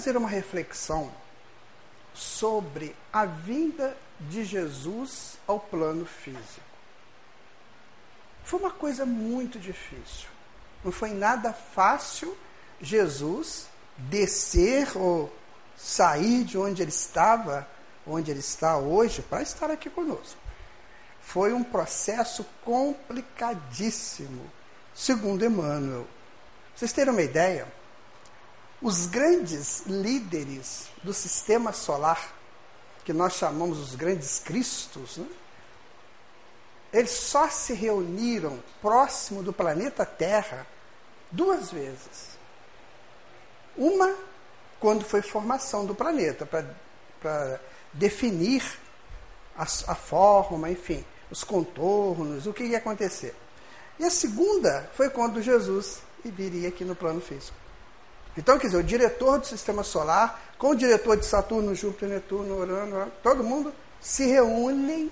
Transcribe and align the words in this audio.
fazer 0.00 0.16
uma 0.16 0.30
reflexão 0.30 1.12
sobre 2.14 2.96
a 3.12 3.26
vinda 3.26 3.94
de 4.18 4.44
Jesus 4.44 5.36
ao 5.46 5.60
plano 5.60 6.06
físico. 6.06 6.70
Foi 8.42 8.60
uma 8.60 8.70
coisa 8.70 9.04
muito 9.04 9.58
difícil. 9.58 10.28
Não 10.82 10.90
foi 10.90 11.10
nada 11.10 11.52
fácil 11.52 12.34
Jesus 12.80 13.66
descer 13.98 14.96
ou 14.96 15.30
sair 15.76 16.44
de 16.44 16.56
onde 16.56 16.80
ele 16.80 16.90
estava, 16.90 17.68
onde 18.06 18.30
ele 18.30 18.40
está 18.40 18.78
hoje, 18.78 19.20
para 19.20 19.42
estar 19.42 19.70
aqui 19.70 19.90
conosco. 19.90 20.40
Foi 21.20 21.52
um 21.52 21.62
processo 21.62 22.46
complicadíssimo, 22.64 24.50
segundo 24.94 25.44
Emmanuel. 25.44 26.06
Vocês 26.74 26.90
terem 26.90 27.12
uma 27.12 27.20
ideia? 27.20 27.79
Os 28.82 29.06
grandes 29.06 29.82
líderes 29.86 30.86
do 31.02 31.12
sistema 31.12 31.72
solar, 31.72 32.34
que 33.04 33.12
nós 33.12 33.34
chamamos 33.34 33.78
os 33.78 33.94
grandes 33.94 34.38
cristos, 34.38 35.18
né? 35.18 35.26
eles 36.92 37.10
só 37.10 37.48
se 37.48 37.72
reuniram 37.74 38.62
próximo 38.80 39.42
do 39.42 39.52
planeta 39.52 40.04
Terra 40.04 40.66
duas 41.30 41.70
vezes. 41.70 42.38
Uma, 43.76 44.14
quando 44.80 45.04
foi 45.04 45.22
formação 45.22 45.86
do 45.86 45.94
planeta, 45.94 46.46
para 46.46 47.60
definir 47.92 48.62
a, 49.56 49.62
a, 49.62 49.94
forma, 49.94 50.70
enfim, 50.70 51.04
os 51.30 51.44
contornos, 51.44 52.46
o 52.46 52.52
que 52.52 52.64
ia 52.64 52.78
acontecer. 52.78 53.34
E 53.98 54.04
a 54.04 54.10
segunda 54.10 54.90
foi 54.94 55.10
quando 55.10 55.42
Jesus 55.42 56.02
viria 56.24 56.68
aqui 56.68 56.84
no 56.84 56.96
plano 56.96 57.20
físico. 57.20 57.56
Então, 58.36 58.58
quer 58.58 58.68
dizer, 58.68 58.78
o 58.78 58.82
diretor 58.82 59.38
do 59.38 59.46
sistema 59.46 59.82
solar, 59.82 60.54
com 60.56 60.70
o 60.70 60.74
diretor 60.74 61.16
de 61.16 61.26
Saturno, 61.26 61.74
Júpiter, 61.74 62.08
Netuno, 62.08 62.58
Urano, 62.58 63.10
todo 63.22 63.42
mundo 63.42 63.72
se 64.00 64.26
reúnem 64.26 65.10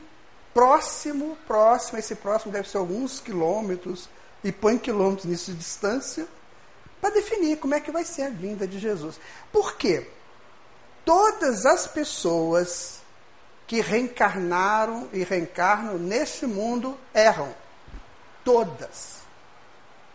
próximo, 0.54 1.36
próximo, 1.46 1.98
esse 1.98 2.14
próximo 2.14 2.52
deve 2.52 2.68
ser 2.68 2.78
alguns 2.78 3.20
quilômetros, 3.20 4.08
e 4.42 4.52
põe 4.52 4.78
quilômetros 4.78 5.26
nisso 5.26 5.52
de 5.52 5.58
distância, 5.58 6.26
para 7.00 7.10
definir 7.10 7.58
como 7.58 7.74
é 7.74 7.80
que 7.80 7.90
vai 7.90 8.04
ser 8.04 8.22
a 8.22 8.30
vinda 8.30 8.66
de 8.66 8.78
Jesus. 8.78 9.20
Por 9.52 9.76
quê? 9.76 10.08
Todas 11.04 11.64
as 11.64 11.86
pessoas 11.86 13.00
que 13.66 13.80
reencarnaram 13.80 15.08
e 15.12 15.22
reencarnam 15.22 15.98
neste 15.98 16.46
mundo 16.46 16.96
erram. 17.14 17.54
Todas. 18.44 19.17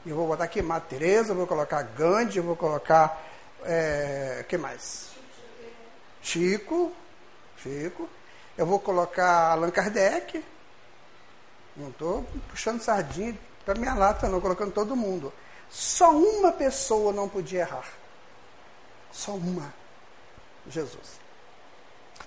Eu 0.06 0.18
vou 0.18 0.28
botar 0.28 0.44
aqui 0.44 0.62
Madre 0.62 0.90
Teresa, 0.90 1.34
vou 1.34 1.48
colocar 1.48 1.82
Gandhi, 1.82 2.42
vou 2.42 2.58
colocar. 2.58 3.22
É, 3.64 4.44
que 4.50 4.58
mais? 4.58 5.12
Chico. 6.22 6.92
Chico. 7.58 8.10
Eu 8.58 8.66
vou 8.66 8.80
colocar 8.80 9.52
Allan 9.52 9.72
Kardec. 9.72 10.44
Não 11.76 11.90
estou 11.90 12.26
puxando 12.50 12.82
sardinha 12.82 13.38
para 13.66 13.80
minha 13.80 13.94
lata, 13.94 14.28
não, 14.28 14.42
colocando 14.42 14.74
todo 14.74 14.96
mundo. 14.96 15.32
Só 15.70 16.12
uma 16.12 16.52
pessoa 16.52 17.14
não 17.14 17.30
podia 17.30 17.62
errar. 17.62 17.88
Só 19.12 19.32
uma. 19.32 19.74
Jesus. 20.68 21.20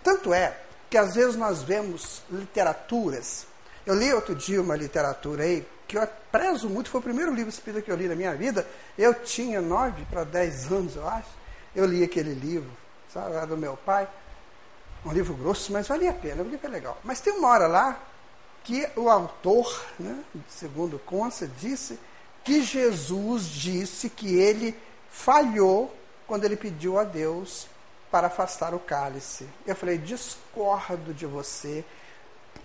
Tanto 0.03 0.33
é 0.33 0.57
que 0.89 0.97
às 0.97 1.15
vezes 1.15 1.37
nós 1.37 1.63
vemos 1.63 2.23
literaturas. 2.31 3.47
Eu 3.85 3.95
li 3.95 4.13
outro 4.13 4.35
dia 4.35 4.61
uma 4.61 4.77
literatura 4.77 5.45
aí, 5.45 5.67
que 5.87 5.97
eu 5.97 6.07
prezo 6.31 6.69
muito, 6.69 6.91
foi 6.91 7.01
o 7.01 7.05
primeiro 7.05 7.33
livro 7.33 7.49
espírita 7.49 7.83
que 7.83 7.91
eu 7.91 7.97
li 7.97 8.09
na 8.09 8.15
minha 8.15 8.35
vida. 8.35 8.67
Eu 8.99 9.15
tinha 9.15 9.61
nove 9.61 10.05
para 10.11 10.25
dez 10.25 10.71
anos, 10.71 10.97
eu 10.97 11.09
acho. 11.09 11.29
Eu 11.75 11.85
li 11.87 12.03
aquele 12.03 12.35
livro, 12.35 12.71
sabe, 13.13 13.47
do 13.47 13.57
meu 13.57 13.77
pai. 13.77 14.09
Um 15.05 15.13
livro 15.13 15.35
grosso, 15.35 15.73
mas 15.73 15.87
valia 15.87 16.11
a 16.11 16.15
pena, 16.15 16.43
o 16.43 16.49
livro 16.49 16.67
é 16.67 16.71
legal. 16.71 16.99
Mas 17.05 17.21
tem 17.21 17.33
uma 17.33 17.49
hora 17.49 17.67
lá 17.67 18.01
que 18.65 18.89
o 18.97 19.09
autor, 19.09 19.85
né, 19.99 20.19
segundo 20.49 20.99
consta, 20.99 21.47
disse 21.47 21.99
que 22.43 22.63
Jesus 22.63 23.45
disse 23.45 24.11
que 24.11 24.37
ele 24.37 24.77
falhou 25.09 25.95
quando 26.27 26.45
ele 26.45 26.57
pediu 26.57 26.99
a 26.99 27.05
Deus 27.05 27.69
para 28.11 28.27
afastar 28.27 28.75
o 28.75 28.79
cálice. 28.81 29.47
Eu 29.65 29.77
falei, 29.77 29.99
discordo 29.99 31.15
de 31.15 31.27
você 31.27 31.85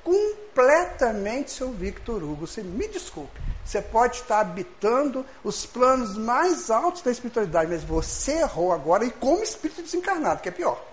completamente, 0.03 1.51
seu 1.51 1.71
Victor 1.71 2.23
Hugo. 2.23 2.47
Você 2.47 2.61
me 2.61 2.87
desculpe. 2.87 3.39
Você 3.63 3.81
pode 3.81 4.17
estar 4.17 4.39
habitando 4.39 5.25
os 5.43 5.65
planos 5.65 6.17
mais 6.17 6.69
altos 6.69 7.01
da 7.01 7.11
espiritualidade, 7.11 7.69
mas 7.69 7.83
você 7.83 8.39
errou 8.39 8.71
agora 8.71 9.05
e 9.05 9.11
como 9.11 9.43
espírito 9.43 9.81
desencarnado, 9.81 10.41
que 10.41 10.49
é 10.49 10.51
pior. 10.51 10.83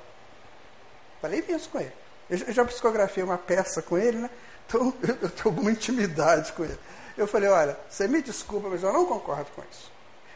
Falei 1.20 1.44
isso 1.48 1.68
com 1.70 1.80
ele. 1.80 1.92
Eu 2.30 2.52
já 2.52 2.64
psicografei 2.64 3.22
uma 3.22 3.38
peça 3.38 3.80
com 3.82 3.96
ele, 3.96 4.18
né? 4.18 4.30
Então 4.66 4.92
eu, 5.02 5.30
tenho 5.30 5.46
alguma 5.46 5.70
intimidade 5.70 6.52
com 6.52 6.64
ele. 6.64 6.78
Eu 7.16 7.26
falei, 7.26 7.48
olha, 7.48 7.76
você 7.88 8.06
me 8.06 8.22
desculpa, 8.22 8.68
mas 8.68 8.82
eu 8.82 8.92
não 8.92 9.06
concordo 9.06 9.50
com 9.56 9.62
isso. 9.70 9.90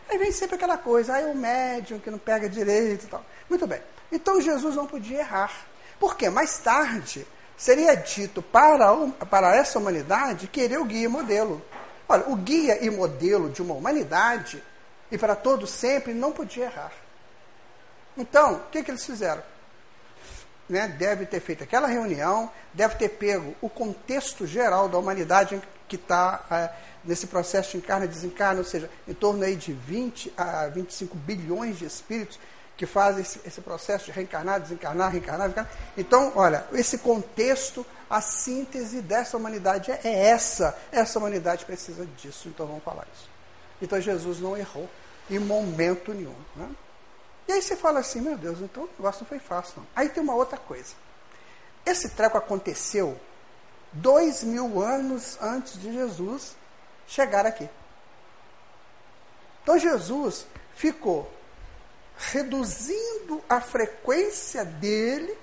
Aí 0.09 0.19
vem 0.19 0.33
sempre 0.33 0.57
aquela 0.57 0.77
coisa, 0.77 1.15
aí 1.15 1.27
o 1.27 1.35
médium 1.35 1.99
que 2.01 2.11
não 2.11 2.19
pega 2.19 2.49
direito 2.49 3.05
e 3.05 3.09
tal. 3.09 3.25
Muito 3.49 3.67
bem. 3.67 3.81
Então 4.11 4.41
Jesus 4.41 4.75
não 4.75 4.87
podia 4.87 5.21
errar. 5.21 5.67
Por 6.01 6.17
quê? 6.17 6.29
Mais 6.29 6.59
tarde, 6.59 7.27
seria 7.63 7.95
dito 7.95 8.43
para, 8.43 8.93
para 9.31 9.55
essa 9.55 9.79
humanidade 9.79 10.49
querer 10.49 10.81
o 10.81 10.85
guia 10.85 11.05
e 11.05 11.09
modelo. 11.09 11.63
Olha, 12.09 12.25
o 12.29 12.35
guia 12.35 12.85
e 12.85 12.91
modelo 12.91 13.51
de 13.51 13.63
uma 13.63 13.73
humanidade, 13.73 14.61
e 15.13 15.17
para 15.17 15.37
todos 15.37 15.71
sempre, 15.71 16.13
não 16.13 16.33
podia 16.33 16.65
errar. 16.65 16.91
Então, 18.19 18.55
o 18.55 18.61
que, 18.73 18.83
que 18.83 18.91
eles 18.91 19.07
fizeram? 19.07 19.45
Né, 20.69 20.89
deve 20.89 21.25
ter 21.25 21.39
feito 21.39 21.63
aquela 21.63 21.87
reunião, 21.87 22.51
deve 22.75 22.97
ter 22.97 23.11
pego 23.11 23.55
o 23.61 23.69
contexto 23.69 24.45
geral 24.45 24.89
da 24.89 24.99
humanidade 24.99 25.63
que 25.87 25.95
está 25.95 26.45
é, 26.51 26.71
nesse 27.05 27.29
processo 27.29 27.73
de 27.73 27.77
encarna 27.77 28.07
e 28.07 28.09
desencarna, 28.09 28.59
ou 28.59 28.65
seja, 28.65 28.91
em 29.07 29.15
torno 29.15 29.45
aí 29.45 29.55
de 29.55 29.73
20 29.73 30.33
a 30.37 30.67
25 30.67 31.17
bilhões 31.17 31.79
de 31.79 31.85
espíritos 31.85 32.41
que 32.77 32.87
fazem 32.87 33.23
esse, 33.23 33.41
esse 33.45 33.61
processo 33.61 34.07
de 34.07 34.13
reencarnar, 34.13 34.61
desencarnar, 34.61 35.11
reencarnar, 35.11 35.47
reencarnar. 35.47 35.73
Então, 35.97 36.33
olha, 36.35 36.67
esse 36.73 36.99
contexto, 36.99 37.87
a 38.09 38.21
síntese 38.21 39.01
dessa 39.01 39.37
humanidade 39.37 39.91
é, 39.91 40.01
é 40.05 40.29
essa. 40.29 40.77
Essa 40.91 41.19
humanidade 41.19 41.65
precisa 41.65 42.07
disso, 42.17 42.49
então 42.49 42.67
vamos 42.67 42.83
falar 42.83 43.07
isso. 43.15 43.31
Então 43.81 44.01
Jesus 44.01 44.41
não 44.41 44.57
errou 44.57 44.89
em 45.29 45.39
momento 45.39 46.15
nenhum. 46.15 46.35
Né? 46.55 46.69
E 47.49 47.53
aí 47.53 47.63
você 47.63 47.77
fala 47.77 48.01
assim, 48.01 48.21
meu 48.21 48.37
Deus, 48.37 48.61
então 48.61 48.85
o 48.85 48.91
negócio 48.97 49.23
não 49.23 49.29
foi 49.29 49.41
fácil. 49.41 49.75
Não. 49.79 49.87
Aí 49.95 50.09
tem 50.09 50.23
uma 50.23 50.35
outra 50.35 50.57
coisa. 50.57 50.95
Esse 51.85 52.11
treco 52.11 52.39
aconteceu 52.39 53.19
dois 53.93 54.45
mil 54.45 54.81
anos 54.81 55.37
antes 55.41 55.81
de 55.81 55.93
Jesus 55.93 56.57
chegar 57.07 57.45
aqui. 57.45 57.69
Então 59.63 59.79
Jesus 59.79 60.47
ficou 60.75 61.31
reduzindo 62.17 63.43
a 63.49 63.61
frequência 63.61 64.65
dele 64.65 65.37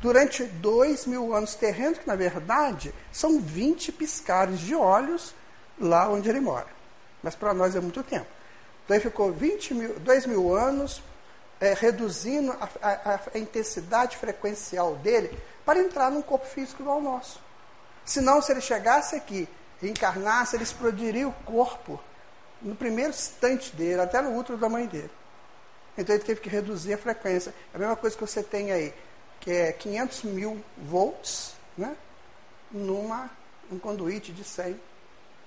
durante 0.00 0.44
dois 0.44 1.06
mil 1.06 1.34
anos 1.34 1.54
terrenos, 1.54 1.98
que 1.98 2.06
na 2.06 2.16
verdade 2.16 2.94
são 3.12 3.40
20 3.40 3.92
piscares 3.92 4.58
de 4.60 4.74
olhos 4.74 5.34
lá 5.78 6.08
onde 6.08 6.28
ele 6.28 6.40
mora. 6.40 6.68
Mas 7.22 7.34
para 7.34 7.52
nós 7.52 7.76
é 7.76 7.80
muito 7.80 8.02
tempo. 8.02 8.26
Então 8.84 8.96
ele 8.96 9.04
ficou 9.04 9.32
20 9.32 9.74
mil, 9.74 9.98
2 10.00 10.26
mil 10.26 10.54
anos 10.54 11.02
é, 11.60 11.74
reduzindo 11.74 12.52
a, 12.52 12.68
a, 12.82 13.20
a, 13.34 13.38
intensidade 13.38 14.16
frequencial 14.16 14.96
dele 14.96 15.38
para 15.64 15.78
entrar 15.78 16.10
num 16.10 16.22
corpo 16.22 16.46
físico 16.46 16.82
igual 16.82 16.96
ao 16.96 17.02
nosso. 17.02 17.40
Senão, 18.04 18.40
se 18.40 18.50
ele 18.50 18.62
chegasse 18.62 19.14
aqui 19.14 19.46
e 19.82 19.88
encarnasse, 19.88 20.56
ele 20.56 20.64
explodiria 20.64 21.28
o 21.28 21.32
corpo 21.44 22.00
no 22.62 22.74
primeiro 22.74 23.10
instante 23.10 23.74
dele, 23.76 24.00
até 24.00 24.20
no 24.20 24.36
útero 24.36 24.58
da 24.58 24.68
mãe 24.68 24.86
dele. 24.86 25.10
Então 26.00 26.14
ele 26.14 26.24
teve 26.24 26.40
que 26.40 26.48
reduzir 26.48 26.94
a 26.94 26.98
frequência. 26.98 27.54
É 27.72 27.76
a 27.76 27.78
mesma 27.78 27.96
coisa 27.96 28.16
que 28.16 28.22
você 28.22 28.42
tem 28.42 28.72
aí, 28.72 28.94
que 29.38 29.50
é 29.50 29.72
500 29.72 30.22
mil 30.24 30.64
volts, 30.78 31.54
né? 31.76 31.94
Numa 32.70 33.30
um 33.70 33.78
conduíte 33.78 34.32
de 34.32 34.42
100. 34.42 34.80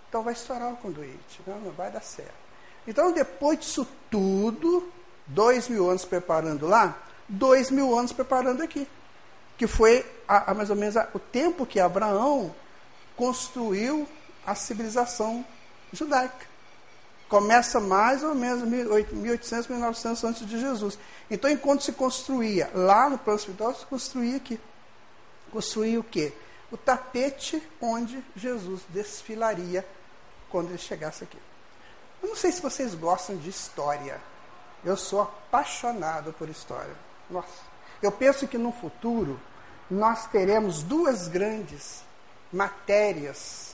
Então 0.08 0.22
vai 0.22 0.34
estourar 0.34 0.72
o 0.72 0.78
conduíte, 0.78 1.42
não, 1.48 1.60
não 1.60 1.72
vai 1.72 1.90
dar 1.92 2.02
certo. 2.02 2.32
Então 2.88 3.12
depois 3.12 3.60
disso 3.60 3.88
tudo, 4.12 4.92
dois 5.26 5.68
mil 5.68 5.90
anos 5.90 6.06
preparando 6.06 6.68
lá, 6.68 7.02
dois 7.28 7.72
mil 7.72 7.98
anos 7.98 8.14
preparando 8.14 8.62
aqui. 8.62 8.88
Que 9.58 9.66
foi 9.66 10.06
a, 10.28 10.52
a 10.52 10.54
mais 10.54 10.70
ou 10.70 10.76
menos 10.76 10.96
a, 10.98 11.10
o 11.14 11.20
tempo 11.20 11.66
que 11.66 11.80
Abraão 11.80 12.54
construiu 13.16 14.08
a 14.46 14.54
civilização 14.54 15.44
judaica. 15.92 16.53
Começa 17.34 17.80
mais 17.80 18.22
ou 18.22 18.36
menos 18.36 18.62
1800, 18.62 19.68
1900 19.68 20.24
antes 20.24 20.48
de 20.48 20.60
Jesus. 20.60 21.00
Então, 21.32 21.50
enquanto 21.50 21.82
se 21.82 21.92
construía 21.92 22.70
lá 22.76 23.10
no 23.10 23.18
plano 23.18 23.40
espiritual, 23.40 23.74
se 23.74 23.88
construía 23.88 24.38
aqui. 24.38 24.60
Construía 25.52 26.00
o 26.00 26.04
quê? 26.04 26.32
O 26.72 26.78
tapete 26.78 27.60
onde 27.82 28.24
Jesus 28.36 28.82
desfilaria 28.90 29.84
quando 30.52 30.70
ele 30.70 30.78
chegasse 30.78 31.24
aqui. 31.24 31.40
Eu 32.22 32.30
não 32.30 32.36
sei 32.36 32.52
se 32.52 32.62
vocês 32.62 32.94
gostam 32.94 33.36
de 33.36 33.50
história. 33.50 34.22
Eu 34.86 34.96
sou 34.96 35.24
apaixonado 35.24 36.34
por 36.34 36.48
história. 36.48 36.96
Nossa. 37.32 37.64
Eu 38.00 38.12
penso 38.12 38.48
que 38.48 38.60
no 38.60 38.72
futuro 38.72 39.42
nós 39.90 40.28
teremos 40.28 40.84
duas 40.84 41.28
grandes 41.28 42.04
matérias 42.52 43.74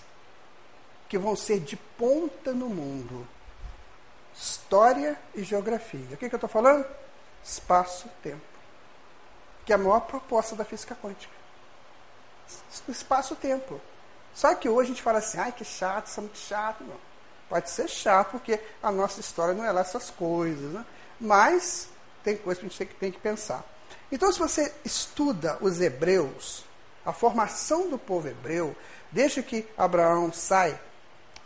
que 1.10 1.18
vão 1.18 1.36
ser 1.36 1.60
de 1.60 1.76
ponta 1.76 2.54
no 2.54 2.70
mundo: 2.70 3.28
história 4.40 5.20
e 5.36 5.44
geografia. 5.44 6.06
O 6.14 6.18
que, 6.18 6.30
que 6.30 6.36
eu 6.36 6.38
estou 6.38 6.50
falando? 6.50 6.86
Espaço-tempo. 7.44 8.42
Que 9.66 9.74
é 9.74 9.76
a 9.76 9.78
maior 9.78 10.00
proposta 10.02 10.56
da 10.56 10.64
física 10.64 10.96
quântica. 10.96 11.34
Espaço-tempo. 12.88 13.82
Só 14.34 14.56
que 14.56 14.70
hoje 14.70 14.92
a 14.92 14.94
gente 14.94 15.04
fala 15.04 15.20
assim, 15.20 15.38
ai 15.38 15.52
que 15.52 15.66
chato, 15.66 16.08
isso 16.08 16.20
é 16.20 16.24
muito 16.24 16.38
chato. 16.38 16.84
Não. 16.86 16.96
Pode 17.50 17.70
ser 17.70 17.90
chato, 17.90 18.32
porque 18.32 18.60
a 18.82 18.92
nossa 18.92 19.20
história 19.20 19.54
não 19.54 19.66
é 19.66 19.72
lá 19.72 19.82
essas 19.82 20.10
coisas. 20.10 20.72
Né? 20.72 20.86
Mas 21.20 21.90
tem 22.24 22.38
coisas 22.38 22.62
que 22.62 22.66
a 22.66 22.70
gente 22.70 22.78
tem 22.78 22.88
que, 22.88 22.96
tem 22.96 23.12
que 23.12 23.20
pensar. 23.20 23.64
Então, 24.12 24.32
se 24.32 24.40
você 24.40 24.74
estuda 24.86 25.58
os 25.60 25.82
hebreus, 25.82 26.64
a 27.06 27.12
formação 27.12 27.90
do 27.90 27.98
povo 27.98 28.28
hebreu, 28.28 28.76
desde 29.12 29.44
que 29.44 29.68
Abraão 29.78 30.32
sai 30.32 30.80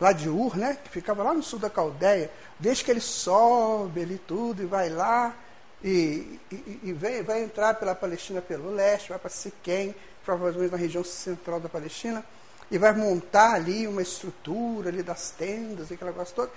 lá 0.00 0.12
de 0.12 0.28
Ur, 0.28 0.56
né, 0.56 0.78
que 0.82 0.90
ficava 0.90 1.22
lá 1.22 1.32
no 1.32 1.42
sul 1.42 1.58
da 1.58 1.70
Caldeia, 1.70 2.30
desde 2.58 2.84
que 2.84 2.90
ele 2.90 3.00
sobe 3.00 4.02
ali 4.02 4.18
tudo 4.18 4.62
e 4.62 4.66
vai 4.66 4.88
lá 4.88 5.34
e, 5.82 6.40
e, 6.50 6.80
e 6.84 6.92
vem, 6.92 7.22
vai 7.22 7.42
entrar 7.42 7.74
pela 7.74 7.94
Palestina 7.94 8.40
pelo 8.40 8.70
leste, 8.70 9.10
vai 9.10 9.18
para 9.18 9.30
Siquém, 9.30 9.94
provavelmente 10.24 10.72
na 10.72 10.78
região 10.78 11.04
central 11.04 11.60
da 11.60 11.68
Palestina, 11.68 12.24
e 12.70 12.78
vai 12.78 12.92
montar 12.92 13.54
ali 13.54 13.86
uma 13.86 14.00
estrutura 14.00 14.88
ali 14.88 15.02
das 15.02 15.30
tendas, 15.30 15.92
aquele 15.92 16.10
negócio 16.10 16.34
todo, 16.34 16.50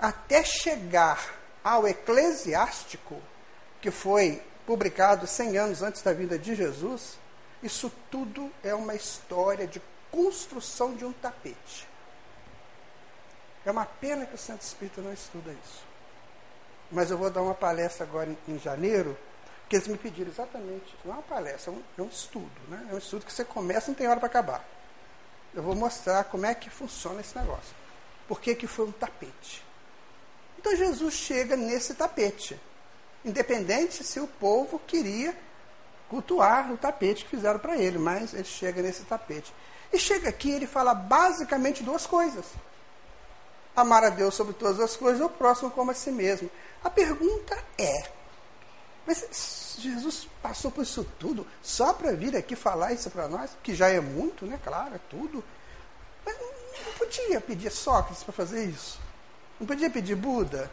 até 0.00 0.44
chegar 0.44 1.34
ao 1.62 1.86
eclesiástico, 1.86 3.20
que 3.80 3.90
foi 3.90 4.42
publicado 4.66 5.26
100 5.26 5.58
anos 5.58 5.82
antes 5.82 6.02
da 6.02 6.12
vinda 6.12 6.38
de 6.38 6.54
Jesus, 6.54 7.18
isso 7.62 7.90
tudo 8.10 8.50
é 8.62 8.74
uma 8.74 8.94
história 8.94 9.66
de 9.66 9.80
construção 10.10 10.94
de 10.94 11.04
um 11.04 11.12
tapete. 11.12 11.87
É 13.68 13.70
uma 13.70 13.84
pena 13.84 14.24
que 14.24 14.34
o 14.34 14.38
Centro 14.38 14.66
Espírita 14.66 15.02
não 15.02 15.12
estuda 15.12 15.52
isso. 15.52 15.84
Mas 16.90 17.10
eu 17.10 17.18
vou 17.18 17.28
dar 17.28 17.42
uma 17.42 17.54
palestra 17.54 18.06
agora 18.06 18.30
em, 18.30 18.54
em 18.54 18.58
janeiro, 18.58 19.14
que 19.68 19.76
eles 19.76 19.86
me 19.86 19.98
pediram 19.98 20.30
exatamente, 20.30 20.96
não 21.04 21.12
é 21.12 21.16
uma 21.16 21.22
palestra, 21.22 21.70
é 21.70 21.74
um, 21.76 21.82
é 21.98 22.02
um 22.02 22.08
estudo. 22.08 22.50
Né? 22.66 22.88
É 22.90 22.94
um 22.94 22.96
estudo 22.96 23.26
que 23.26 23.32
você 23.32 23.44
começa 23.44 23.88
e 23.88 23.88
não 23.90 23.94
tem 23.94 24.08
hora 24.08 24.18
para 24.18 24.26
acabar. 24.26 24.64
Eu 25.54 25.62
vou 25.62 25.74
mostrar 25.74 26.24
como 26.24 26.46
é 26.46 26.54
que 26.54 26.70
funciona 26.70 27.20
esse 27.20 27.36
negócio. 27.36 27.74
Por 28.26 28.40
que, 28.40 28.54
que 28.54 28.66
foi 28.66 28.86
um 28.86 28.92
tapete? 28.92 29.62
Então 30.58 30.74
Jesus 30.74 31.12
chega 31.12 31.54
nesse 31.54 31.92
tapete 31.92 32.58
independente 33.22 34.02
se 34.02 34.18
o 34.18 34.26
povo 34.26 34.78
queria 34.78 35.36
cultuar 36.08 36.72
o 36.72 36.78
tapete 36.78 37.24
que 37.24 37.30
fizeram 37.32 37.58
para 37.58 37.76
ele, 37.76 37.98
mas 37.98 38.32
ele 38.32 38.44
chega 38.44 38.80
nesse 38.80 39.02
tapete. 39.02 39.52
E 39.92 39.98
chega 39.98 40.30
aqui, 40.30 40.52
ele 40.52 40.66
fala 40.66 40.94
basicamente 40.94 41.82
duas 41.82 42.06
coisas: 42.06 42.46
amar 43.80 44.04
a 44.04 44.10
Deus 44.10 44.34
sobre 44.34 44.54
todas 44.54 44.80
as 44.80 44.96
coisas 44.96 45.20
o 45.20 45.28
próximo 45.28 45.70
como 45.70 45.90
a 45.90 45.94
si 45.94 46.10
mesmo. 46.10 46.50
A 46.82 46.90
pergunta 46.90 47.56
é: 47.76 48.18
mas 49.08 49.76
Jesus 49.78 50.28
passou 50.42 50.70
por 50.70 50.82
isso 50.82 51.02
tudo 51.18 51.46
só 51.62 51.94
para 51.94 52.12
vir 52.12 52.36
aqui 52.36 52.54
falar 52.54 52.92
isso 52.92 53.08
para 53.08 53.26
nós, 53.26 53.56
que 53.62 53.74
já 53.74 53.88
é 53.88 54.00
muito, 54.00 54.44
né? 54.44 54.60
Claro, 54.62 54.94
é 54.94 55.00
tudo. 55.08 55.42
Mas 56.26 56.36
não 56.38 56.92
podia 56.92 57.40
pedir 57.40 57.70
Sócrates 57.70 58.22
para 58.22 58.34
fazer 58.34 58.66
isso. 58.66 59.00
Não 59.58 59.66
podia 59.66 59.88
pedir 59.88 60.14
Buda. 60.14 60.70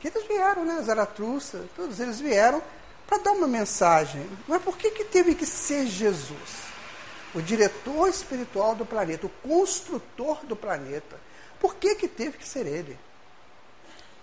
Que 0.00 0.08
eles 0.08 0.26
vieram, 0.26 0.64
né? 0.64 0.82
Zaratustra, 0.82 1.64
todos 1.76 2.00
eles 2.00 2.18
vieram 2.18 2.60
para 3.06 3.18
dar 3.18 3.30
uma 3.30 3.46
mensagem. 3.46 4.28
Mas 4.48 4.60
por 4.60 4.76
que, 4.76 4.90
que 4.90 5.04
teve 5.04 5.36
que 5.36 5.46
ser 5.46 5.86
Jesus? 5.86 6.72
O 7.32 7.40
diretor 7.40 8.08
espiritual 8.08 8.74
do 8.74 8.84
planeta, 8.84 9.26
o 9.26 9.48
construtor 9.48 10.44
do 10.44 10.56
planeta. 10.56 11.16
Por 11.62 11.76
que, 11.76 11.94
que 11.94 12.08
teve 12.08 12.38
que 12.38 12.48
ser 12.48 12.66
ele? 12.66 12.98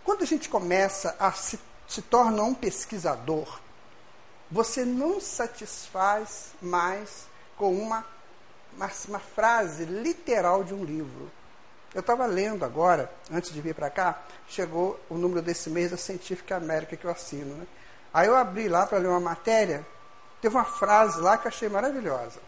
Quando 0.04 0.24
a 0.24 0.26
gente 0.26 0.50
começa 0.50 1.16
a 1.18 1.32
se, 1.32 1.58
se 1.88 2.02
torna 2.02 2.44
um 2.44 2.54
pesquisador, 2.54 3.62
você 4.52 4.84
não 4.84 5.22
satisfaz 5.22 6.50
mais 6.62 7.28
com 7.56 7.74
uma, 7.74 8.06
uma, 8.76 8.92
uma 9.08 9.20
frase 9.20 9.86
literal 9.86 10.66
de 10.66 10.74
um 10.74 10.84
livro. 10.84 11.32
Eu 11.96 12.02
estava 12.02 12.26
lendo 12.26 12.66
agora, 12.66 13.10
antes 13.32 13.54
de 13.54 13.62
vir 13.62 13.74
para 13.74 13.90
cá, 13.90 14.22
chegou 14.50 15.00
o 15.10 15.16
número 15.16 15.42
desse 15.42 15.70
mês 15.70 15.92
da 15.92 15.98
Científica 15.98 16.58
América 16.58 16.98
que 16.98 17.06
eu 17.06 17.12
assino. 17.12 17.56
Né? 17.56 17.68
Aí 18.14 18.28
eu 18.28 18.36
abri 18.36 18.68
lá 18.68 18.86
para 18.86 18.98
ler 18.98 19.08
uma 19.08 19.20
matéria, 19.22 19.88
teve 20.42 20.54
uma 20.54 20.66
frase 20.66 21.22
lá 21.22 21.38
que 21.38 21.48
eu 21.48 21.50
achei 21.50 21.70
maravilhosa. 21.70 22.42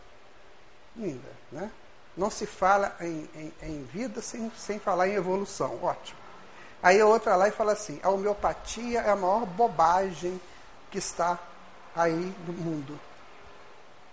Linda, 0.97 1.29
né? 1.49 1.71
Não 2.15 2.29
se 2.29 2.45
fala 2.45 2.95
em, 2.99 3.29
em, 3.35 3.53
em 3.61 3.83
vida 3.83 4.21
sem, 4.21 4.51
sem 4.57 4.79
falar 4.79 5.07
em 5.07 5.13
evolução. 5.13 5.79
Ótimo. 5.81 6.19
Aí 6.83 6.99
a 6.99 7.05
outra 7.05 7.35
lá 7.35 7.47
e 7.47 7.51
fala 7.51 7.73
assim: 7.73 7.99
a 8.03 8.09
homeopatia 8.09 9.01
é 9.01 9.09
a 9.09 9.15
maior 9.15 9.45
bobagem 9.45 10.39
que 10.89 10.97
está 10.97 11.39
aí 11.95 12.35
no 12.45 12.53
mundo. 12.53 12.99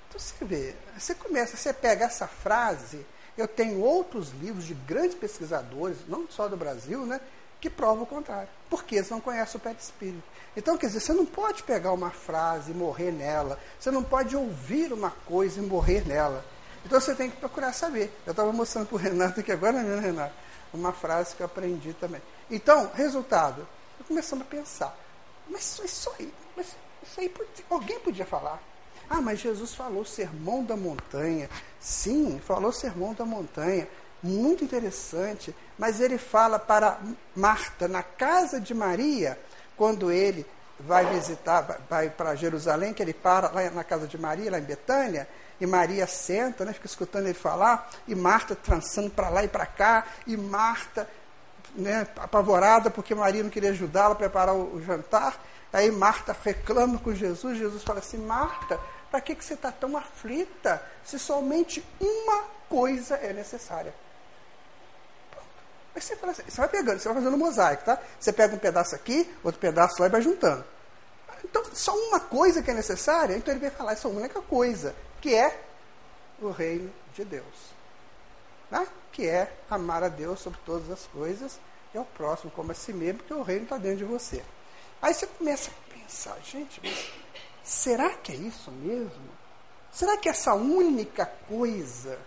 Então 0.08 0.18
você 0.18 0.44
vê, 0.44 0.74
você 0.96 1.14
começa, 1.14 1.56
você 1.56 1.72
pega 1.72 2.04
essa 2.04 2.26
frase 2.26 3.04
eu 3.38 3.46
tenho 3.46 3.80
outros 3.80 4.30
livros 4.30 4.64
de 4.64 4.74
grandes 4.74 5.14
pesquisadores, 5.14 5.98
não 6.08 6.26
só 6.28 6.48
do 6.48 6.56
Brasil, 6.56 7.06
né, 7.06 7.20
que 7.60 7.70
provam 7.70 8.02
o 8.02 8.06
contrário. 8.06 8.48
Porque 8.68 8.96
eles 8.96 9.08
não 9.10 9.20
conhecem 9.20 9.56
o 9.56 9.60
perispírito. 9.60 10.24
Então, 10.56 10.76
quer 10.76 10.88
dizer, 10.88 10.98
você 10.98 11.12
não 11.12 11.24
pode 11.24 11.62
pegar 11.62 11.92
uma 11.92 12.10
frase 12.10 12.72
e 12.72 12.74
morrer 12.74 13.12
nela. 13.12 13.56
Você 13.78 13.92
não 13.92 14.02
pode 14.02 14.36
ouvir 14.36 14.92
uma 14.92 15.12
coisa 15.24 15.60
e 15.60 15.62
morrer 15.62 16.04
nela. 16.06 16.44
Então 16.84 17.00
você 17.00 17.14
tem 17.14 17.30
que 17.30 17.36
procurar 17.36 17.72
saber. 17.72 18.12
Eu 18.26 18.30
estava 18.32 18.52
mostrando 18.52 18.86
para 18.86 18.96
o 18.96 18.98
Renato 18.98 19.40
aqui 19.40 19.52
agora 19.52 19.82
mesmo, 19.82 20.00
Renato, 20.00 20.34
uma 20.72 20.92
frase 20.92 21.34
que 21.34 21.42
eu 21.42 21.46
aprendi 21.46 21.92
também. 21.94 22.22
Então, 22.50 22.90
resultado, 22.94 23.66
começamos 24.06 24.46
a 24.46 24.48
pensar, 24.48 24.96
mas 25.48 25.78
isso 25.84 26.10
aí, 26.18 26.32
mas 26.56 26.76
isso 27.02 27.20
aí 27.20 27.28
podia, 27.28 27.64
alguém 27.70 27.98
podia 28.00 28.26
falar. 28.26 28.60
Ah, 29.10 29.22
mas 29.22 29.40
Jesus 29.40 29.74
falou 29.74 30.04
sermão 30.04 30.62
da 30.62 30.76
montanha. 30.76 31.48
Sim, 31.80 32.40
falou 32.44 32.72
sermão 32.72 33.14
da 33.14 33.24
montanha. 33.24 33.88
Muito 34.22 34.62
interessante. 34.62 35.54
Mas 35.78 36.00
ele 36.00 36.18
fala 36.18 36.58
para 36.58 37.00
Marta, 37.34 37.88
na 37.88 38.02
casa 38.02 38.60
de 38.60 38.74
Maria, 38.74 39.38
quando 39.76 40.10
ele 40.10 40.44
vai 40.78 41.06
visitar, 41.06 41.80
vai 41.88 42.10
para 42.10 42.34
Jerusalém, 42.34 42.92
que 42.92 43.02
ele 43.02 43.14
para 43.14 43.50
lá 43.50 43.70
na 43.70 43.82
casa 43.82 44.06
de 44.06 44.18
Maria, 44.18 44.50
lá 44.50 44.58
em 44.58 44.62
Betânia, 44.62 45.26
e 45.60 45.66
Maria 45.66 46.06
senta, 46.06 46.64
né, 46.64 46.72
fica 46.72 46.86
escutando 46.86 47.26
ele 47.26 47.34
falar, 47.34 47.90
e 48.06 48.14
Marta 48.14 48.54
trançando 48.54 49.10
para 49.10 49.28
lá 49.28 49.44
e 49.44 49.48
para 49.48 49.66
cá, 49.66 50.06
e 50.26 50.36
Marta 50.36 51.08
né, 51.74 52.06
apavorada 52.16 52.90
porque 52.90 53.14
Maria 53.14 53.42
não 53.42 53.50
queria 53.50 53.70
ajudá-la 53.70 54.12
a 54.12 54.16
preparar 54.16 54.54
o, 54.54 54.76
o 54.76 54.82
jantar. 54.82 55.40
Aí 55.72 55.90
Marta 55.90 56.36
reclama 56.44 56.98
com 56.98 57.14
Jesus, 57.14 57.58
Jesus 57.58 57.82
fala 57.82 57.98
assim: 57.98 58.18
Marta, 58.18 58.80
para 59.10 59.20
que, 59.20 59.34
que 59.34 59.44
você 59.44 59.54
está 59.54 59.70
tão 59.70 59.96
aflita 59.96 60.82
se 61.04 61.18
somente 61.18 61.84
uma 62.00 62.44
coisa 62.68 63.16
é 63.16 63.32
necessária? 63.32 63.94
Aí 65.94 66.00
você, 66.00 66.14
assim, 66.22 66.42
você 66.48 66.60
vai 66.60 66.68
pegando, 66.68 66.98
você 66.98 67.08
vai 67.08 67.16
fazendo 67.16 67.34
um 67.34 67.38
mosaico, 67.38 67.84
tá? 67.84 67.98
Você 68.18 68.32
pega 68.32 68.54
um 68.54 68.58
pedaço 68.58 68.94
aqui, 68.94 69.30
outro 69.42 69.60
pedaço 69.60 70.00
lá 70.00 70.06
e 70.06 70.10
vai 70.10 70.22
juntando. 70.22 70.64
Então, 71.44 71.62
só 71.72 71.94
uma 71.94 72.20
coisa 72.20 72.62
que 72.62 72.70
é 72.70 72.74
necessária, 72.74 73.36
então 73.36 73.52
ele 73.52 73.60
vai 73.60 73.70
falar 73.70 73.92
essa 73.92 74.08
única 74.08 74.40
coisa, 74.42 74.94
que 75.20 75.34
é 75.34 75.60
o 76.40 76.50
reino 76.50 76.92
de 77.14 77.24
Deus. 77.24 77.74
Né? 78.70 78.86
Que 79.12 79.26
é 79.26 79.52
amar 79.70 80.02
a 80.04 80.08
Deus 80.08 80.40
sobre 80.40 80.58
todas 80.64 80.90
as 80.90 81.06
coisas 81.06 81.58
e 81.94 81.98
ao 81.98 82.04
próximo 82.04 82.50
como 82.50 82.72
a 82.72 82.74
si 82.74 82.92
mesmo, 82.92 83.18
porque 83.18 83.34
o 83.34 83.42
reino 83.42 83.64
está 83.64 83.78
dentro 83.78 83.98
de 83.98 84.04
você. 84.04 84.44
Aí 85.00 85.14
você 85.14 85.26
começa 85.26 85.70
a 85.70 85.94
pensar, 85.94 86.36
gente, 86.42 86.80
Será 87.68 88.08
que 88.14 88.32
é 88.32 88.34
isso 88.34 88.70
mesmo? 88.70 89.28
Será 89.92 90.16
que 90.16 90.26
essa 90.26 90.54
única 90.54 91.26
coisa 91.26 92.18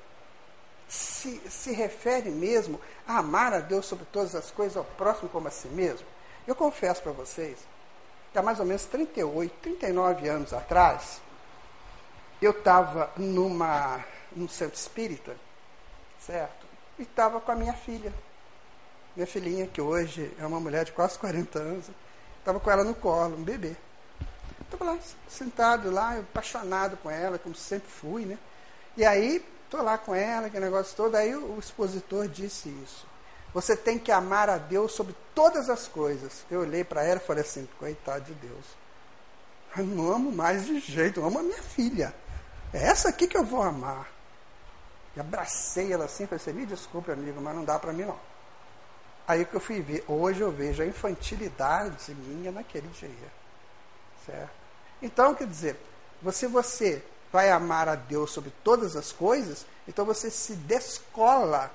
se, 0.88 1.41
se 1.50 1.71
refere 1.71 2.29
mesmo 2.29 2.79
a 3.07 3.17
amar 3.17 3.51
a 3.51 3.60
Deus 3.60 3.88
sobre 3.88 4.05
todas 4.12 4.36
as 4.36 4.51
coisas, 4.51 4.77
ao 4.77 4.83
próximo 4.83 5.29
como 5.29 5.48
a 5.48 5.51
si 5.51 5.67
mesmo? 5.69 6.05
Eu 6.45 6.53
confesso 6.53 7.01
para 7.01 7.12
vocês 7.12 7.57
que 8.31 8.38
há 8.38 8.43
mais 8.43 8.60
ou 8.60 8.67
menos 8.67 8.86
38, 8.86 9.51
39 9.63 10.29
anos 10.29 10.53
atrás, 10.53 11.19
eu 12.45 12.51
estava 12.51 13.12
numa 13.17 14.03
num 14.36 14.48
centro 14.48 14.75
espírita, 14.75 15.36
certo? 16.19 16.65
E 16.98 17.03
estava 17.03 17.39
com 17.41 17.51
a 17.51 17.55
minha 17.55 17.74
filha. 17.74 18.13
Minha 19.15 19.27
filhinha, 19.27 19.67
que 19.67 19.81
hoje 19.81 20.31
é 20.39 20.45
uma 20.45 20.60
mulher 20.60 20.86
de 20.86 20.91
quase 20.93 21.19
40 21.19 21.60
anos, 21.60 21.86
estava 22.39 22.60
com 22.60 22.71
ela 22.71 22.83
no 22.83 22.95
colo, 22.95 23.36
um 23.36 23.43
bebê. 23.43 23.75
Estava 24.62 24.86
lá, 24.86 25.00
sentado 25.27 25.91
lá, 25.91 26.17
apaixonado 26.17 26.95
com 26.98 27.12
ela, 27.12 27.38
como 27.38 27.53
sempre 27.53 27.89
fui, 27.89 28.25
né? 28.25 28.38
E 28.95 29.03
aí, 29.03 29.43
estou 29.65 29.81
lá 29.81 29.98
com 29.98 30.15
ela, 30.15 30.48
aquele 30.48 30.65
negócio 30.65 30.95
todo, 30.95 31.15
aí 31.15 31.36
o, 31.36 31.55
o 31.55 31.60
expositor 31.60 32.27
disse 32.27 32.69
isso. 32.69 33.05
Você 33.53 33.75
tem 33.75 34.00
que 34.00 34.12
amar 34.12 34.50
a 34.50 34.57
Deus 34.57 34.93
sobre 34.93 35.13
todas 35.36 35.69
as 35.69 35.88
coisas. 35.88 36.45
Eu 36.50 36.62
olhei 36.62 36.86
para 36.86 37.03
ela 37.03 37.19
e 37.21 37.25
falei 37.25 37.43
assim: 37.43 37.67
coitado 37.77 38.24
de 38.25 38.33
Deus. 38.36 38.65
Eu 39.77 39.86
não 39.86 40.12
amo 40.12 40.31
mais 40.31 40.65
de 40.65 40.79
jeito, 40.79 41.19
eu 41.19 41.25
amo 41.25 41.39
a 41.39 41.43
minha 41.43 41.62
filha. 41.62 42.13
É 42.73 42.83
essa 42.83 43.09
aqui 43.09 43.27
que 43.27 43.37
eu 43.37 43.43
vou 43.43 43.61
amar. 43.61 44.07
E 45.15 45.19
abracei 45.19 45.91
ela 45.91 46.05
assim, 46.05 46.25
falei 46.25 46.41
assim, 46.41 46.53
me 46.53 46.65
desculpe, 46.65 47.11
amigo, 47.11 47.41
mas 47.41 47.55
não 47.55 47.65
dá 47.65 47.77
para 47.77 47.91
mim 47.91 48.05
não. 48.05 48.19
Aí 49.27 49.45
que 49.45 49.55
eu 49.55 49.59
fui 49.59 49.81
ver, 49.81 50.03
hoje 50.07 50.41
eu 50.41 50.51
vejo 50.51 50.81
a 50.81 50.85
infantilidade 50.85 52.13
minha 52.13 52.51
naquele 52.51 52.87
dia. 52.89 53.31
Certo? 54.25 54.51
Então, 55.01 55.33
quer 55.35 55.47
dizer, 55.47 55.77
você, 56.21 56.47
você 56.47 57.03
vai 57.31 57.49
amar 57.49 57.87
a 57.87 57.95
Deus 57.95 58.31
sobre 58.31 58.51
todas 58.63 58.95
as 58.95 59.11
coisas, 59.11 59.65
então 59.87 60.05
você 60.05 60.29
se 60.29 60.53
descola 60.53 61.71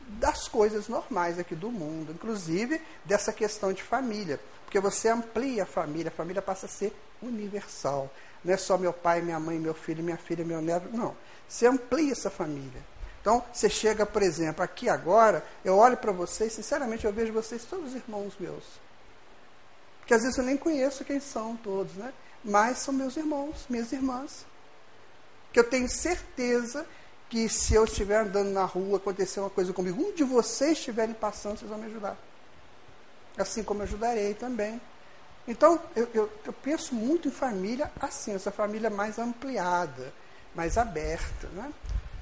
das 0.00 0.48
coisas 0.48 0.88
normais 0.88 1.38
aqui 1.38 1.54
do 1.54 1.70
mundo, 1.70 2.12
inclusive 2.12 2.80
dessa 3.04 3.32
questão 3.32 3.72
de 3.72 3.82
família, 3.82 4.40
porque 4.64 4.80
você 4.80 5.08
amplia 5.08 5.62
a 5.62 5.66
família, 5.66 6.08
a 6.08 6.14
família 6.14 6.42
passa 6.42 6.66
a 6.66 6.68
ser 6.68 6.94
universal. 7.22 8.10
Não 8.44 8.54
é 8.54 8.56
só 8.56 8.78
meu 8.78 8.92
pai, 8.92 9.20
minha 9.20 9.38
mãe, 9.38 9.58
meu 9.58 9.74
filho, 9.74 10.02
minha 10.02 10.16
filha, 10.16 10.44
meu 10.44 10.60
neto, 10.62 10.88
não. 10.92 11.14
Você 11.48 11.66
amplia 11.66 12.12
essa 12.12 12.30
família. 12.30 12.82
Então, 13.20 13.44
você 13.52 13.68
chega, 13.68 14.06
por 14.06 14.22
exemplo, 14.22 14.64
aqui 14.64 14.88
agora, 14.88 15.44
eu 15.64 15.76
olho 15.76 15.96
para 15.96 16.10
vocês, 16.10 16.52
sinceramente, 16.52 17.04
eu 17.04 17.12
vejo 17.12 17.32
vocês 17.32 17.64
todos 17.64 17.94
irmãos 17.94 18.34
meus. 18.40 18.64
Que 20.06 20.14
às 20.14 20.22
vezes 20.22 20.38
eu 20.38 20.44
nem 20.44 20.56
conheço 20.56 21.04
quem 21.04 21.20
são 21.20 21.56
todos, 21.56 21.94
né? 21.94 22.12
Mas 22.42 22.78
são 22.78 22.94
meus 22.94 23.16
irmãos, 23.16 23.66
minhas 23.68 23.92
irmãs. 23.92 24.46
Que 25.52 25.60
eu 25.60 25.64
tenho 25.64 25.88
certeza 25.88 26.86
que 27.28 27.48
se 27.48 27.74
eu 27.74 27.84
estiver 27.84 28.20
andando 28.20 28.50
na 28.50 28.64
rua, 28.64 28.96
acontecer 28.96 29.38
uma 29.38 29.50
coisa 29.50 29.72
comigo, 29.72 30.02
um 30.02 30.12
de 30.12 30.24
vocês 30.24 30.78
estiverem 30.78 31.14
passando, 31.14 31.58
vocês 31.58 31.70
vão 31.70 31.78
me 31.78 31.86
ajudar. 31.86 32.16
Assim 33.38 33.62
como 33.62 33.80
eu 33.80 33.84
ajudarei 33.84 34.34
também. 34.34 34.80
Então, 35.46 35.80
eu, 35.96 36.08
eu, 36.14 36.30
eu 36.44 36.52
penso 36.52 36.94
muito 36.94 37.28
em 37.28 37.30
família 37.30 37.90
assim, 38.00 38.34
essa 38.34 38.50
família 38.50 38.90
mais 38.90 39.18
ampliada, 39.18 40.12
mais 40.54 40.78
aberta. 40.78 41.48
Né? 41.48 41.72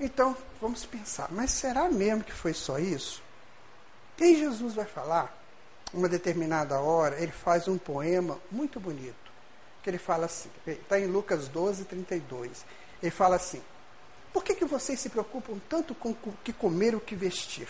Então, 0.00 0.37
vamos 0.60 0.84
pensar, 0.87 1.28
mas 1.30 1.50
será 1.50 1.88
mesmo 1.90 2.25
que 2.25 2.32
foi 2.32 2.54
só 2.54 2.78
isso? 2.78 3.22
Aí 4.20 4.37
Jesus 4.37 4.75
vai 4.75 4.84
falar, 4.84 5.37
uma 5.92 6.08
determinada 6.08 6.78
hora, 6.80 7.20
ele 7.20 7.32
faz 7.32 7.68
um 7.68 7.78
poema 7.78 8.38
muito 8.50 8.78
bonito, 8.80 9.32
que 9.82 9.88
ele 9.88 9.98
fala 9.98 10.26
assim, 10.26 10.50
está 10.66 10.98
em 10.98 11.06
Lucas 11.06 11.48
12, 11.48 11.84
32. 11.84 12.64
Ele 13.02 13.10
fala 13.10 13.37
assim, 13.37 13.62
por 14.32 14.44
que, 14.44 14.54
que 14.54 14.64
vocês 14.64 15.00
se 15.00 15.08
preocupam 15.08 15.58
tanto 15.68 15.94
com 15.94 16.10
o 16.10 16.34
que 16.44 16.52
comer 16.52 16.94
o 16.94 17.00
que 17.00 17.14
vestir? 17.14 17.68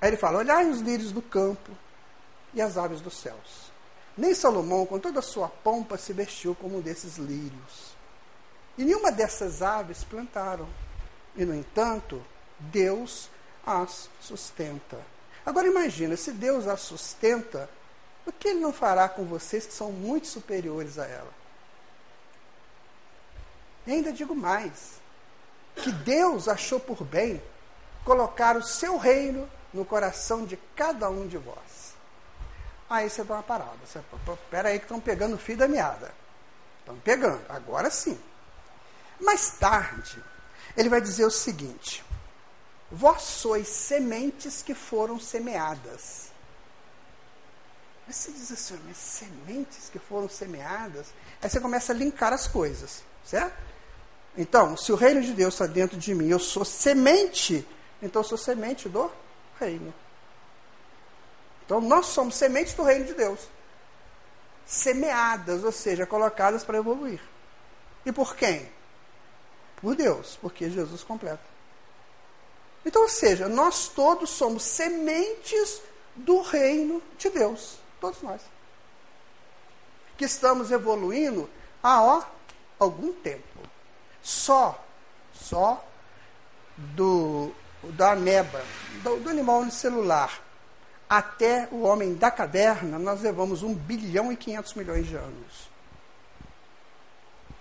Aí 0.00 0.10
ele 0.10 0.16
fala, 0.16 0.38
olhai 0.38 0.68
os 0.68 0.80
lírios 0.80 1.12
do 1.12 1.22
campo 1.22 1.70
e 2.54 2.60
as 2.60 2.76
aves 2.76 3.00
dos 3.00 3.16
céus. 3.16 3.71
Nem 4.16 4.34
Salomão, 4.34 4.84
com 4.84 4.98
toda 4.98 5.20
a 5.20 5.22
sua 5.22 5.48
pompa, 5.48 5.96
se 5.96 6.12
vestiu 6.12 6.54
como 6.54 6.78
um 6.78 6.80
desses 6.80 7.16
lírios. 7.16 7.92
E 8.76 8.84
nenhuma 8.84 9.10
dessas 9.10 9.62
aves 9.62 10.04
plantaram. 10.04 10.68
E, 11.36 11.44
no 11.44 11.54
entanto, 11.54 12.22
Deus 12.58 13.30
as 13.66 14.08
sustenta. 14.20 14.98
Agora 15.44 15.66
imagina, 15.66 16.16
se 16.16 16.32
Deus 16.32 16.66
as 16.66 16.80
sustenta, 16.80 17.68
o 18.26 18.32
que 18.32 18.48
Ele 18.48 18.60
não 18.60 18.72
fará 18.72 19.08
com 19.08 19.24
vocês 19.24 19.66
que 19.66 19.72
são 19.72 19.90
muito 19.90 20.26
superiores 20.26 20.98
a 20.98 21.06
ela? 21.06 21.32
E 23.86 23.92
ainda 23.92 24.12
digo 24.12 24.34
mais, 24.34 25.00
que 25.76 25.90
Deus 25.90 26.48
achou 26.48 26.78
por 26.78 27.02
bem 27.02 27.42
colocar 28.04 28.56
o 28.56 28.62
seu 28.62 28.96
reino 28.96 29.48
no 29.72 29.84
coração 29.84 30.44
de 30.44 30.56
cada 30.76 31.08
um 31.08 31.26
de 31.26 31.38
vós. 31.38 31.71
Aí 32.92 33.08
você 33.08 33.24
dá 33.24 33.34
uma 33.34 33.42
parada. 33.42 33.78
Você, 33.86 34.02
pera 34.50 34.68
aí 34.68 34.78
que 34.78 34.84
estão 34.84 35.00
pegando 35.00 35.34
o 35.34 35.38
fio 35.38 35.56
da 35.56 35.66
meada. 35.66 36.12
Estão 36.80 36.94
pegando, 36.98 37.42
agora 37.48 37.90
sim. 37.90 38.20
Mais 39.18 39.52
tarde, 39.52 40.22
ele 40.76 40.90
vai 40.90 41.00
dizer 41.00 41.24
o 41.24 41.30
seguinte: 41.30 42.04
Vós 42.90 43.22
sois 43.22 43.66
sementes 43.66 44.60
que 44.60 44.74
foram 44.74 45.18
semeadas. 45.18 46.30
Mas 48.06 48.16
você 48.16 48.32
diz 48.32 48.52
assim, 48.52 48.78
mas 48.86 48.98
sementes 48.98 49.88
que 49.88 49.98
foram 49.98 50.28
semeadas? 50.28 51.14
Aí 51.40 51.48
você 51.48 51.60
começa 51.60 51.94
a 51.94 51.96
linkar 51.96 52.34
as 52.34 52.46
coisas, 52.46 53.02
certo? 53.24 53.56
Então, 54.36 54.76
se 54.76 54.92
o 54.92 54.96
reino 54.96 55.22
de 55.22 55.32
Deus 55.32 55.54
está 55.54 55.66
dentro 55.66 55.96
de 55.96 56.14
mim, 56.14 56.28
eu 56.28 56.38
sou 56.38 56.64
semente, 56.64 57.66
então 58.02 58.20
eu 58.20 58.28
sou 58.28 58.36
semente 58.36 58.86
do 58.86 59.10
reino. 59.58 59.94
Então, 61.64 61.80
nós 61.80 62.06
somos 62.06 62.34
sementes 62.34 62.74
do 62.74 62.82
reino 62.82 63.04
de 63.04 63.14
Deus. 63.14 63.40
Semeadas, 64.66 65.64
ou 65.64 65.72
seja, 65.72 66.06
colocadas 66.06 66.64
para 66.64 66.78
evoluir. 66.78 67.20
E 68.04 68.12
por 68.12 68.36
quem? 68.36 68.68
Por 69.76 69.94
Deus, 69.94 70.38
porque 70.40 70.70
Jesus 70.70 71.02
completa. 71.02 71.52
Então, 72.84 73.02
ou 73.02 73.08
seja, 73.08 73.48
nós 73.48 73.88
todos 73.88 74.30
somos 74.30 74.62
sementes 74.62 75.80
do 76.16 76.40
reino 76.40 77.02
de 77.16 77.30
Deus. 77.30 77.78
Todos 78.00 78.20
nós. 78.22 78.40
Que 80.16 80.24
estamos 80.24 80.70
evoluindo 80.70 81.48
há 81.82 82.02
ó, 82.02 82.22
algum 82.78 83.12
tempo. 83.12 83.60
Só, 84.22 84.84
só 85.32 85.84
do, 86.76 87.52
da 87.82 88.12
ameba, 88.12 88.64
do, 89.02 89.20
do 89.20 89.30
animal 89.30 89.60
unicelular, 89.60 90.40
até 91.18 91.68
o 91.70 91.82
homem 91.82 92.14
da 92.14 92.30
caverna, 92.30 92.98
nós 92.98 93.20
levamos 93.20 93.62
1 93.62 93.74
bilhão 93.74 94.32
e 94.32 94.36
500 94.36 94.72
milhões 94.72 95.06
de 95.06 95.14
anos. 95.14 95.70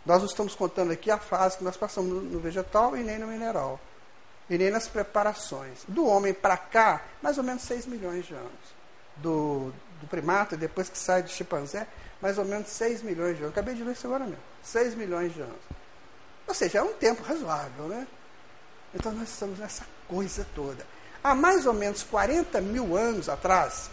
Nós 0.05 0.19
não 0.19 0.25
estamos 0.25 0.55
contando 0.55 0.91
aqui 0.93 1.11
a 1.11 1.17
fase 1.17 1.57
que 1.57 1.63
nós 1.65 1.75
passamos 1.75 2.31
no, 2.31 2.39
vegetal 2.39 2.95
e 2.95 3.03
nem 3.03 3.19
no 3.19 3.27
mineral. 3.27 3.77
E 4.49 4.57
nem 4.57 4.71
nas 4.71 4.87
preparações. 4.87 5.79
Do 5.85 6.07
homem 6.07 6.33
para 6.33 6.55
cá, 6.55 7.03
mais 7.21 7.37
ou 7.37 7.43
menos 7.43 7.63
6 7.63 7.87
milhões 7.87 8.25
de 8.25 8.33
anos. 8.33 8.81
Do, 9.17 9.73
do 9.99 10.07
primata, 10.07 10.55
depois 10.55 10.87
que 10.87 10.97
sai 10.97 11.21
do 11.21 11.29
chimpanzé, 11.29 11.85
mais 12.21 12.37
ou 12.37 12.45
menos 12.45 12.69
6 12.69 13.03
milhões 13.03 13.35
de 13.35 13.43
anos. 13.43 13.51
Acabei 13.51 13.75
de 13.75 13.83
ver 13.83 13.91
isso 13.91 14.07
agora 14.07 14.23
mesmo. 14.23 14.41
6 14.63 14.95
milhões 14.95 15.33
de 15.33 15.41
anos. 15.41 15.61
Ou 16.47 16.53
seja, 16.53 16.77
é 16.77 16.83
um 16.83 16.93
tempo 16.93 17.21
razoável, 17.21 17.89
né? 17.89 18.07
Então 18.95 19.11
nós 19.11 19.27
estamos 19.27 19.59
nessa 19.59 19.85
coisa 20.07 20.47
toda. 20.55 20.85
Há 21.23 21.35
mais 21.35 21.65
ou 21.65 21.73
menos 21.73 22.03
40 22.03 22.59
mil 22.61 22.97
anos 22.97 23.29
atrás, 23.29 23.89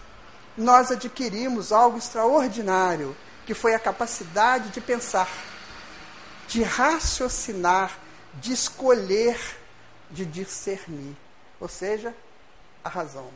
nós 0.56 0.90
adquirimos 0.90 1.72
algo 1.72 1.98
extraordinário, 1.98 3.16
que 3.46 3.54
foi 3.54 3.74
a 3.74 3.78
capacidade 3.78 4.70
de 4.70 4.80
pensar 4.80 5.28
de 6.48 6.62
raciocinar, 6.62 7.98
de 8.34 8.52
escolher, 8.52 9.38
de 10.10 10.24
discernir. 10.24 11.14
Ou 11.60 11.68
seja, 11.68 12.14
a 12.82 12.88
razão. 12.88 13.28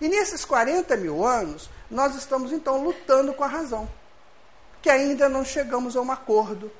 E 0.00 0.08
nesses 0.08 0.44
40 0.44 0.96
mil 0.96 1.26
anos, 1.26 1.68
nós 1.90 2.14
estamos 2.14 2.52
então 2.52 2.82
lutando 2.82 3.34
com 3.34 3.42
a 3.42 3.48
razão, 3.48 3.90
que 4.80 4.88
ainda 4.88 5.28
não 5.28 5.44
chegamos 5.44 5.96
a 5.96 6.00
um 6.00 6.12
acordo. 6.12 6.70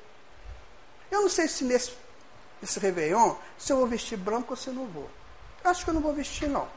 Eu 1.11 1.21
não 1.21 1.29
sei 1.29 1.49
se 1.49 1.65
nesse, 1.65 1.91
nesse 2.61 2.79
Réveillon, 2.79 3.35
se 3.57 3.73
eu 3.73 3.77
vou 3.77 3.87
vestir 3.87 4.17
branco 4.17 4.51
ou 4.51 4.57
se 4.57 4.69
não 4.69 4.87
vou. 4.87 5.09
Acho 5.63 5.83
que 5.83 5.89
eu 5.89 5.93
não 5.93 6.01
vou 6.01 6.13
vestir, 6.13 6.47
não. 6.49 6.67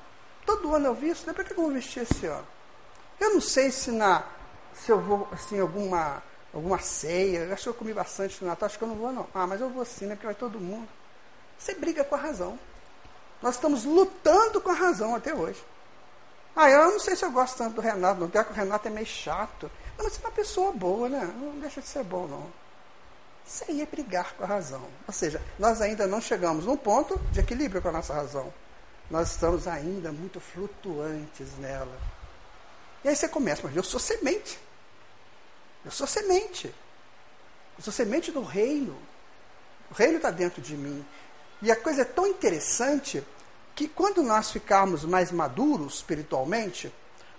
Todo 0.44 0.74
ano 0.74 0.86
eu 0.86 0.94
visto, 0.94 1.26
né? 1.26 1.32
Para 1.32 1.44
que 1.44 1.52
eu 1.52 1.56
vou 1.56 1.70
vestir 1.70 2.02
esse 2.02 2.26
ano? 2.26 2.46
Eu 3.20 3.34
não 3.34 3.40
sei 3.40 3.70
se, 3.70 3.90
na, 3.90 4.24
se 4.74 4.90
eu 4.90 5.00
vou, 5.00 5.28
assim, 5.32 5.60
alguma 5.60 6.22
alguma 6.52 6.78
ceia. 6.78 7.40
Eu 7.40 7.52
acho 7.52 7.64
que 7.64 7.68
eu 7.68 7.74
comi 7.74 7.94
bastante 7.94 8.42
no 8.42 8.48
Natal, 8.48 8.66
acho 8.66 8.78
que 8.78 8.84
eu 8.84 8.88
não 8.88 8.96
vou 8.96 9.12
não. 9.12 9.26
Ah, 9.34 9.46
mas 9.46 9.60
eu 9.60 9.70
vou 9.70 9.84
sim, 9.84 10.06
né? 10.06 10.14
Porque 10.14 10.26
vai 10.26 10.34
todo 10.34 10.60
mundo. 10.60 10.88
Você 11.58 11.74
briga 11.74 12.04
com 12.04 12.14
a 12.14 12.18
razão. 12.18 12.58
Nós 13.40 13.54
estamos 13.54 13.84
lutando 13.84 14.60
com 14.60 14.70
a 14.70 14.74
razão 14.74 15.14
até 15.14 15.34
hoje. 15.34 15.62
Ah, 16.54 16.70
eu 16.70 16.92
não 16.92 17.00
sei 17.00 17.16
se 17.16 17.24
eu 17.24 17.30
gosto 17.30 17.56
tanto 17.56 17.76
do 17.76 17.80
Renato, 17.80 18.20
não. 18.20 18.28
Pior 18.28 18.44
que 18.44 18.52
o 18.52 18.54
Renato 18.54 18.86
é 18.86 18.90
meio 18.90 19.06
chato. 19.06 19.70
Não, 19.96 20.04
mas 20.04 20.14
você 20.14 20.20
é 20.22 20.26
uma 20.26 20.32
pessoa 20.32 20.72
boa, 20.72 21.08
né? 21.08 21.32
Não 21.40 21.58
deixa 21.58 21.80
de 21.80 21.88
ser 21.88 22.04
bom, 22.04 22.26
não. 22.26 22.46
Isso 23.44 23.64
aí 23.68 23.82
é 23.82 23.86
brigar 23.86 24.34
com 24.34 24.44
a 24.44 24.46
razão. 24.46 24.82
Ou 25.06 25.14
seja, 25.14 25.40
nós 25.58 25.80
ainda 25.80 26.06
não 26.06 26.20
chegamos 26.20 26.66
num 26.66 26.76
ponto 26.76 27.18
de 27.30 27.40
equilíbrio 27.40 27.82
com 27.82 27.88
a 27.88 27.92
nossa 27.92 28.14
razão. 28.14 28.52
Nós 29.12 29.32
estamos 29.32 29.68
ainda 29.68 30.10
muito 30.10 30.40
flutuantes 30.40 31.58
nela. 31.58 32.00
E 33.04 33.08
aí 33.10 33.14
você 33.14 33.28
começa, 33.28 33.60
mas 33.62 33.76
eu 33.76 33.84
sou 33.84 34.00
semente. 34.00 34.58
Eu 35.84 35.90
sou 35.90 36.06
semente. 36.06 36.74
Eu 37.76 37.84
sou 37.84 37.92
semente 37.92 38.32
do 38.32 38.42
reino. 38.42 38.96
O 39.90 39.94
reino 39.94 40.16
está 40.16 40.30
dentro 40.30 40.62
de 40.62 40.74
mim. 40.74 41.04
E 41.60 41.70
a 41.70 41.76
coisa 41.76 42.00
é 42.00 42.04
tão 42.06 42.26
interessante 42.26 43.22
que 43.74 43.86
quando 43.86 44.22
nós 44.22 44.50
ficarmos 44.50 45.04
mais 45.04 45.30
maduros 45.30 45.96
espiritualmente, 45.96 46.90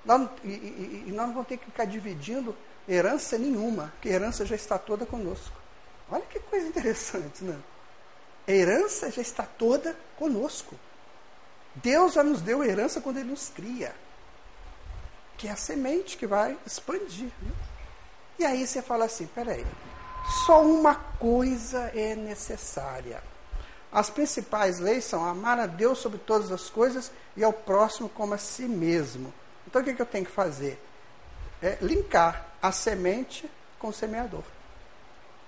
nós, 0.06 0.30
e, 0.44 0.50
e, 0.50 1.04
e 1.08 1.12
nós 1.12 1.26
não 1.26 1.34
vamos 1.34 1.48
ter 1.48 1.58
que 1.58 1.66
ficar 1.66 1.86
dividindo 1.86 2.56
herança 2.88 3.36
nenhuma, 3.36 3.92
porque 3.96 4.10
herança 4.10 4.46
já 4.46 4.56
está 4.56 4.78
toda 4.78 5.08
conosco. 5.08 5.60
Olha 6.08 6.22
que 6.22 6.40
coisa 6.40 6.68
interessante, 6.70 7.44
né? 7.44 7.60
A 8.48 8.52
herança 8.52 9.10
já 9.10 9.24
está 9.24 9.42
toda 9.42 9.98
conosco. 10.20 10.76
Deus 11.76 12.14
já 12.14 12.24
nos 12.24 12.42
deu 12.42 12.64
herança 12.64 13.02
quando 13.02 13.18
Ele 13.18 13.32
nos 13.32 13.50
cria, 13.50 13.96
que 15.38 15.48
é 15.48 15.52
a 15.52 15.56
semente 15.56 16.18
que 16.18 16.28
vai 16.28 16.58
expandir. 16.66 17.32
Né? 17.42 17.52
E 18.40 18.46
aí 18.46 18.66
você 18.66 18.82
fala 18.82 19.06
assim: 19.06 19.28
peraí, 19.28 19.66
só 20.46 20.62
uma 20.62 20.96
coisa 20.96 21.92
é 21.96 22.16
necessária. 22.16 23.24
As 23.92 24.10
principais 24.10 24.80
leis 24.80 25.06
são 25.06 25.24
amar 25.24 25.60
a 25.60 25.68
Deus 25.68 26.00
sobre 26.00 26.18
todas 26.18 26.52
as 26.52 26.70
coisas 26.70 27.12
e 27.38 27.44
ao 27.44 27.54
próximo 27.54 28.10
como 28.10 28.34
a 28.34 28.40
si 28.40 28.64
mesmo. 28.64 29.32
Então 29.68 29.82
o 29.82 29.86
que, 29.86 29.94
que 29.94 30.02
eu 30.02 30.06
tenho 30.06 30.26
que 30.26 30.32
fazer? 30.32 30.84
É 31.62 31.78
linkar 31.80 32.48
a 32.62 32.72
semente 32.72 33.50
com 33.78 33.90
o 33.90 33.94
semeador. 33.94 34.44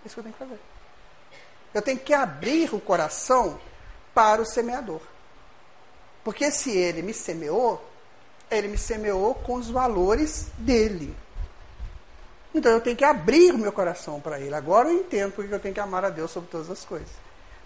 É 0.04 0.08
isso 0.08 0.16
que 0.16 0.20
eu 0.20 0.24
tenho 0.24 0.34
que 0.34 0.40
fazer. 0.40 0.60
Eu 1.74 1.82
tenho 1.82 2.00
que 2.00 2.14
abrir 2.14 2.74
o 2.74 2.80
coração 2.80 3.60
para 4.14 4.42
o 4.42 4.46
semeador. 4.46 5.02
Porque 6.26 6.50
se 6.50 6.76
ele 6.76 7.04
me 7.04 7.14
semeou, 7.14 7.80
ele 8.50 8.68
me 8.68 8.80
semeou 8.80 9.36
com 9.36 9.54
os 9.54 9.70
valores 9.70 10.48
dele. 10.58 11.16
Então 12.52 12.72
eu 12.72 12.82
tenho 12.82 12.98
que 12.98 13.06
abrir 13.06 13.54
meu 13.54 13.72
coração 13.72 14.20
para 14.20 14.40
ele. 14.40 14.56
Agora 14.56 14.90
eu 14.90 14.96
entendo 14.96 15.34
porque 15.34 15.54
eu 15.54 15.60
tenho 15.60 15.76
que 15.76 15.80
amar 15.80 16.04
a 16.04 16.10
Deus 16.10 16.32
sobre 16.32 16.50
todas 16.50 16.68
as 16.72 16.84
coisas. 16.84 17.12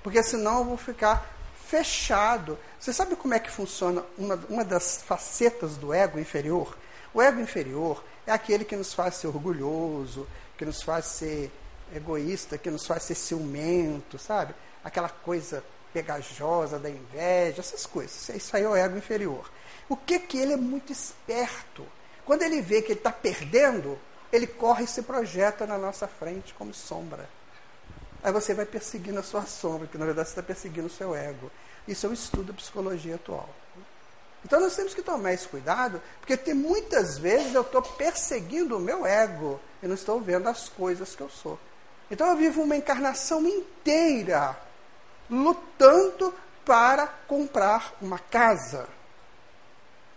Porque 0.03 0.21
senão 0.21 0.59
eu 0.59 0.65
vou 0.65 0.77
ficar 0.77 1.33
fechado. 1.67 2.59
Você 2.77 2.91
sabe 2.91 3.15
como 3.15 3.33
é 3.33 3.39
que 3.39 3.49
funciona 3.49 4.03
uma, 4.17 4.35
uma 4.49 4.65
das 4.65 5.03
facetas 5.03 5.77
do 5.77 5.93
ego 5.93 6.19
inferior? 6.19 6.77
O 7.13 7.21
ego 7.21 7.39
inferior 7.39 8.03
é 8.27 8.33
aquele 8.33 8.65
que 8.65 8.75
nos 8.75 8.93
faz 8.93 9.15
ser 9.15 9.27
orgulhoso, 9.27 10.27
que 10.57 10.65
nos 10.65 10.81
faz 10.81 11.05
ser 11.05 11.49
egoísta, 11.95 12.57
que 12.57 12.69
nos 12.69 12.85
faz 12.85 13.03
ser 13.03 13.15
ciumento, 13.15 14.19
sabe? 14.19 14.53
Aquela 14.83 15.07
coisa 15.07 15.63
pegajosa 15.93 16.79
da 16.79 16.89
inveja, 16.89 17.61
essas 17.61 17.85
coisas. 17.85 18.29
Isso 18.29 18.55
aí 18.55 18.63
é 18.63 18.69
o 18.69 18.75
ego 18.75 18.97
inferior. 18.97 19.49
O 19.87 19.95
que 19.97 20.19
que 20.19 20.37
ele 20.37 20.53
é 20.53 20.57
muito 20.57 20.91
esperto? 20.91 21.85
Quando 22.25 22.43
ele 22.43 22.61
vê 22.61 22.81
que 22.81 22.91
ele 22.91 22.99
está 22.99 23.11
perdendo, 23.11 23.97
ele 24.31 24.45
corre 24.45 24.83
e 24.83 24.87
se 24.87 25.01
projeta 25.01 25.65
na 25.65 25.77
nossa 25.77 26.07
frente 26.07 26.53
como 26.53 26.73
sombra. 26.73 27.27
Aí 28.21 28.31
você 28.31 28.53
vai 28.53 28.65
perseguindo 28.65 29.19
a 29.19 29.23
sua 29.23 29.45
sombra, 29.45 29.87
que 29.87 29.97
na 29.97 30.05
verdade 30.05 30.27
você 30.27 30.33
está 30.33 30.43
perseguindo 30.43 30.87
o 30.87 30.91
seu 30.91 31.15
ego. 31.15 31.49
Isso 31.87 32.05
é 32.05 32.09
um 32.09 32.13
estudo 32.13 32.51
da 32.51 32.53
psicologia 32.53 33.15
atual. 33.15 33.49
Então 34.45 34.59
nós 34.59 34.75
temos 34.75 34.93
que 34.93 35.01
tomar 35.01 35.33
esse 35.33 35.47
cuidado, 35.47 36.01
porque 36.19 36.37
tem 36.37 36.53
muitas 36.53 37.17
vezes 37.17 37.53
eu 37.53 37.61
estou 37.61 37.81
perseguindo 37.81 38.77
o 38.77 38.79
meu 38.79 39.05
ego 39.05 39.59
e 39.81 39.87
não 39.87 39.95
estou 39.95 40.21
vendo 40.21 40.47
as 40.47 40.69
coisas 40.69 41.15
que 41.15 41.21
eu 41.21 41.29
sou. 41.29 41.59
Então 42.11 42.27
eu 42.27 42.37
vivo 42.37 42.61
uma 42.61 42.75
encarnação 42.75 43.45
inteira 43.45 44.57
lutando 45.29 46.33
para 46.65 47.07
comprar 47.07 47.95
uma 48.01 48.19
casa. 48.19 48.87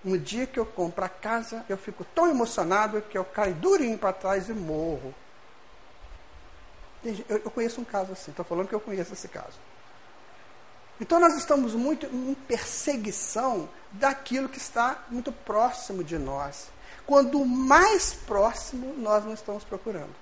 No 0.03 0.19
dia 0.19 0.47
que 0.47 0.59
eu 0.59 0.67
compro 0.67 1.05
a 1.05 1.09
casa, 1.09 1.65
eu 1.69 1.77
fico 1.77 2.05
tão 2.05 2.29
emocionado 2.29 3.01
que 3.03 3.17
eu 3.17 3.25
caio 3.25 3.55
durinho 3.55 3.97
para 3.97 4.13
trás 4.13 4.49
e 4.49 4.53
morro. 4.53 5.15
Eu, 7.05 7.39
eu 7.39 7.51
conheço 7.51 7.81
um 7.81 7.85
caso 7.85 8.13
assim, 8.13 8.31
estou 8.31 8.45
falando 8.45 8.69
que 8.69 8.75
eu 8.75 8.81
conheço 8.81 9.13
esse 9.13 9.29
caso. 9.29 9.59
Então 11.01 11.19
nós 11.19 11.37
estamos 11.37 11.75
muito 11.75 12.07
em 12.07 12.35
perseguição 12.35 13.69
daquilo 13.93 14.49
que 14.49 14.59
está 14.59 15.05
muito 15.11 15.33
próximo 15.33 16.05
de 16.05 16.19
nós. 16.19 16.71
Quando 17.07 17.45
mais 17.45 18.15
próximo 18.15 18.95
nós 18.99 19.25
não 19.25 19.35
estamos 19.35 19.65
procurando. 19.65 20.15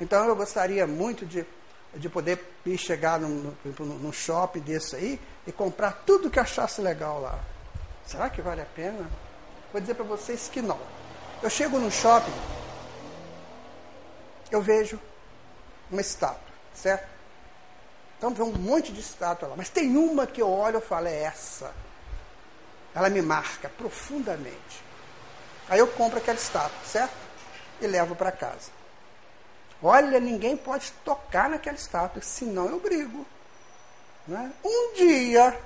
Então 0.00 0.26
eu 0.26 0.36
gostaria 0.36 0.86
muito 0.86 1.24
de, 1.24 1.46
de 1.94 2.08
poder 2.08 2.42
ir 2.64 2.78
chegar 2.78 3.20
num, 3.20 3.54
num, 3.64 3.84
num 3.84 4.12
shopping 4.12 4.60
desse 4.60 4.96
aí 4.96 5.20
e 5.46 5.52
comprar 5.52 6.02
tudo 6.06 6.30
que 6.30 6.40
achasse 6.40 6.80
legal 6.80 7.20
lá. 7.20 7.38
Será 8.06 8.30
que 8.30 8.40
vale 8.40 8.62
a 8.62 8.66
pena? 8.66 9.08
Vou 9.72 9.80
dizer 9.80 9.94
para 9.94 10.04
vocês 10.04 10.48
que 10.48 10.62
não. 10.62 10.78
Eu 11.42 11.50
chego 11.50 11.78
no 11.78 11.90
shopping, 11.90 12.32
eu 14.50 14.60
vejo 14.60 14.98
uma 15.90 16.00
estátua, 16.00 16.52
certo? 16.74 17.08
Então 18.16 18.32
vê 18.32 18.42
um 18.42 18.52
monte 18.52 18.92
de 18.92 19.00
estátua 19.00 19.48
lá, 19.48 19.56
mas 19.56 19.68
tem 19.68 19.96
uma 19.96 20.26
que 20.26 20.40
eu 20.40 20.48
olho 20.48 20.78
e 20.78 20.80
falo, 20.80 21.08
é 21.08 21.22
essa. 21.22 21.72
Ela 22.94 23.08
me 23.08 23.20
marca 23.20 23.68
profundamente. 23.68 24.84
Aí 25.68 25.78
eu 25.78 25.88
compro 25.88 26.18
aquela 26.18 26.38
estátua, 26.38 26.78
certo? 26.84 27.14
E 27.80 27.86
levo 27.86 28.14
para 28.14 28.30
casa. 28.30 28.70
Olha, 29.82 30.20
ninguém 30.20 30.56
pode 30.56 30.92
tocar 31.04 31.50
naquela 31.50 31.76
estátua, 31.76 32.22
senão 32.22 32.68
eu 32.68 32.78
brigo. 32.78 33.26
Né? 34.26 34.52
Um 34.64 34.94
dia, 34.94 35.58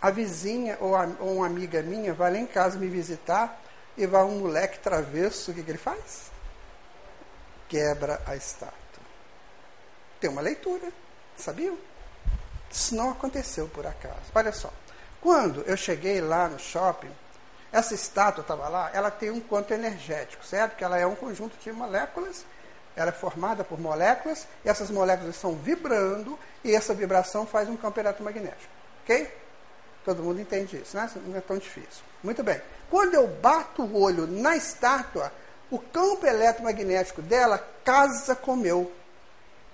a 0.00 0.10
vizinha 0.10 0.78
ou, 0.80 0.96
a, 0.96 1.06
ou, 1.20 1.36
uma 1.36 1.46
amiga 1.46 1.82
minha 1.82 2.14
vai 2.14 2.32
lá 2.32 2.38
em 2.38 2.46
casa 2.46 2.78
me 2.78 2.86
visitar 2.86 3.60
e 3.96 4.06
vai 4.06 4.22
um 4.22 4.38
moleque 4.38 4.78
travesso, 4.78 5.50
o 5.50 5.54
que, 5.54 5.62
que 5.62 5.70
ele 5.70 5.78
faz? 5.78 6.30
Quebra 7.68 8.22
a 8.24 8.34
estátua. 8.34 8.72
Tem 10.18 10.30
uma 10.30 10.40
leitura, 10.40 10.90
sabiam? 11.36 11.76
Isso 12.70 12.94
não 12.94 13.10
aconteceu 13.10 13.68
por 13.68 13.86
acaso. 13.86 14.16
Olha 14.34 14.52
só, 14.52 14.72
quando 15.20 15.62
eu 15.62 15.76
cheguei 15.76 16.20
lá 16.20 16.48
no 16.48 16.58
shopping, 16.58 17.10
essa 17.72 17.94
estátua 17.94 18.42
estava 18.42 18.68
lá, 18.68 18.90
ela 18.94 19.10
tem 19.10 19.30
um 19.30 19.40
quanto 19.40 19.72
energético, 19.72 20.44
certo? 20.44 20.76
Que 20.76 20.84
ela 20.84 20.98
é 20.98 21.06
um 21.06 21.14
conjunto 21.14 21.56
de 21.58 21.70
moléculas, 21.70 22.44
ela 22.96 23.10
é 23.10 23.12
formada 23.12 23.62
por 23.62 23.78
moléculas, 23.78 24.46
e 24.64 24.68
essas 24.68 24.90
moléculas 24.90 25.34
estão 25.34 25.54
vibrando, 25.54 26.38
e 26.64 26.74
essa 26.74 26.94
vibração 26.94 27.46
faz 27.46 27.68
um 27.68 27.76
campo 27.76 28.00
eletromagnético. 28.00 28.72
Ok? 29.04 29.30
Todo 30.04 30.22
mundo 30.22 30.40
entende 30.40 30.78
isso, 30.78 30.96
né? 30.96 31.10
Não 31.26 31.36
é 31.36 31.40
tão 31.40 31.58
difícil. 31.58 32.02
Muito 32.22 32.42
bem. 32.42 32.60
Quando 32.90 33.14
eu 33.14 33.28
bato 33.28 33.82
o 33.82 34.00
olho 34.00 34.26
na 34.26 34.56
estátua, 34.56 35.30
o 35.70 35.78
campo 35.78 36.26
eletromagnético 36.26 37.20
dela 37.20 37.58
casa 37.84 38.34
com 38.34 38.54
o 38.54 38.56
meu, 38.56 38.90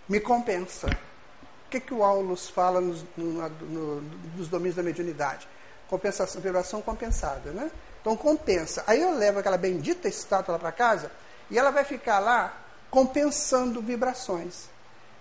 me 0.08 0.20
compensa. 0.20 0.88
O 1.66 1.70
que, 1.70 1.80
que 1.80 1.94
o 1.94 2.02
Aulus 2.02 2.48
fala 2.48 2.80
nos, 2.80 3.04
no, 3.16 3.48
no, 3.48 4.00
nos 4.36 4.48
domínios 4.48 4.76
da 4.76 4.82
mediunidade? 4.82 5.48
Compensação, 5.88 6.40
vibração 6.40 6.82
compensada, 6.82 7.50
né? 7.52 7.70
Então 8.04 8.18
compensa. 8.18 8.84
Aí 8.86 9.00
eu 9.00 9.16
levo 9.16 9.38
aquela 9.38 9.56
bendita 9.56 10.06
estátua 10.06 10.52
lá 10.52 10.58
para 10.58 10.70
casa 10.70 11.10
e 11.50 11.58
ela 11.58 11.70
vai 11.70 11.84
ficar 11.84 12.18
lá 12.18 12.54
compensando 12.90 13.80
vibrações. 13.80 14.68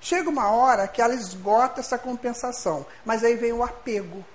Chega 0.02 0.30
uma 0.30 0.52
hora 0.52 0.86
que 0.86 1.02
ela 1.02 1.15
esgota 1.15 1.80
essa 1.80 1.98
compensação, 1.98 2.86
mas 3.06 3.24
aí 3.24 3.38
vem 3.38 3.54
o 3.54 3.63
apego. 3.63 4.26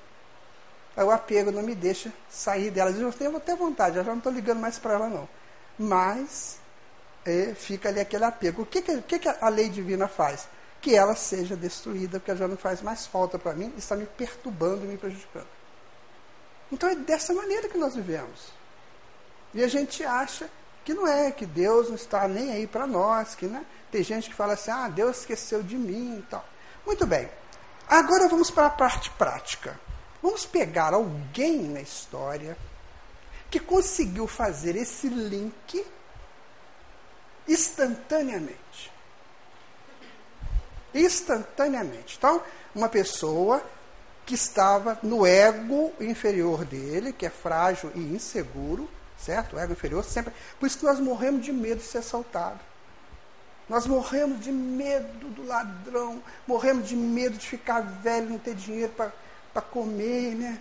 Aí 0.97 1.05
o 1.05 1.11
apego 1.11 1.53
não 1.53 1.63
me 1.63 1.75
deixa 1.75 2.11
sair 2.31 2.71
dela. 2.71 2.91
Eu 2.91 3.13
tenho 3.13 3.37
até 3.37 3.55
vontade, 3.55 3.99
eu 3.99 4.05
já 4.05 4.13
não 4.13 4.17
estou 4.17 4.33
ligando 4.33 4.61
mais 4.61 4.79
para 4.79 4.95
ela 4.95 5.09
não. 5.09 5.29
Mas 5.79 6.59
é, 7.27 7.53
fica 7.55 7.91
ali 7.91 8.01
aquele 8.01 8.25
apego. 8.25 8.63
O 8.63 8.67
que, 8.67 8.81
que, 8.81 9.19
que, 9.19 9.29
a 9.29 9.49
lei 9.51 9.69
divina 9.69 10.09
faz? 10.09 10.49
Que 10.81 10.95
ela 10.97 11.15
seja 11.15 11.55
destruída, 11.55 12.19
porque 12.19 12.35
já 12.35 12.49
não 12.49 12.57
faz 12.57 12.81
mais 12.81 13.07
falta 13.07 13.39
para 13.39 13.53
mim, 13.53 13.75
está 13.77 13.95
me 13.95 14.07
perturbando 14.07 14.87
e 14.87 14.89
me 14.89 14.97
prejudicando. 14.97 15.58
Então 16.71 16.89
é 16.89 16.95
dessa 16.95 17.33
maneira 17.33 17.69
que 17.69 17.79
nós 17.79 17.95
vivemos. 17.95 18.53
E 19.55 19.63
a 19.63 19.69
gente 19.69 20.05
acha 20.05 20.51
que 20.85 20.95
não 20.95 21.07
é, 21.07 21.31
que 21.31 21.47
Deus 21.47 21.89
não 21.89 21.97
está 21.97 22.27
nem 22.29 22.53
aí 22.53 22.67
para 22.67 22.87
nós, 22.87 23.35
que 23.35 23.47
né? 23.47 23.65
tem 23.91 24.03
gente 24.03 24.31
que 24.31 24.37
fala 24.37 24.55
assim, 24.55 24.71
ah, 24.71 24.89
Deus 24.89 25.21
esqueceu 25.21 25.63
de 25.63 25.77
mim 25.77 26.19
e 26.19 26.23
tal. 26.23 26.45
Muito 26.87 27.07
bem. 27.07 27.29
Agora 27.89 28.29
vamos 28.29 28.51
para 28.51 28.67
a 28.67 28.71
parte 28.71 29.11
prática. 29.13 29.79
Vamos 30.23 30.45
pegar 30.45 30.95
alguém 30.95 31.63
na 31.63 31.81
história 31.81 32.57
que 33.51 33.61
conseguiu 33.61 34.27
fazer 34.27 34.77
esse 34.77 35.09
link 35.09 35.85
instantaneamente. 37.47 38.93
Instantaneamente. 40.95 42.17
Então, 42.19 42.43
uma 42.75 42.89
pessoa 42.89 43.63
que 44.29 44.35
estava 44.35 44.99
no 45.03 45.25
ego 45.25 45.91
inferior 45.99 46.63
dele, 46.63 47.15
que 47.15 47.25
é 47.25 47.31
frágil 47.31 47.91
e 47.95 48.01
inseguro, 48.01 48.87
certo? 49.17 49.57
O 49.57 49.59
ego 49.59 49.73
inferior 49.73 50.05
sempre. 50.05 50.35
Por 50.61 50.67
isso 50.67 50.77
que 50.77 50.85
nós 50.85 51.01
morremos 51.01 51.43
de 51.43 51.51
medo 51.51 51.79
de 51.79 51.87
ser 51.87 51.99
assaltado. 51.99 52.61
Nós 53.71 53.87
morremos 53.87 54.45
de 54.45 54.53
medo 54.53 55.29
do 55.31 55.47
ladrão, 55.47 56.23
morremos 56.47 56.87
de 56.87 56.95
medo 56.95 57.39
de 57.39 57.47
ficar 57.49 57.81
velho, 57.81 58.29
não 58.29 58.39
ter 58.39 58.55
dinheiro 58.55 58.93
para 58.93 59.63
comer, 59.63 60.35
né? 60.35 60.59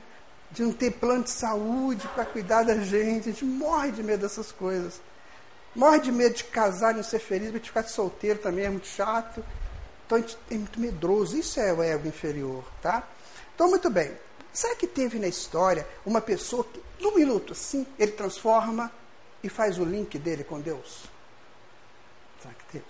de 0.50 0.64
não 0.64 0.72
ter 0.72 0.92
plano 0.92 1.26
de 1.26 1.32
saúde 1.32 2.08
para 2.16 2.24
cuidar 2.24 2.64
da 2.64 2.78
gente. 2.78 3.28
A 3.28 3.32
gente 3.34 3.44
morre 3.44 3.92
de 3.92 4.02
medo 4.02 4.22
dessas 4.22 4.50
coisas. 4.50 5.02
Morre 5.76 6.00
de 6.00 6.12
medo 6.14 6.36
de 6.36 6.46
casar 6.46 6.94
e 6.94 6.96
não 6.96 7.04
ser 7.04 7.20
feliz, 7.20 7.52
de 7.52 7.60
ficar 7.60 7.84
solteiro 7.84 8.40
também 8.40 8.64
é 8.64 8.70
muito 8.70 8.88
chato. 8.88 9.44
Então 10.06 10.18
a 10.18 10.22
gente 10.22 10.38
é 10.50 10.56
muito 10.56 10.80
medroso. 10.80 11.38
Isso 11.38 11.60
é 11.60 11.74
o 11.74 11.84
ego 11.84 12.08
inferior, 12.08 12.64
tá? 12.82 13.06
Então, 13.58 13.68
muito 13.68 13.90
bem. 13.90 14.16
Será 14.54 14.76
que 14.76 14.86
teve 14.86 15.18
na 15.18 15.28
história 15.28 15.88
uma 16.06 16.22
pessoa 16.22 16.64
que, 16.64 16.80
num 17.00 17.16
minuto 17.16 17.54
assim, 17.54 17.88
ele 17.98 18.12
transforma 18.12 18.92
e 19.42 19.50
faz 19.50 19.80
o 19.80 19.84
link 19.84 20.20
dele 20.20 20.44
com 20.44 20.62
Deus? 20.62 21.06
Será 22.40 22.54
que 22.54 22.66
teve? 22.66 22.86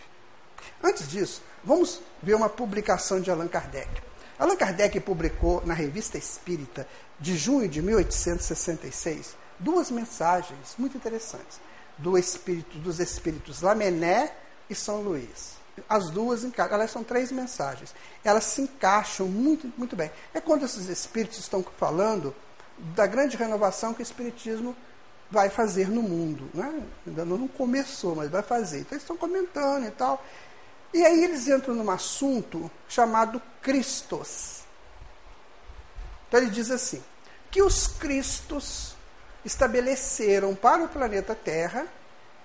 Antes 0.84 1.08
disso, 1.08 1.42
vamos 1.64 2.02
ver 2.22 2.34
uma 2.34 2.50
publicação 2.50 3.22
de 3.22 3.32
Allan 3.32 3.48
Kardec. 3.48 3.90
Allan 4.38 4.58
Kardec 4.58 5.00
publicou 5.00 5.66
na 5.66 5.74
Revista 5.74 6.18
Espírita, 6.18 6.86
de 7.18 7.38
junho 7.38 7.70
de 7.70 7.82
1866, 7.82 9.38
duas 9.58 9.90
mensagens 9.90 10.76
muito 10.78 10.98
interessantes 10.98 11.62
do 11.98 12.18
espírito, 12.18 12.78
dos 12.80 13.00
espíritos 13.00 13.62
Lamené 13.62 14.36
e 14.70 14.76
São 14.76 15.00
Luís. 15.00 15.56
As 15.88 16.10
duas 16.10 16.44
encaixam, 16.44 16.76
elas 16.76 16.92
são 16.92 17.04
três 17.04 17.32
mensagens. 17.32 17.94
Elas 18.24 18.44
se 18.46 18.62
encaixam 18.62 19.28
muito, 19.28 19.72
muito 19.78 19.96
bem. 19.96 20.12
É 20.34 20.42
quando 20.42 20.66
esses 20.66 20.88
espíritos 20.88 21.40
estão 21.40 21.64
falando 21.78 22.36
da 22.78 23.06
grande 23.08 23.38
renovação 23.38 23.94
que 23.94 24.02
o 24.02 24.04
Espiritismo 24.04 24.76
vai 25.30 25.50
fazer 25.50 25.90
no 25.90 26.02
mundo. 26.02 26.50
Né? 26.54 26.84
Ainda 27.06 27.26
não 27.26 27.48
começou, 27.48 28.16
mas 28.16 28.30
vai 28.30 28.42
fazer. 28.42 28.80
Então 28.80 28.94
eles 28.94 29.04
estão 29.04 29.18
comentando 29.18 29.86
e 29.86 29.92
tal. 29.92 30.24
E 30.94 31.06
aí 31.06 31.24
eles 31.24 31.48
entram 31.48 31.76
num 31.76 31.90
assunto 31.92 32.72
chamado 32.88 33.42
Cristos. 33.62 34.62
Então 36.28 36.40
ele 36.40 36.50
diz 36.50 36.72
assim: 36.72 37.04
que 37.52 37.62
os 37.62 37.88
Cristos 37.88 38.96
estabeleceram 39.44 40.56
para 40.56 40.84
o 40.84 40.90
planeta 40.90 41.36
Terra 41.36 41.86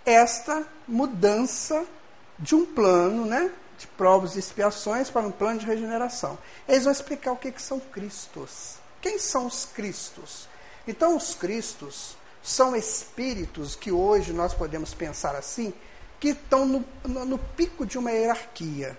esta 0.04 0.66
mudança 0.86 1.84
de 2.38 2.54
um 2.54 2.64
plano, 2.66 3.24
né, 3.24 3.50
de 3.78 3.86
provas 3.86 4.36
e 4.36 4.38
expiações 4.38 5.10
para 5.10 5.26
um 5.26 5.30
plano 5.30 5.60
de 5.60 5.66
regeneração. 5.66 6.38
Eles 6.68 6.84
vão 6.84 6.92
explicar 6.92 7.32
o 7.32 7.36
que, 7.36 7.52
que 7.52 7.62
são 7.62 7.80
Cristos. 7.80 8.76
Quem 9.00 9.18
são 9.18 9.46
os 9.46 9.64
Cristos? 9.64 10.48
Então, 10.86 11.16
os 11.16 11.34
Cristos 11.34 12.16
são 12.42 12.74
espíritos 12.74 13.76
que 13.76 13.92
hoje 13.92 14.32
nós 14.32 14.52
podemos 14.52 14.92
pensar 14.92 15.36
assim, 15.36 15.72
que 16.18 16.28
estão 16.28 16.66
no, 16.66 16.84
no, 17.04 17.24
no 17.24 17.38
pico 17.38 17.86
de 17.86 17.98
uma 17.98 18.10
hierarquia. 18.10 18.98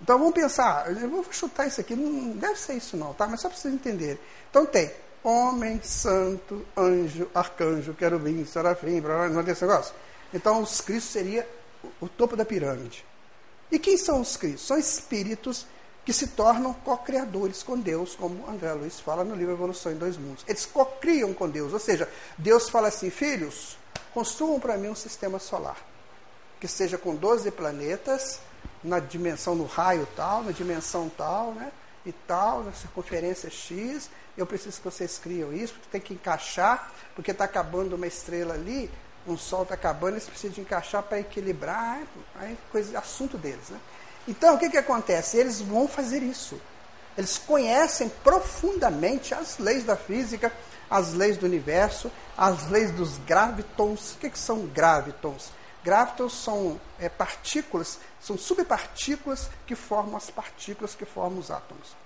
Então 0.00 0.18
vamos 0.18 0.34
pensar, 0.34 0.90
eu 0.90 1.08
vou 1.08 1.24
chutar 1.30 1.66
isso 1.66 1.80
aqui, 1.80 1.94
não 1.94 2.32
deve 2.32 2.56
ser 2.56 2.74
isso 2.74 2.96
não, 2.96 3.14
tá? 3.14 3.26
Mas 3.26 3.40
só 3.40 3.48
para 3.48 3.56
vocês 3.56 3.72
entenderem. 3.72 4.18
Então 4.50 4.66
tem 4.66 4.90
homem, 5.24 5.80
santo, 5.82 6.66
anjo, 6.76 7.28
arcanjo, 7.34 7.94
querubim, 7.94 8.44
serafim, 8.44 9.00
não 9.00 9.42
tem 9.42 9.52
esse 9.52 9.64
negócio? 9.64 9.94
Então 10.32 10.60
os 10.60 10.80
Cristos 10.80 11.12
seria 11.12 11.48
o 12.00 12.08
topo 12.08 12.36
da 12.36 12.44
pirâmide. 12.44 13.04
E 13.70 13.78
quem 13.78 13.96
são 13.96 14.20
os 14.20 14.36
Cristos? 14.36 14.66
São 14.66 14.78
espíritos 14.78 15.66
que 16.04 16.12
se 16.12 16.28
tornam 16.28 16.72
co-criadores 16.72 17.64
com 17.64 17.78
Deus, 17.78 18.14
como 18.14 18.48
André 18.48 18.72
Luiz 18.72 19.00
fala 19.00 19.24
no 19.24 19.34
livro 19.34 19.54
Evolução 19.54 19.90
em 19.90 19.96
Dois 19.96 20.16
Mundos. 20.16 20.44
Eles 20.46 20.64
co-criam 20.64 21.34
com 21.34 21.48
Deus, 21.48 21.72
ou 21.72 21.80
seja, 21.80 22.08
Deus 22.38 22.68
fala 22.68 22.88
assim: 22.88 23.10
filhos, 23.10 23.76
construam 24.14 24.60
para 24.60 24.76
mim 24.76 24.88
um 24.88 24.94
sistema 24.94 25.40
solar, 25.40 25.76
que 26.60 26.68
seja 26.68 26.96
com 26.96 27.14
12 27.14 27.50
planetas, 27.50 28.38
na 28.84 29.00
dimensão, 29.00 29.56
no 29.56 29.64
raio 29.64 30.06
tal, 30.14 30.44
na 30.44 30.52
dimensão 30.52 31.08
tal, 31.08 31.52
né? 31.52 31.72
E 32.04 32.12
tal, 32.12 32.62
na 32.62 32.72
circunferência 32.72 33.50
X. 33.50 34.08
Eu 34.36 34.46
preciso 34.46 34.78
que 34.78 34.84
vocês 34.84 35.18
criam 35.18 35.52
isso, 35.52 35.72
porque 35.72 35.88
tem 35.90 36.00
que 36.00 36.14
encaixar, 36.14 36.92
porque 37.16 37.32
está 37.32 37.44
acabando 37.44 37.96
uma 37.96 38.06
estrela 38.06 38.54
ali, 38.54 38.88
um 39.26 39.36
sol 39.36 39.62
está 39.62 39.74
acabando, 39.74 40.14
eles 40.14 40.26
precisam 40.26 40.54
de 40.54 40.60
encaixar 40.60 41.02
para 41.02 41.20
equilibrar, 41.20 42.00
aí 42.36 42.56
coisa, 42.70 42.98
assunto 42.98 43.36
deles. 43.36 43.68
Né? 43.68 43.80
Então, 44.28 44.54
o 44.54 44.58
que, 44.58 44.70
que 44.70 44.78
acontece? 44.78 45.36
Eles 45.36 45.60
vão 45.60 45.88
fazer 45.88 46.22
isso. 46.22 46.60
Eles 47.16 47.38
conhecem 47.38 48.08
profundamente 48.08 49.34
as 49.34 49.58
leis 49.58 49.84
da 49.84 49.96
física, 49.96 50.52
as 50.90 51.14
leis 51.14 51.36
do 51.36 51.46
universo, 51.46 52.10
as 52.36 52.68
leis 52.68 52.90
dos 52.90 53.18
gravitons. 53.18 54.12
O 54.12 54.18
que, 54.18 54.30
que 54.30 54.38
são 54.38 54.66
gravitons? 54.66 55.50
Gravitons 55.82 56.34
são 56.34 56.80
é, 56.98 57.08
partículas, 57.08 57.98
são 58.20 58.36
subpartículas 58.36 59.48
que 59.66 59.74
formam 59.74 60.16
as 60.16 60.30
partículas 60.30 60.94
que 60.94 61.04
formam 61.04 61.38
os 61.38 61.50
átomos. 61.50 61.96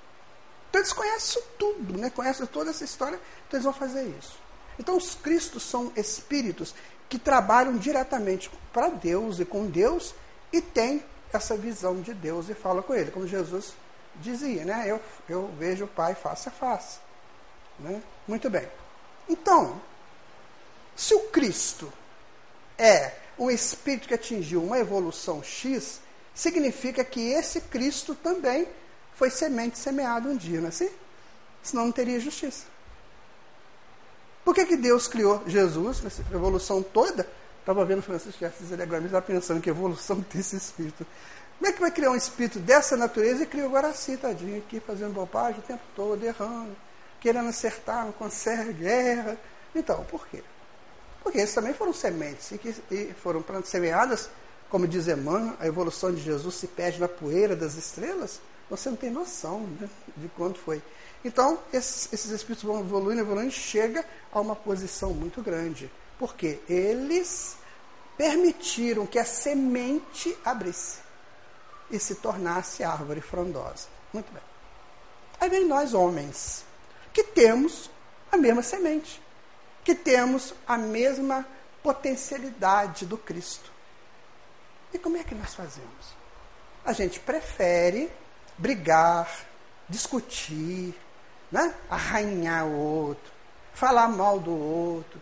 Então 0.68 0.80
eles 0.80 0.92
conhecem 0.92 1.42
tudo, 1.59 1.98
né? 1.98 2.11
conhecem 2.11 2.46
toda 2.46 2.70
essa 2.70 2.85
história, 2.85 3.18
então 3.48 3.59
eles 3.59 3.64
vão 3.64 3.72
fazer 3.72 4.04
isso. 4.18 4.38
Então 4.78 4.96
os 4.96 5.14
cristos 5.14 5.64
são 5.64 5.92
espíritos 5.96 6.74
que 7.11 7.18
trabalham 7.18 7.77
diretamente 7.77 8.49
para 8.73 8.88
Deus 8.88 9.40
e 9.40 9.44
com 9.44 9.66
Deus 9.66 10.14
e 10.53 10.62
têm 10.62 11.05
essa 11.33 11.57
visão 11.57 12.01
de 12.01 12.14
Deus 12.14 12.49
e 12.49 12.55
fala 12.55 12.83
com 12.83 12.94
ele, 12.94 13.11
como 13.11 13.27
Jesus 13.27 13.75
dizia, 14.16 14.64
né? 14.64 14.85
Eu, 14.87 15.01
eu 15.29 15.51
vejo 15.59 15.85
o 15.85 15.88
Pai 15.88 16.14
face 16.14 16.49
a 16.49 16.53
face. 16.53 16.99
Né? 17.81 18.01
Muito 18.27 18.49
bem. 18.49 18.66
Então, 19.29 19.81
se 20.94 21.12
o 21.14 21.29
Cristo 21.29 21.92
é 22.79 23.12
um 23.37 23.51
espírito 23.51 24.07
que 24.07 24.14
atingiu 24.14 24.62
uma 24.62 24.79
evolução 24.79 25.42
X, 25.42 26.01
significa 26.33 27.05
que 27.05 27.33
esse 27.33 27.61
Cristo 27.62 28.14
também 28.14 28.68
foi 29.14 29.31
semente 29.31 29.79
semeado 29.79 30.29
um 30.29 30.37
dia, 30.37 30.59
não 30.59 30.66
é 30.66 30.68
assim? 30.68 30.90
Senão 31.62 31.87
não 31.87 31.92
teria 31.92 32.20
justiça. 32.20 32.64
Por 34.50 34.54
que, 34.56 34.66
que 34.66 34.76
Deus 34.76 35.06
criou 35.06 35.44
Jesus 35.46 36.00
nessa 36.00 36.22
evolução 36.22 36.82
toda? 36.82 37.24
Estava 37.60 37.84
vendo 37.84 38.02
Francisco 38.02 38.36
de 38.36 38.44
Assis 38.44 38.72
agora 38.72 39.04
estava 39.04 39.22
pensando 39.22 39.60
que 39.60 39.70
evolução 39.70 40.20
tem 40.28 40.40
esse 40.40 40.56
espírito. 40.56 41.06
Como 41.56 41.70
é 41.70 41.72
que 41.72 41.80
vai 41.80 41.92
criar 41.92 42.10
um 42.10 42.16
espírito 42.16 42.58
dessa 42.58 42.96
natureza 42.96 43.44
e 43.44 43.46
cria 43.46 43.64
o 43.64 43.70
Guaraci, 43.70 44.16
tadinho, 44.16 44.58
aqui 44.58 44.80
fazendo 44.80 45.12
bobagem 45.12 45.60
o 45.60 45.62
tempo 45.62 45.84
todo, 45.94 46.20
errando, 46.24 46.76
querendo 47.20 47.48
acertar, 47.48 48.04
não 48.04 48.10
consegue, 48.10 48.82
erra. 48.90 49.38
Então, 49.72 50.02
por 50.06 50.26
quê? 50.26 50.42
Porque 51.22 51.38
esses 51.38 51.54
também 51.54 51.72
foram 51.72 51.92
sementes 51.92 52.50
e, 52.50 52.58
que, 52.58 52.74
e 52.90 53.14
foram 53.22 53.44
semeadas, 53.62 54.30
como 54.68 54.88
diz 54.88 55.06
Emmanuel, 55.06 55.54
a 55.60 55.66
evolução 55.68 56.12
de 56.12 56.20
Jesus 56.20 56.56
se 56.56 56.66
perde 56.66 56.98
na 56.98 57.06
poeira 57.06 57.54
das 57.54 57.76
estrelas. 57.76 58.40
Você 58.68 58.90
não 58.90 58.96
tem 58.96 59.10
noção 59.10 59.60
né, 59.80 59.88
de 60.16 60.26
quanto 60.30 60.58
foi. 60.58 60.82
Então, 61.24 61.59
esses, 61.72 62.12
esses 62.12 62.30
espíritos 62.30 62.64
vão 62.64 62.80
evoluindo, 62.80 63.20
evoluindo, 63.20 63.52
chega 63.52 64.04
a 64.33 64.40
uma 64.40 64.56
posição 64.56 65.12
muito 65.12 65.42
grande. 65.42 65.90
Porque 66.18 66.61
eles 66.68 67.56
permitiram 68.16 69.06
que 69.06 69.18
a 69.18 69.24
semente 69.24 70.37
abrisse 70.44 70.98
e 71.90 71.98
se 71.98 72.16
tornasse 72.16 72.85
árvore 72.85 73.20
frondosa. 73.20 73.88
Muito 74.12 74.33
bem. 74.33 74.42
Aí 75.40 75.48
vem 75.48 75.66
nós, 75.66 75.94
homens, 75.94 76.64
que 77.12 77.24
temos 77.24 77.90
a 78.30 78.37
mesma 78.37 78.62
semente, 78.62 79.20
que 79.85 79.94
temos 79.94 80.54
a 80.66 80.76
mesma 80.76 81.46
potencialidade 81.83 83.06
do 83.06 83.16
Cristo. 83.16 83.72
E 84.92 84.98
como 84.98 85.16
é 85.16 85.24
que 85.24 85.35
nós 85.35 85.54
fazemos? 85.54 86.14
A 86.85 86.92
gente 86.92 87.20
prefere 87.20 88.11
brigar, 88.59 89.46
discutir, 89.88 90.94
né? 91.50 91.74
arranhar 91.88 92.66
o 92.66 92.78
outro, 92.78 93.32
falar 93.74 94.08
mal 94.08 94.38
do 94.38 94.52
outro, 94.52 95.20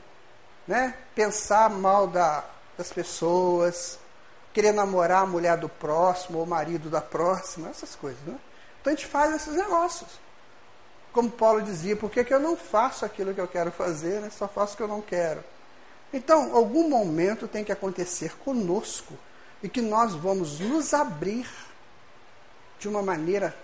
né? 0.67 0.95
pensar 1.15 1.71
mal 1.71 2.07
da, 2.07 2.45
das 2.77 2.93
pessoas, 2.93 3.99
querer 4.53 4.73
namorar 4.73 5.23
a 5.23 5.27
mulher 5.27 5.57
do 5.57 5.69
próximo 5.69 6.39
ou 6.39 6.45
o 6.45 6.49
marido 6.49 6.91
da 6.91 7.01
próxima, 7.01 7.69
essas 7.69 7.95
coisas. 7.95 8.21
Né? 8.25 8.39
Então 8.81 8.93
a 8.93 8.97
gente 8.97 9.07
faz 9.07 9.35
esses 9.35 9.55
negócios. 9.55 10.19
Como 11.13 11.31
Paulo 11.31 11.63
dizia, 11.63 11.97
por 11.97 12.11
que, 12.11 12.23
que 12.23 12.35
eu 12.35 12.41
não 12.41 12.57
faço 12.57 13.05
aquilo 13.05 13.35
que 13.35 13.41
eu 13.41 13.49
quero 13.49 13.73
fazer, 13.73 14.21
né? 14.21 14.31
só 14.31 14.47
faço 14.47 14.75
o 14.75 14.77
que 14.77 14.83
eu 14.83 14.89
não 14.89 15.01
quero? 15.01 15.43
Então, 16.13 16.55
algum 16.55 16.89
momento 16.89 17.47
tem 17.47 17.63
que 17.63 17.73
acontecer 17.73 18.37
conosco 18.39 19.15
e 19.63 19.69
que 19.69 19.81
nós 19.81 20.15
vamos 20.15 20.61
nos 20.61 20.95
abrir 20.95 21.49
de 22.79 22.89
uma 22.89 23.03
maneira 23.03 23.55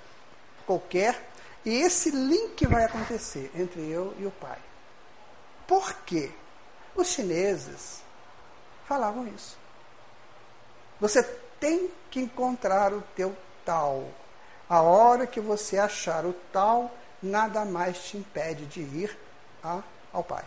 qualquer 0.67 1.31
e 1.65 1.75
esse 1.75 2.11
link 2.11 2.67
vai 2.67 2.85
acontecer 2.85 3.51
entre 3.55 3.81
eu 3.81 4.15
e 4.19 4.27
o 4.27 4.31
Pai. 4.31 4.59
Por 5.67 5.95
quê? 6.05 6.31
Os 6.95 7.09
chineses 7.09 8.03
falavam 8.87 9.27
isso. 9.29 9.57
Você 11.01 11.23
tem 11.59 11.91
que 12.11 12.21
encontrar 12.21 12.93
o 12.93 13.03
teu 13.17 13.35
tal. 13.65 14.09
A 14.69 14.83
hora 14.83 15.27
que 15.27 15.41
você 15.41 15.79
achar 15.79 16.25
o 16.27 16.35
tal, 16.53 16.95
nada 17.23 17.65
mais 17.65 17.99
te 18.05 18.17
impede 18.19 18.67
de 18.67 18.81
ir 18.81 19.19
a, 19.63 19.83
ao 20.13 20.23
Pai. 20.23 20.45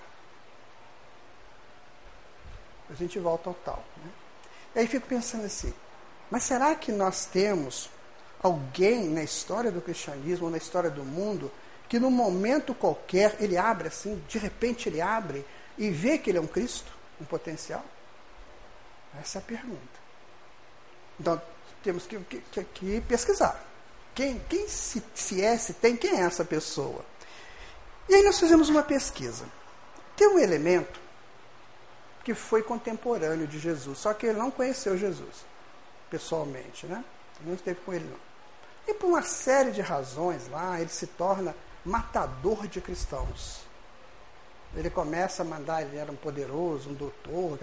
A 2.90 2.94
gente 2.94 3.20
volta 3.20 3.50
ao 3.50 3.56
tal. 3.56 3.84
Né? 3.98 4.12
E 4.76 4.80
aí 4.80 4.88
fico 4.88 5.08
pensando 5.08 5.46
assim, 5.46 5.74
mas 6.30 6.44
será 6.44 6.76
que 6.76 6.92
nós 6.92 7.26
temos 7.26 7.90
alguém 8.42 9.10
na 9.10 9.24
história 9.24 9.72
do 9.72 9.82
cristianismo, 9.82 10.46
ou 10.46 10.52
na 10.52 10.58
história 10.58 10.90
do 10.90 11.04
mundo, 11.04 11.52
que 11.90 12.00
num 12.00 12.12
momento 12.12 12.74
qualquer 12.74 13.36
ele 13.40 13.58
abre 13.58 13.88
assim, 13.88 14.22
de 14.28 14.38
repente 14.38 14.90
ele 14.90 15.02
abre 15.02 15.46
e 15.78 15.90
vê 15.90 16.18
que 16.18 16.30
ele 16.30 16.38
é 16.38 16.42
um 16.42 16.48
Cristo, 16.48 16.92
um 17.20 17.26
potencial? 17.26 17.84
Essa 19.22 19.40
é 19.40 19.42
a 19.42 19.44
pergunta. 19.44 19.98
Então, 21.20 21.42
temos 21.84 22.06
que, 22.06 22.20
que, 22.20 22.64
que 22.64 23.02
pesquisar. 23.02 23.64
Quem, 24.14 24.40
quem 24.50 24.68
se, 24.68 25.04
se 25.14 25.42
é, 25.42 25.58
se 25.58 25.74
tem, 25.74 25.96
quem 25.96 26.20
é 26.20 26.22
essa 26.22 26.44
pessoa? 26.44 27.06
E 28.10 28.16
aí 28.16 28.24
nós 28.24 28.40
fizemos 28.40 28.70
uma 28.70 28.84
pesquisa. 28.84 29.46
Tem 30.16 30.28
um 30.28 30.40
elemento 30.40 31.00
que 32.24 32.34
foi 32.34 32.64
contemporâneo 32.64 33.48
de 33.48 33.60
Jesus, 33.60 34.00
só 34.00 34.14
que 34.14 34.26
ele 34.26 34.38
não 34.38 34.52
conheceu 34.52 34.98
Jesus 34.98 35.46
pessoalmente, 36.10 36.86
né? 36.86 37.04
Não 37.42 37.54
esteve 37.54 37.80
com 37.82 37.94
ele 37.94 38.06
não. 38.06 38.28
E 38.88 38.94
por 38.94 39.08
uma 39.08 39.22
série 39.22 39.72
de 39.72 39.82
razões 39.82 40.48
lá, 40.50 40.80
ele 40.80 40.90
se 40.90 41.08
torna 41.08 41.56
matador 41.84 42.68
de 42.68 42.80
cristãos. 42.80 43.66
Ele 44.76 44.90
começa 44.90 45.42
a 45.42 45.46
mandar, 45.46 45.82
ele 45.82 45.98
era 45.98 46.12
um 46.12 46.16
poderoso, 46.16 46.90
um 46.90 46.94
doutor, 46.94 47.58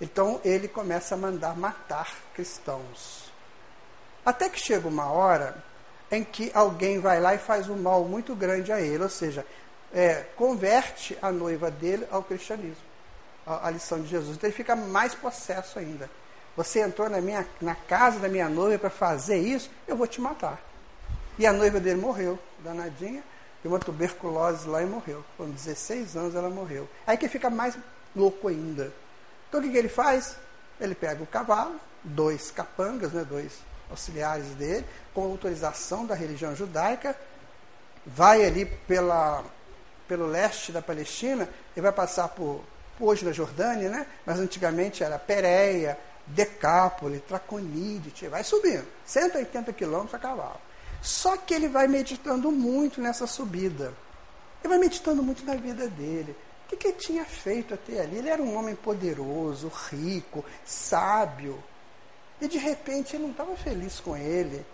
então 0.00 0.40
ele 0.44 0.68
começa 0.68 1.14
a 1.14 1.18
mandar 1.18 1.56
matar 1.56 2.14
cristãos. 2.34 3.32
Até 4.24 4.48
que 4.48 4.58
chega 4.58 4.88
uma 4.88 5.10
hora 5.10 5.62
em 6.10 6.24
que 6.24 6.50
alguém 6.54 7.00
vai 7.00 7.20
lá 7.20 7.34
e 7.34 7.38
faz 7.38 7.68
um 7.68 7.76
mal 7.76 8.04
muito 8.04 8.34
grande 8.34 8.72
a 8.72 8.80
ele, 8.80 9.02
ou 9.02 9.08
seja, 9.08 9.44
é, 9.92 10.24
converte 10.36 11.16
a 11.20 11.30
noiva 11.30 11.70
dele 11.70 12.06
ao 12.10 12.22
cristianismo, 12.22 12.84
a, 13.46 13.70
lição 13.70 14.00
de 14.00 14.08
Jesus. 14.08 14.36
Então 14.36 14.48
ele 14.48 14.56
fica 14.56 14.74
mais 14.74 15.14
possesso 15.14 15.78
ainda. 15.78 16.08
Você 16.56 16.80
entrou 16.80 17.08
na, 17.08 17.20
minha, 17.20 17.46
na 17.60 17.74
casa 17.74 18.18
da 18.18 18.28
minha 18.28 18.48
noiva 18.48 18.78
para 18.78 18.90
fazer 18.90 19.36
isso, 19.36 19.70
eu 19.86 19.96
vou 19.96 20.06
te 20.06 20.20
matar. 20.20 20.60
E 21.38 21.46
a 21.46 21.52
noiva 21.52 21.78
dele 21.78 22.00
morreu, 22.00 22.38
danadinha, 22.60 23.22
e 23.62 23.68
uma 23.68 23.78
tuberculose 23.78 24.66
lá 24.66 24.82
e 24.82 24.86
morreu. 24.86 25.24
Com 25.36 25.50
16 25.50 26.16
anos 26.16 26.34
ela 26.34 26.48
morreu. 26.48 26.88
Aí 27.06 27.16
que 27.16 27.28
fica 27.28 27.50
mais 27.50 27.76
louco 28.14 28.48
ainda. 28.48 28.92
Então 29.48 29.60
o 29.60 29.62
que, 29.62 29.70
que 29.70 29.76
ele 29.76 29.88
faz? 29.88 30.36
Ele 30.80 30.94
pega 30.94 31.22
o 31.22 31.26
cavalo, 31.26 31.78
dois 32.02 32.50
capangas, 32.50 33.12
né, 33.12 33.24
dois 33.28 33.52
auxiliares 33.90 34.46
dele, 34.54 34.84
com 35.14 35.22
autorização 35.24 36.06
da 36.06 36.14
religião 36.14 36.54
judaica, 36.56 37.16
vai 38.04 38.44
ali 38.44 38.64
pela, 38.64 39.44
pelo 40.08 40.26
leste 40.26 40.72
da 40.72 40.82
Palestina 40.82 41.48
e 41.76 41.80
vai 41.80 41.92
passar 41.92 42.28
por, 42.28 42.62
hoje 42.98 43.24
na 43.24 43.32
Jordânia, 43.32 43.88
né? 43.88 44.06
mas 44.24 44.38
antigamente 44.38 45.02
era 45.02 45.18
Pérea, 45.18 45.98
Decápole, 46.26 47.20
Traconide, 47.20 48.28
vai 48.28 48.42
subindo, 48.42 48.86
180 49.04 49.72
quilômetros 49.72 50.14
a 50.14 50.18
cavalo. 50.18 50.60
Só 51.00 51.36
que 51.36 51.54
ele 51.54 51.68
vai 51.68 51.86
meditando 51.86 52.50
muito 52.50 53.00
nessa 53.00 53.26
subida. 53.26 53.94
Ele 54.60 54.68
vai 54.68 54.78
meditando 54.78 55.22
muito 55.22 55.44
na 55.44 55.54
vida 55.54 55.88
dele. 55.88 56.36
O 56.64 56.68
que, 56.68 56.76
que 56.76 56.88
ele 56.88 56.96
tinha 56.96 57.24
feito 57.24 57.74
até 57.74 58.00
ali? 58.00 58.16
Ele 58.16 58.28
era 58.28 58.42
um 58.42 58.56
homem 58.56 58.74
poderoso, 58.74 59.70
rico, 59.90 60.44
sábio. 60.64 61.62
E 62.40 62.48
de 62.48 62.58
repente 62.58 63.14
ele 63.14 63.22
não 63.22 63.30
estava 63.30 63.56
feliz 63.56 64.00
com 64.00 64.16
ele. 64.16 64.66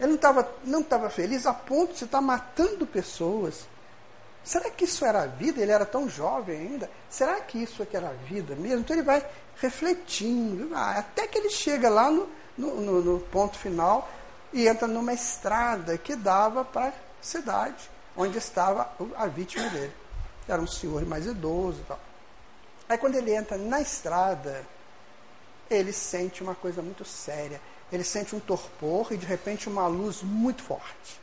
Ele 0.00 0.08
não 0.08 0.14
estava 0.16 0.52
não 0.64 0.82
tava 0.82 1.08
feliz 1.10 1.46
a 1.46 1.54
ponto 1.54 1.94
de 1.94 2.04
estar 2.04 2.20
matando 2.20 2.84
pessoas. 2.86 3.68
Será 4.44 4.70
que 4.70 4.84
isso 4.84 5.04
era 5.04 5.22
a 5.22 5.26
vida? 5.26 5.60
Ele 5.60 5.72
era 5.72 5.84
tão 5.84 6.08
jovem 6.08 6.58
ainda. 6.58 6.90
Será 7.10 7.40
que 7.40 7.62
isso 7.62 7.84
que 7.84 7.96
era 7.96 8.08
a 8.08 8.12
vida 8.12 8.54
mesmo? 8.54 8.80
Então 8.80 8.96
ele 8.96 9.04
vai 9.04 9.24
refletindo, 9.60 10.74
ah, 10.74 10.98
até 10.98 11.26
que 11.26 11.38
ele 11.38 11.50
chega 11.50 11.88
lá 11.88 12.10
no, 12.10 12.28
no, 12.56 13.02
no, 13.02 13.20
ponto 13.20 13.58
final 13.58 14.08
e 14.52 14.66
entra 14.66 14.86
numa 14.86 15.12
estrada 15.12 15.98
que 15.98 16.16
dava 16.16 16.64
para 16.64 16.88
a 16.88 16.92
cidade, 17.20 17.90
onde 18.16 18.38
estava 18.38 18.90
a 19.16 19.26
vítima 19.26 19.68
dele. 19.68 19.92
Era 20.46 20.62
um 20.62 20.66
senhor 20.66 21.04
mais 21.04 21.26
idoso 21.26 21.84
tal. 21.86 22.00
Aí 22.88 22.96
quando 22.96 23.16
ele 23.16 23.34
entra 23.34 23.58
na 23.58 23.80
estrada, 23.80 24.64
ele 25.70 25.92
sente 25.92 26.42
uma 26.42 26.54
coisa 26.54 26.80
muito 26.80 27.04
séria. 27.04 27.60
Ele 27.92 28.04
sente 28.04 28.34
um 28.34 28.40
torpor 28.40 29.12
e 29.12 29.16
de 29.16 29.26
repente 29.26 29.68
uma 29.68 29.86
luz 29.86 30.22
muito 30.22 30.62
forte. 30.62 31.20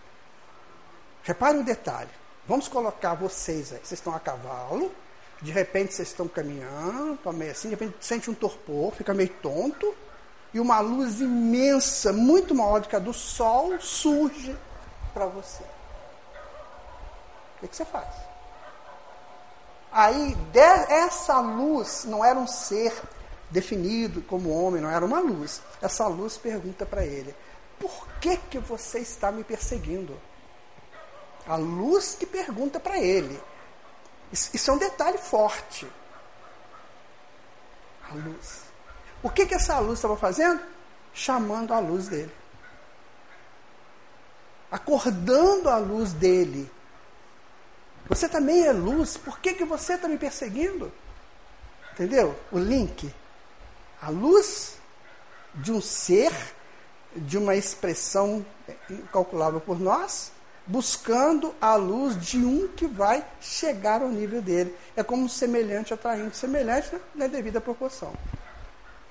Repare 1.23 1.57
o 1.57 1.63
detalhe. 1.63 2.09
Vamos 2.47 2.67
colocar 2.67 3.15
vocês 3.15 3.73
aí. 3.73 3.79
Vocês 3.79 3.93
estão 3.93 4.13
a 4.13 4.19
cavalo, 4.19 4.91
de 5.41 5.51
repente 5.51 5.93
vocês 5.93 6.09
estão 6.09 6.27
caminhando, 6.27 7.19
meio 7.33 7.51
assim, 7.51 7.69
de 7.69 7.75
repente 7.75 7.97
sente 7.99 8.29
um 8.29 8.33
torpor, 8.33 8.93
fica 8.93 9.13
meio 9.13 9.29
tonto, 9.41 9.95
e 10.53 10.59
uma 10.59 10.79
luz 10.79 11.19
imensa, 11.19 12.13
muito 12.13 12.55
maior 12.55 12.79
do 12.79 12.87
que 12.87 12.95
a 12.95 12.99
do 12.99 13.13
sol, 13.13 13.79
surge 13.79 14.55
para 15.13 15.25
você. 15.25 15.63
O 15.63 17.61
que, 17.61 17.67
que 17.67 17.75
você 17.75 17.85
faz? 17.85 18.07
Aí, 19.91 20.37
essa 20.89 21.39
luz 21.39 22.05
não 22.05 22.23
era 22.23 22.37
um 22.37 22.47
ser 22.47 22.93
definido 23.49 24.21
como 24.21 24.49
homem, 24.49 24.81
não 24.81 24.89
era 24.89 25.05
uma 25.05 25.19
luz. 25.19 25.61
Essa 25.81 26.07
luz 26.07 26.37
pergunta 26.37 26.85
para 26.85 27.05
ele: 27.05 27.33
Por 27.79 28.07
que, 28.19 28.37
que 28.37 28.59
você 28.59 28.99
está 28.99 29.31
me 29.31 29.43
perseguindo? 29.43 30.19
A 31.47 31.55
luz 31.55 32.15
que 32.19 32.25
pergunta 32.25 32.79
para 32.79 32.97
ele. 32.97 33.41
Isso 34.31 34.69
é 34.69 34.73
um 34.73 34.77
detalhe 34.77 35.17
forte. 35.17 35.87
A 38.09 38.13
luz. 38.13 38.61
O 39.21 39.29
que, 39.29 39.45
que 39.45 39.55
essa 39.55 39.79
luz 39.79 39.99
estava 39.99 40.17
fazendo? 40.17 40.61
Chamando 41.13 41.73
a 41.73 41.79
luz 41.79 42.07
dele. 42.07 42.33
Acordando 44.71 45.69
a 45.69 45.77
luz 45.77 46.13
dele. 46.13 46.69
Você 48.07 48.27
também 48.29 48.65
é 48.65 48.71
luz, 48.71 49.17
por 49.17 49.39
que, 49.39 49.53
que 49.53 49.65
você 49.65 49.93
está 49.93 50.07
me 50.07 50.17
perseguindo? 50.17 50.91
Entendeu? 51.93 52.37
O 52.51 52.59
link 52.59 53.11
a 54.05 54.09
luz 54.09 54.77
de 55.55 55.71
um 55.71 55.81
ser, 55.81 56.31
de 57.15 57.39
uma 57.39 57.55
expressão 57.55 58.45
incalculável 58.87 59.59
por 59.59 59.79
nós, 59.79 60.31
buscando 60.67 61.53
a 61.61 61.75
luz 61.75 62.19
de 62.19 62.37
um 62.37 62.67
que 62.67 62.87
vai 62.87 63.25
chegar 63.39 64.01
ao 64.01 64.09
nível 64.09 64.41
dele. 64.41 64.75
É 64.95 65.03
como 65.03 65.29
semelhante 65.29 65.93
atraindo 65.93 66.33
semelhante 66.33 66.91
na 67.13 67.25
né, 67.25 67.27
devida 67.27 67.61
proporção. 67.61 68.13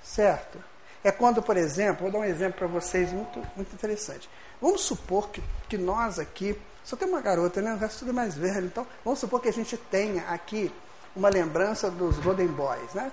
Certo? 0.02 0.58
É 1.02 1.12
quando, 1.12 1.42
por 1.42 1.56
exemplo, 1.56 2.02
vou 2.02 2.10
dar 2.10 2.18
um 2.18 2.24
exemplo 2.24 2.58
para 2.58 2.66
vocês 2.66 3.12
muito, 3.12 3.38
muito 3.54 3.72
interessante. 3.74 4.28
Vamos 4.60 4.80
supor 4.80 5.28
que, 5.28 5.42
que 5.68 5.76
nós 5.76 6.18
aqui, 6.18 6.58
só 6.82 6.96
tem 6.96 7.06
uma 7.06 7.20
garota, 7.20 7.60
né? 7.60 7.74
O 7.74 7.76
resto 7.76 8.00
tudo 8.00 8.10
é 8.10 8.14
mais 8.14 8.34
velho. 8.34 8.66
Então, 8.66 8.86
vamos 9.04 9.20
supor 9.20 9.40
que 9.40 9.48
a 9.48 9.52
gente 9.52 9.76
tenha 9.76 10.22
aqui 10.28 10.72
uma 11.14 11.28
lembrança 11.28 11.90
dos 11.90 12.18
Golden 12.18 12.48
Boys, 12.48 12.94
né? 12.94 13.12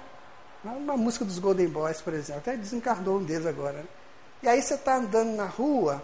Uma 0.63 0.95
música 0.95 1.25
dos 1.25 1.39
Golden 1.39 1.67
Boys, 1.67 2.01
por 2.01 2.13
exemplo. 2.13 2.41
Até 2.41 2.55
desencarnou 2.55 3.17
um 3.17 3.23
deles 3.23 3.45
agora. 3.45 3.73
Né? 3.73 3.85
E 4.43 4.47
aí 4.47 4.61
você 4.61 4.75
está 4.75 4.95
andando 4.95 5.35
na 5.35 5.45
rua, 5.45 6.03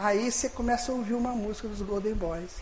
aí 0.00 0.32
você 0.32 0.48
começa 0.48 0.90
a 0.90 0.94
ouvir 0.94 1.14
uma 1.14 1.32
música 1.32 1.68
dos 1.68 1.82
Golden 1.82 2.14
Boys. 2.14 2.52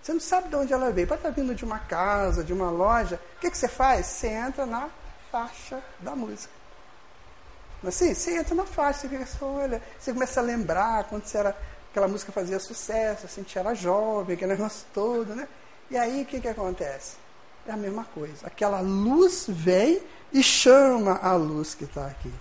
Você 0.00 0.12
não 0.12 0.20
sabe 0.20 0.48
de 0.48 0.56
onde 0.56 0.72
ela 0.72 0.90
veio. 0.92 1.06
Pode 1.06 1.20
estar 1.20 1.30
vindo 1.30 1.54
de 1.54 1.64
uma 1.64 1.80
casa, 1.80 2.44
de 2.44 2.52
uma 2.52 2.70
loja. 2.70 3.20
O 3.36 3.40
que, 3.40 3.50
que 3.50 3.58
você 3.58 3.66
faz? 3.66 4.06
Você 4.06 4.28
entra 4.28 4.64
na 4.64 4.88
faixa 5.32 5.82
da 5.98 6.14
música. 6.14 6.52
Assim, 7.86 8.14
você 8.14 8.38
entra 8.38 8.54
na 8.54 8.64
faixa, 8.64 9.00
você, 9.00 9.08
fica, 9.08 9.22
assim, 9.22 9.38
olha, 9.42 9.82
você 9.98 10.12
começa 10.12 10.40
a 10.40 10.42
lembrar 10.42 11.04
quando 11.04 11.24
você 11.24 11.38
era, 11.38 11.56
aquela 11.90 12.08
música 12.08 12.32
fazia 12.32 12.58
sucesso, 12.58 13.26
assim, 13.26 13.44
você 13.44 13.58
era 13.58 13.74
jovem, 13.74 14.34
aquele 14.34 14.52
negócio 14.52 14.86
todo, 14.92 15.34
né? 15.34 15.46
E 15.90 15.96
aí 15.96 16.22
o 16.22 16.26
que, 16.26 16.40
que 16.40 16.48
acontece? 16.48 17.16
É 17.66 17.72
a 17.72 17.76
mesma 17.76 18.04
coisa. 18.04 18.46
Aquela 18.46 18.80
luz 18.80 19.46
vem 19.48 20.02
e 20.32 20.42
chama 20.42 21.18
a 21.22 21.34
luz 21.34 21.74
que 21.74 21.84
está 21.84 22.06
aqui, 22.06 22.32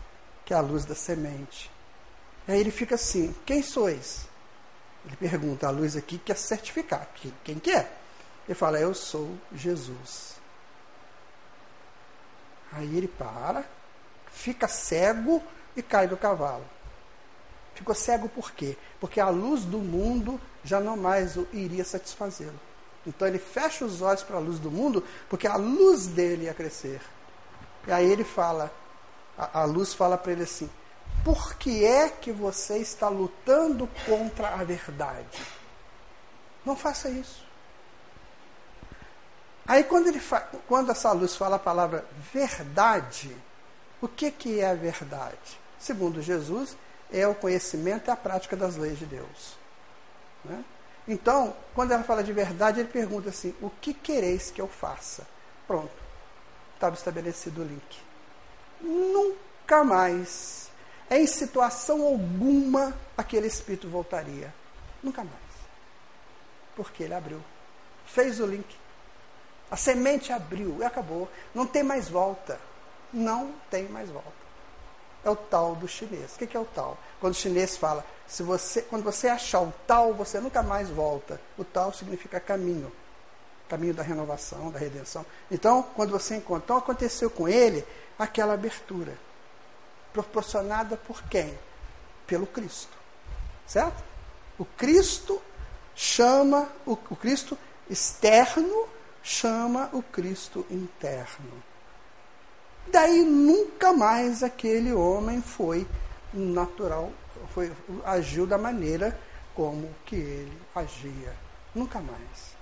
que 0.45 0.53
é 0.53 0.57
a 0.57 0.62
luz 0.62 0.86
da 0.86 0.95
semente. 0.95 1.69
Aí 2.47 2.60
ele 2.60 2.71
fica 2.71 2.95
assim: 2.95 3.36
Quem 3.45 3.62
sois? 3.62 4.27
Ele 5.05 5.15
pergunta: 5.17 5.67
A 5.67 5.71
luz 5.71 5.95
aqui 5.95 6.17
quer 6.17 6.38
certificar. 6.38 7.07
Quem 7.43 7.60
que 7.60 7.71
é? 7.71 7.91
Ele 8.47 8.55
fala: 8.55 8.79
Eu 8.79 8.93
sou 8.93 9.38
Jesus. 9.53 10.38
Aí 12.71 12.97
ele 12.97 13.07
para, 13.07 13.65
fica 14.31 14.67
cego 14.67 15.41
e 15.75 15.81
cai 15.81 16.07
do 16.07 16.17
cavalo. 16.17 16.65
Ficou 17.75 17.93
cego 17.93 18.27
por 18.27 18.51
quê? 18.51 18.75
Porque 18.99 19.19
a 19.19 19.29
luz 19.29 19.63
do 19.63 19.77
mundo 19.77 20.41
já 20.63 20.79
não 20.79 20.97
mais 20.97 21.36
iria 21.53 21.83
satisfazê-lo. 21.83 22.60
Então 23.05 23.27
ele 23.27 23.38
fecha 23.39 23.86
os 23.86 24.01
olhos 24.01 24.23
para 24.23 24.38
a 24.38 24.39
luz 24.39 24.60
do 24.60 24.71
mundo, 24.71 25.03
porque 25.29 25.47
a 25.47 25.55
luz 25.55 26.07
dele 26.07 26.45
ia 26.45 26.53
crescer. 26.53 27.01
E 27.86 27.91
aí 27.91 28.12
ele 28.12 28.23
fala, 28.23 28.73
a, 29.38 29.62
a 29.62 29.65
luz 29.65 29.93
fala 29.93 30.17
para 30.17 30.31
ele 30.31 30.43
assim: 30.43 30.69
por 31.23 31.56
que 31.56 31.86
é 31.86 32.10
que 32.10 32.32
você 32.32 32.77
está 32.77 33.10
lutando 33.10 33.89
contra 34.06 34.49
a 34.49 34.63
verdade? 34.63 35.41
Não 36.65 36.75
faça 36.75 37.10
isso. 37.10 37.45
Aí 39.67 39.84
quando, 39.84 40.08
ele 40.08 40.21
quando 40.67 40.91
essa 40.91 41.12
luz 41.12 41.36
fala 41.36 41.58
a 41.58 41.60
palavra 41.60 42.06
verdade, 42.34 43.36
o 44.01 44.08
que, 44.08 44.32
que 44.32 44.60
é 44.60 44.69
a 44.69 44.75
verdade? 44.75 45.60
Segundo 45.77 46.21
Jesus, 46.21 46.77
é 47.12 47.27
o 47.27 47.36
conhecimento 47.36 48.10
e 48.10 48.12
a 48.12 48.15
prática 48.15 48.56
das 48.56 48.77
leis 48.77 48.97
de 48.97 49.06
Deus. 49.06 49.58
Né? 50.45 50.63
Então, 51.08 51.56
quando 51.73 51.91
ela 51.91 52.03
fala 52.03 52.23
de 52.23 52.32
verdade, 52.32 52.80
ele 52.80 52.89
pergunta 52.89 53.30
assim: 53.30 53.53
o 53.62 53.69
que 53.69 53.93
quereis 53.93 54.49
que 54.49 54.62
eu 54.62 54.67
faça? 54.67 55.27
Pronto 55.67 56.08
estava 56.77 56.95
estabelecido 56.95 57.62
o 57.62 57.65
link. 57.65 58.01
Nunca 58.80 59.84
mais, 59.84 60.66
em 61.10 61.26
situação 61.26 62.04
alguma, 62.04 62.98
aquele 63.17 63.48
espírito 63.48 63.89
voltaria. 63.89 64.54
Nunca 65.02 65.24
mais. 65.24 65.38
Porque 66.76 67.04
ele 67.04 67.13
abriu. 67.13 67.41
Fez 68.06 68.39
o 68.39 68.46
link. 68.46 68.76
A 69.72 69.78
semente 69.78 70.32
abriu 70.32 70.78
e 70.80 70.84
acabou. 70.84 71.30
Não 71.54 71.65
tem 71.65 71.84
mais 71.84 72.10
volta. 72.10 72.60
Não 73.13 73.54
tem 73.70 73.88
mais 73.88 74.10
volta. 74.10 74.32
é 75.24 75.30
o 75.30 75.36
tal 75.36 75.76
do 75.76 75.88
chinês. 75.88 76.36
O 76.36 76.38
que 76.38 76.56
é 76.56 76.60
o 76.60 76.65
tal? 76.65 76.98
Quando 77.20 77.34
o 77.34 77.38
chinês 77.38 77.76
fala, 77.76 78.06
se 78.28 78.43
você, 78.43 78.82
quando 78.82 79.04
você 79.04 79.28
achar 79.28 79.62
o 79.62 79.74
tal, 79.86 80.13
você 80.13 80.39
nunca 80.39 80.62
mais 80.62 80.89
volta. 80.89 81.39
O 81.58 81.63
tal 81.63 81.93
significa 81.93 82.39
caminho. 82.39 82.91
Caminho 83.67 83.93
da 83.93 84.04
renovação, 84.04 84.72
da 84.72 84.80
redenção. 84.80 85.26
Então, 85.52 85.84
quando 85.96 86.12
você 86.12 86.36
encontra. 86.36 86.63
Então, 86.65 86.78
aconteceu 86.78 87.30
com 87.30 87.48
ele 87.48 87.86
aquela 88.17 88.54
abertura. 88.54 89.17
Proporcionada 90.13 90.98
por 90.98 91.24
quem? 91.24 91.58
Pelo 92.26 92.48
Cristo. 92.48 92.98
Certo? 93.65 94.04
O 94.58 94.65
Cristo 94.65 95.41
chama, 95.96 96.70
o, 96.86 96.93
o 96.93 97.15
Cristo 97.15 97.58
externo 97.89 98.88
chama 99.22 99.89
o 99.93 100.02
Cristo 100.02 100.65
interno. 100.70 101.63
Daí 102.91 103.24
nunca 103.24 103.91
mais 103.91 104.43
aquele 104.43 104.93
homem 104.93 105.41
foi 105.41 105.86
natural, 106.34 107.12
foi, 107.54 107.72
agiu 108.06 108.48
da 108.48 108.58
maneira 108.58 109.20
como 109.54 109.93
que 110.06 110.15
ele 110.15 110.58
agia. 110.74 111.34
Nunca 111.76 112.00
mais. 112.00 112.56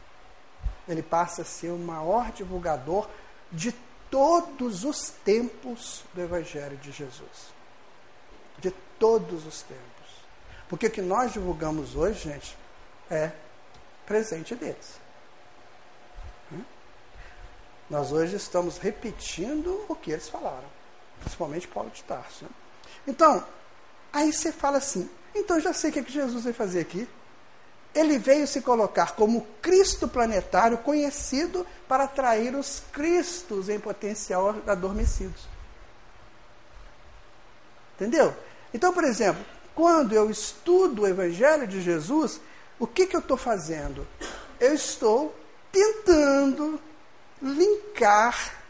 Ele 0.88 1.04
passa 1.04 1.44
a 1.44 1.46
ser 1.46 1.70
o 1.70 1.78
maior 1.78 2.32
divulgador 2.32 3.08
de 3.52 3.72
todos 4.10 4.84
os 4.84 5.10
tempos 5.24 6.04
do 6.14 6.22
Evangelho 6.22 6.78
de 6.78 6.92
Jesus. 6.92 7.54
De 8.60 8.72
todos 9.00 9.46
os 9.46 9.62
tempos. 9.62 9.84
Porque 10.70 10.88
o 10.88 10.92
que 10.92 11.02
nós 11.02 11.34
divulgamos 11.34 11.96
hoje, 11.96 12.30
gente, 12.30 12.58
é 13.10 13.32
presente 14.06 14.56
deles. 14.56 15.06
Nós 17.90 18.12
hoje 18.12 18.36
estamos 18.36 18.78
repetindo 18.78 19.86
o 19.88 19.96
que 19.96 20.12
eles 20.12 20.28
falaram, 20.28 20.68
principalmente 21.20 21.68
Paulo 21.68 21.92
de 21.92 22.04
Tarso. 22.04 22.46
Né? 22.46 22.50
Então, 23.08 23.46
aí 24.12 24.34
você 24.34 24.52
fala 24.52 24.78
assim: 24.78 25.10
então 25.36 25.60
já 25.60 25.72
sei 25.72 25.92
o 25.92 25.94
que, 25.94 26.00
é 26.00 26.04
que 26.04 26.12
Jesus 26.12 26.44
veio 26.44 26.56
fazer 26.56 26.80
aqui. 26.80 27.08
Ele 27.96 28.20
veio 28.20 28.46
se 28.46 28.62
colocar 28.62 29.16
como 29.16 29.48
Cristo 29.62 30.08
planetário 30.08 30.78
conhecido 30.80 31.66
para 31.88 32.04
atrair 32.04 32.54
os 32.54 32.84
Cristos 32.92 33.70
em 33.70 33.80
potencial 33.80 34.54
adormecidos. 34.68 35.48
Entendeu? 37.96 38.36
Então, 38.74 38.92
por 38.92 39.06
exemplo, 39.06 39.44
quando 39.74 40.14
eu 40.14 40.30
estudo 40.30 41.04
o 41.04 41.08
Evangelho 41.08 41.66
de 41.66 41.82
Jesus, 41.82 42.42
o 42.78 42.86
que, 42.86 43.06
que 43.06 43.16
eu 43.16 43.22
estou 43.22 43.38
fazendo? 43.38 44.06
Eu 44.60 44.74
estou 44.74 45.34
tentando 45.72 46.80
linkar 47.42 48.62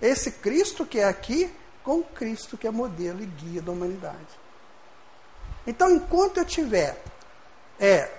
esse 0.00 0.30
Cristo 0.30 0.84
que 0.84 0.98
é 0.98 1.04
aqui 1.04 1.50
com 1.82 2.00
o 2.00 2.04
Cristo 2.04 2.58
que 2.58 2.66
é 2.66 2.70
modelo 2.70 3.22
e 3.22 3.26
guia 3.26 3.62
da 3.62 3.72
humanidade. 3.72 4.38
Então, 5.66 5.90
enquanto 5.90 6.38
eu 6.38 6.44
tiver, 6.44 7.02
é, 7.80 8.10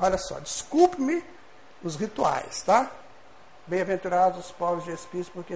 olha 0.00 0.18
só, 0.18 0.38
desculpe-me 0.40 1.24
os 1.82 1.96
rituais, 1.96 2.62
tá? 2.62 2.90
Bem-aventurados 3.66 4.46
os 4.46 4.52
povos 4.52 4.84
de 4.84 4.92
espírito, 4.92 5.30
porque 5.32 5.54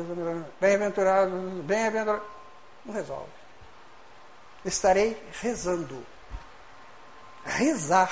bem-aventurados, 0.61 1.65
bem-aventurados, 1.65 2.27
não 2.85 2.95
resolve. 2.95 3.31
Estarei 4.65 5.21
rezando. 5.41 6.05
Rezar 7.45 8.11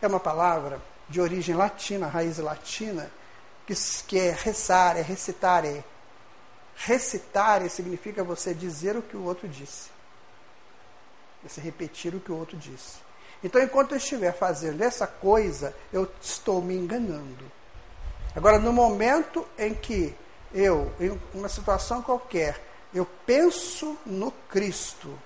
é 0.00 0.06
uma 0.06 0.20
palavra 0.20 0.80
de 1.08 1.20
origem 1.20 1.54
latina, 1.54 2.06
raiz 2.06 2.38
latina, 2.38 3.10
que, 3.66 3.74
que 4.06 4.18
é 4.18 4.30
rezar, 4.32 4.96
é 4.96 5.02
recitar. 5.02 5.64
É. 5.64 5.82
Recitar 6.76 7.68
significa 7.70 8.22
você 8.22 8.52
dizer 8.54 8.96
o 8.96 9.02
que 9.02 9.16
o 9.16 9.24
outro 9.24 9.48
disse. 9.48 9.90
Você 11.42 11.60
repetir 11.60 12.14
o 12.14 12.20
que 12.20 12.30
o 12.30 12.36
outro 12.36 12.56
disse. 12.56 13.05
Então, 13.42 13.62
enquanto 13.62 13.92
eu 13.92 13.98
estiver 13.98 14.32
fazendo 14.32 14.82
essa 14.82 15.06
coisa, 15.06 15.74
eu 15.92 16.10
estou 16.20 16.60
me 16.62 16.74
enganando. 16.74 17.44
Agora, 18.34 18.58
no 18.58 18.72
momento 18.72 19.46
em 19.58 19.74
que 19.74 20.14
eu, 20.52 20.92
em 21.00 21.18
uma 21.34 21.48
situação 21.48 22.02
qualquer, 22.02 22.60
eu 22.94 23.06
penso 23.26 23.96
no 24.06 24.30
Cristo, 24.30 25.18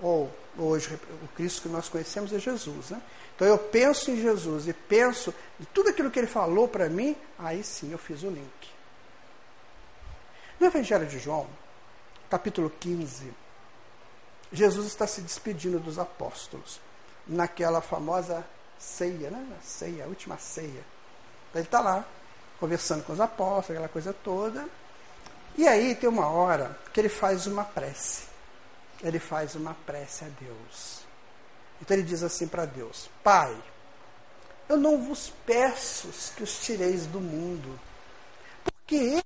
ou 0.00 0.30
hoje 0.58 0.98
o 1.22 1.28
Cristo 1.28 1.62
que 1.62 1.68
nós 1.68 1.88
conhecemos 1.88 2.32
é 2.32 2.38
Jesus, 2.38 2.90
né? 2.90 3.00
Então 3.34 3.46
eu 3.48 3.58
penso 3.58 4.10
em 4.10 4.20
Jesus 4.20 4.68
e 4.68 4.72
penso 4.72 5.34
em 5.60 5.64
tudo 5.72 5.90
aquilo 5.90 6.10
que 6.10 6.18
ele 6.18 6.28
falou 6.28 6.68
para 6.68 6.88
mim, 6.88 7.16
aí 7.38 7.64
sim 7.64 7.90
eu 7.90 7.98
fiz 7.98 8.22
o 8.22 8.30
link. 8.30 8.74
No 10.60 10.66
Evangelho 10.66 11.06
de 11.06 11.18
João, 11.18 11.48
capítulo 12.30 12.70
15, 12.78 13.32
Jesus 14.52 14.86
está 14.86 15.06
se 15.06 15.20
despedindo 15.20 15.80
dos 15.80 15.98
apóstolos, 15.98 16.80
naquela 17.26 17.80
famosa 17.80 18.44
ceia, 18.78 19.30
né? 19.30 19.46
Ceia, 19.62 20.04
a 20.04 20.08
última 20.08 20.38
ceia. 20.38 20.84
Ele 21.54 21.64
está 21.64 21.80
lá, 21.80 22.04
conversando 22.58 23.04
com 23.04 23.12
os 23.12 23.20
apóstolos, 23.20 23.70
aquela 23.70 23.88
coisa 23.88 24.12
toda. 24.12 24.66
E 25.56 25.66
aí 25.68 25.94
tem 25.94 26.08
uma 26.08 26.28
hora 26.28 26.78
que 26.92 27.00
ele 27.00 27.08
faz 27.08 27.46
uma 27.46 27.64
prece. 27.64 28.24
Ele 29.02 29.18
faz 29.18 29.54
uma 29.54 29.74
prece 29.86 30.24
a 30.24 30.28
Deus. 30.28 31.04
Então 31.80 31.96
ele 31.96 32.06
diz 32.06 32.22
assim 32.22 32.48
para 32.48 32.64
Deus: 32.64 33.08
Pai, 33.22 33.56
eu 34.68 34.76
não 34.76 35.02
vos 35.02 35.32
peço 35.44 36.08
que 36.34 36.42
os 36.42 36.58
tireis 36.60 37.06
do 37.06 37.20
mundo, 37.20 37.78
porque 38.64 39.22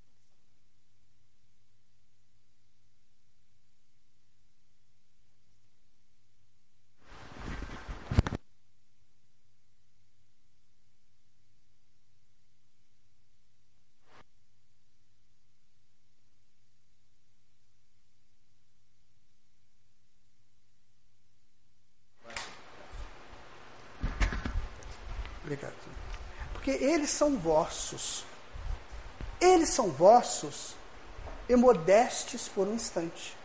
eles 27.08 27.12
são 27.12 27.38
vossos. 27.38 28.24
Eles 29.40 29.70
são 29.70 29.90
vossos 29.90 30.74
e 31.48 31.56
modestes 31.56 32.48
por 32.48 32.68
um 32.68 32.74
instante. 32.74 33.36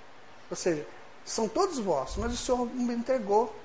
Ou 0.50 0.58
seja, 0.58 0.86
são 1.24 1.48
todos 1.48 1.80
vossos, 1.80 2.18
mas 2.18 2.34
o 2.34 2.38
Senhor 2.38 2.66
me 2.66 2.94
entregou 2.94 3.56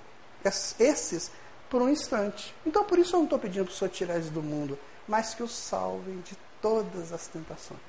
esses 0.79 1.31
por 1.69 1.83
um 1.83 1.89
instante. 1.89 2.55
Então, 2.65 2.85
por 2.85 2.99
isso 2.99 3.17
eu 3.17 3.19
não 3.19 3.25
estou 3.25 3.39
pedindo 3.39 3.65
para 3.65 3.75
o 3.75 3.77
Senhor 3.77 3.91
tirar 3.91 4.15
eles 4.15 4.31
do 4.31 4.43
mundo, 4.43 4.79
mas 5.07 5.35
que 5.35 5.43
os 5.43 5.53
salvem 5.53 6.21
de 6.21 6.37
todas 6.63 7.13
as 7.13 7.27
tentações. 7.27 7.81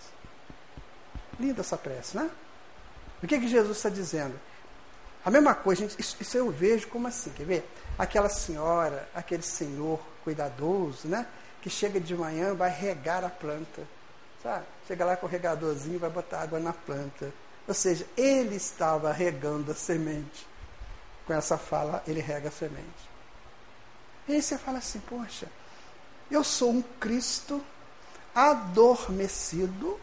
Linda 1.40 1.62
essa 1.62 1.78
prece, 1.78 2.18
né? 2.18 2.30
O 3.22 3.28
que, 3.28 3.40
que 3.40 3.48
Jesus 3.48 3.78
está 3.78 3.90
dizendo? 3.90 4.38
A 5.24 5.30
mesma 5.30 5.54
coisa, 5.54 5.82
gente, 5.82 6.00
isso, 6.00 6.18
isso 6.20 6.38
eu 6.38 6.50
vejo 6.50 6.88
como 6.88 7.08
assim, 7.08 7.30
quer 7.32 7.46
ver? 7.46 7.70
Aquela 7.98 8.30
senhora, 8.30 9.08
aquele 9.14 9.44
senhor 9.44 10.00
cuidadoso, 10.24 11.08
né? 11.08 11.28
Que 11.62 11.70
chega 11.70 12.00
de 12.00 12.16
manhã, 12.16 12.54
vai 12.54 12.70
regar 12.70 13.24
a 13.24 13.30
planta. 13.30 13.84
Sabe? 14.42 14.66
Chega 14.88 15.06
lá 15.06 15.18
com 15.18 15.26
o 15.26 15.30
regadorzinho, 15.30 16.00
vai 16.00 16.10
botar 16.10 16.42
água 16.42 16.60
na 16.60 16.74
planta. 16.74 17.32
Ou 17.68 17.74
seja, 17.74 18.08
ele 18.18 18.56
estava 18.56 19.12
regando 19.12 19.72
a 19.72 19.76
semente. 19.76 20.48
Com 21.26 21.34
essa 21.34 21.58
fala, 21.58 22.02
ele 22.08 22.22
rega 22.22 22.50
a 22.50 22.52
semente. 22.52 23.10
E 24.28 24.34
aí 24.34 24.42
você 24.42 24.58
fala 24.58 24.80
assim: 24.80 25.00
Poxa, 25.00 25.48
eu 26.32 26.44
sou 26.44 26.72
um 26.72 26.82
Cristo 26.82 27.64
adormecido 28.34 30.00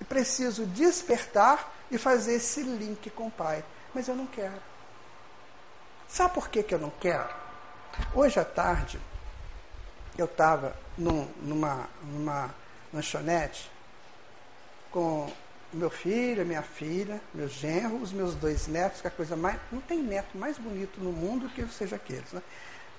e 0.00 0.04
preciso 0.04 0.66
despertar 0.66 1.72
e 1.90 1.98
fazer 1.98 2.34
esse 2.34 2.62
link 2.62 3.08
com 3.10 3.28
o 3.28 3.30
Pai. 3.30 3.64
Mas 3.94 4.08
eu 4.08 4.14
não 4.14 4.26
quero. 4.26 4.60
Sabe 6.08 6.34
por 6.34 6.48
que, 6.48 6.62
que 6.62 6.74
eu 6.74 6.78
não 6.78 6.90
quero? 7.00 7.34
Hoje 8.14 8.38
à 8.38 8.44
tarde, 8.44 9.00
eu 10.20 10.26
estava 10.26 10.76
num, 10.96 11.28
numa, 11.42 11.88
numa 12.02 12.54
lanchonete 12.92 13.70
com 14.90 15.30
meu 15.72 15.90
filho, 15.90 16.46
minha 16.46 16.62
filha, 16.62 17.20
meu 17.34 17.48
genro, 17.48 17.96
os 17.96 18.12
meus 18.12 18.34
dois 18.34 18.66
netos, 18.66 19.00
que 19.00 19.06
é 19.06 19.10
a 19.10 19.12
coisa 19.12 19.36
mais. 19.36 19.58
Não 19.70 19.80
tem 19.80 19.98
neto 20.02 20.38
mais 20.38 20.58
bonito 20.58 21.00
no 21.00 21.12
mundo 21.12 21.48
que 21.50 21.66
seja 21.68 21.96
aqueles. 21.96 22.32
Né? 22.32 22.42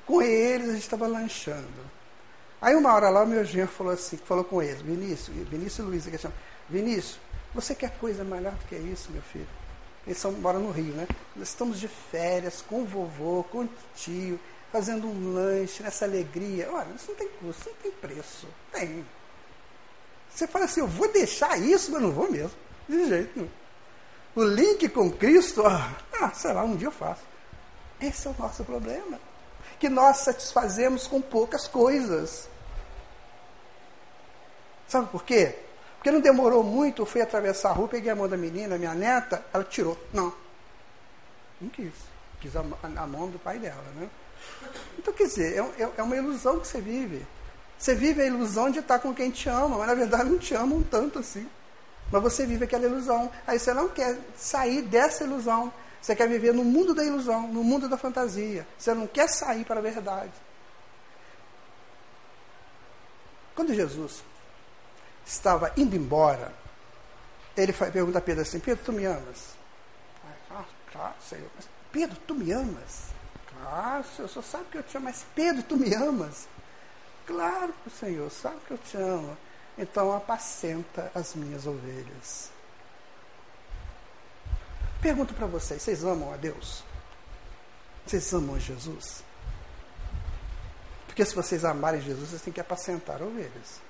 Com 0.05 0.22
eles 0.22 0.70
a 0.70 0.74
gente 0.74 0.84
estava 0.84 1.07
lanchando. 1.07 1.68
Aí 2.61 2.76
uma 2.76 2.93
hora 2.93 3.09
lá 3.09 3.24
o 3.24 3.28
meu 3.28 3.43
genro 3.45 3.68
falou 3.68 3.93
assim, 3.93 4.18
falou 4.18 4.43
com 4.43 4.61
eles, 4.61 4.82
Vinícius, 4.82 5.36
Vinícius 5.47 5.80
e 5.80 5.82
Luiz, 5.89 6.05
que 6.07 6.18
chama, 6.18 6.34
Vinícius, 6.70 7.20
você 7.53 7.76
quer 7.76 7.91
coisa 7.99 8.24
melhor 8.24 8.53
do 8.53 8.65
que 8.65 8.76
isso, 8.76 9.11
meu 9.11 9.22
filho? 9.22 9.47
Eles 10.05 10.18
são, 10.18 10.32
moram 10.32 10.59
no 10.59 10.72
Rio, 10.72 10.93
né? 10.93 11.07
Nós 11.36 11.49
estamos 11.49 11.80
de 11.80 11.88
férias 11.88 12.63
com 12.68 12.82
o 12.82 12.86
vovô, 12.86 13.43
com 13.43 13.63
o 13.63 13.70
tio, 13.95 14.39
fazendo 14.72 15.07
um 15.07 15.34
lanche, 15.34 15.84
nessa 15.84 16.05
alegria. 16.05 16.70
Olha, 16.72 16.88
isso 16.95 17.09
não 17.09 17.15
tem 17.15 17.30
custo, 17.39 17.70
não 17.70 17.76
tem 17.78 17.91
preço. 17.91 18.47
Tem. 18.72 19.05
Você 20.30 20.47
fala 20.47 20.65
assim, 20.65 20.82
eu 20.82 20.88
vou 20.88 21.11
deixar 21.11 21.57
isso, 21.57 21.91
mas 21.91 22.01
não 22.01 22.11
vou 22.11 22.32
mesmo. 22.32 22.57
De 22.88 23.07
jeito 23.07 23.32
nenhum. 23.36 23.49
o 24.36 24.43
link 24.43 24.88
com 24.89 25.11
Cristo, 25.11 25.65
ah, 25.65 25.95
ah, 26.22 26.32
sei 26.32 26.53
lá, 26.53 26.63
um 26.63 26.76
dia 26.76 26.88
eu 26.88 26.91
faço. 26.91 27.24
Esse 27.99 28.28
é 28.28 28.32
o 28.32 28.36
nosso 28.38 28.63
problema. 28.63 29.20
Que 29.80 29.89
nós 29.89 30.18
satisfazemos 30.18 31.07
com 31.07 31.22
poucas 31.22 31.68
coisas. 31.68 32.47
Sabe 34.88 35.07
por 35.07 35.24
quê? 35.24 35.57
Porque 35.97 36.11
não 36.11 36.22
demorou 36.22 36.63
muito, 36.63 37.01
eu 37.01 37.05
fui 37.05 37.22
atravessar 37.22 37.72
a 37.72 37.74
rua, 37.74 37.88
peguei 37.88 38.11
a 38.11 38.15
mão 38.15 38.30
da 38.30 38.38
menina, 38.38 38.78
minha 38.78 38.93
neta, 38.93 39.43
ela 39.51 39.63
tirou. 39.63 39.97
Não. 40.13 40.34
Não 41.59 41.70
quis. 41.70 41.93
Quis 42.39 42.55
a, 42.55 42.59
a 42.59 43.07
mão 43.07 43.30
do 43.30 43.39
pai 43.39 43.57
dela, 43.57 43.84
né? 43.95 44.07
Então, 44.97 45.13
quer 45.13 45.25
dizer, 45.25 45.57
é, 45.57 45.83
é, 45.83 45.91
é 45.97 46.03
uma 46.03 46.15
ilusão 46.15 46.59
que 46.59 46.67
você 46.67 46.81
vive. 46.81 47.25
Você 47.77 47.93
vive 47.93 48.21
a 48.21 48.25
ilusão 48.25 48.69
de 48.71 48.79
estar 48.79 48.99
com 48.99 49.13
quem 49.13 49.29
te 49.29 49.47
ama, 49.49 49.77
mas 49.77 49.87
na 49.87 49.93
verdade 49.93 50.29
não 50.29 50.39
te 50.39 50.55
amam 50.55 50.81
tanto 50.81 51.19
assim. 51.19 51.47
Mas 52.11 52.21
você 52.21 52.45
vive 52.45 52.65
aquela 52.65 52.85
ilusão. 52.85 53.31
Aí 53.45 53.59
você 53.59 53.73
não 53.73 53.89
quer 53.89 54.17
sair 54.35 54.81
dessa 54.81 55.23
ilusão. 55.23 55.71
Você 56.01 56.15
quer 56.15 56.27
viver 56.27 56.53
no 56.53 56.63
mundo 56.63 56.93
da 56.93 57.03
ilusão, 57.03 57.47
no 57.47 57.63
mundo 57.63 57.87
da 57.87 57.97
fantasia. 57.97 58.65
Você 58.77 58.93
não 58.93 59.05
quer 59.05 59.27
sair 59.27 59.65
para 59.65 59.79
a 59.79 59.83
verdade. 59.83 60.31
Quando 63.53 63.73
Jesus 63.73 64.23
estava 65.25 65.71
indo 65.75 65.95
embora, 65.95 66.53
ele 67.55 67.73
pergunta 67.73 68.19
a 68.19 68.21
Pedro 68.21 68.41
assim: 68.43 68.59
Pedro, 68.59 68.85
tu 68.85 68.93
me 68.93 69.05
amas? 69.05 69.55
Ah, 70.49 70.63
claro, 70.91 71.15
Senhor. 71.27 71.49
Mas, 71.55 71.67
Pedro, 71.91 72.17
tu 72.25 72.35
me 72.35 72.51
amas? 72.51 73.16
Claro, 73.61 74.03
Senhor, 74.15 74.27
só 74.27 74.41
sabe 74.41 74.65
que 74.71 74.77
eu 74.77 74.83
te 74.83 74.97
amo, 74.97 75.05
mas 75.05 75.25
Pedro, 75.35 75.63
tu 75.63 75.77
me 75.77 75.93
amas? 75.93 76.47
Claro 77.25 77.73
que 77.83 77.89
o 77.89 77.91
Senhor 77.91 78.29
sabe 78.31 78.57
que 78.67 78.71
eu 78.71 78.77
te 78.77 78.97
amo. 78.97 79.37
Então 79.77 80.15
apacenta 80.15 81.11
as 81.13 81.35
minhas 81.35 81.67
ovelhas. 81.67 82.49
Pergunto 85.01 85.33
para 85.33 85.45
vocês: 85.45 85.81
vocês 85.81 86.03
amam 86.03 86.33
a 86.33 86.37
Deus? 86.37 86.83
Vocês 88.05 88.33
amam 88.33 88.59
Jesus? 88.59 89.23
Porque 91.05 91.25
se 91.25 91.35
vocês 91.35 91.65
amarem 91.65 92.01
Jesus, 92.01 92.29
vocês 92.29 92.41
têm 92.41 92.53
que 92.53 92.61
apacentar 92.61 93.21
ovelhas. 93.21 93.81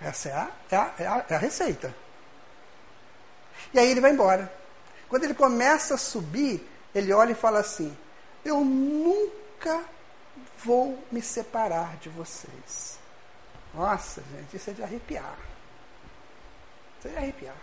Essa 0.00 0.28
é 0.28 0.32
a, 0.32 0.50
é 0.70 0.76
a, 0.76 0.94
é 0.98 1.06
a, 1.06 1.26
é 1.30 1.34
a 1.34 1.38
receita. 1.38 1.94
E 3.72 3.78
aí 3.78 3.90
ele 3.90 4.00
vai 4.00 4.12
embora. 4.12 4.52
Quando 5.08 5.24
ele 5.24 5.34
começa 5.34 5.94
a 5.94 5.98
subir, 5.98 6.66
ele 6.94 7.12
olha 7.12 7.32
e 7.32 7.34
fala 7.34 7.60
assim: 7.60 7.96
Eu 8.46 8.64
nunca 8.64 9.84
vou 10.64 11.02
me 11.10 11.20
separar 11.20 11.96
de 11.96 12.08
vocês. 12.08 12.96
Nossa, 13.74 14.22
gente, 14.32 14.56
isso 14.56 14.70
é 14.70 14.72
de 14.72 14.84
arrepiar. 14.84 15.36
Isso 16.96 17.08
é 17.08 17.10
de 17.10 17.16
arrepiar. 17.16 17.56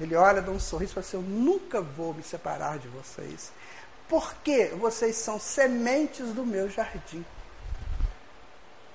Ele 0.00 0.14
olha, 0.16 0.40
dá 0.40 0.50
um 0.50 0.58
sorriso 0.58 0.92
e 0.92 0.94
fala 0.94 1.06
assim: 1.06 1.16
Eu 1.18 1.22
nunca 1.22 1.82
vou 1.82 2.14
me 2.14 2.22
separar 2.22 2.78
de 2.78 2.88
vocês. 2.88 3.52
Porque 4.08 4.68
vocês 4.68 5.16
são 5.16 5.38
sementes 5.38 6.32
do 6.32 6.46
meu 6.46 6.70
jardim. 6.70 7.22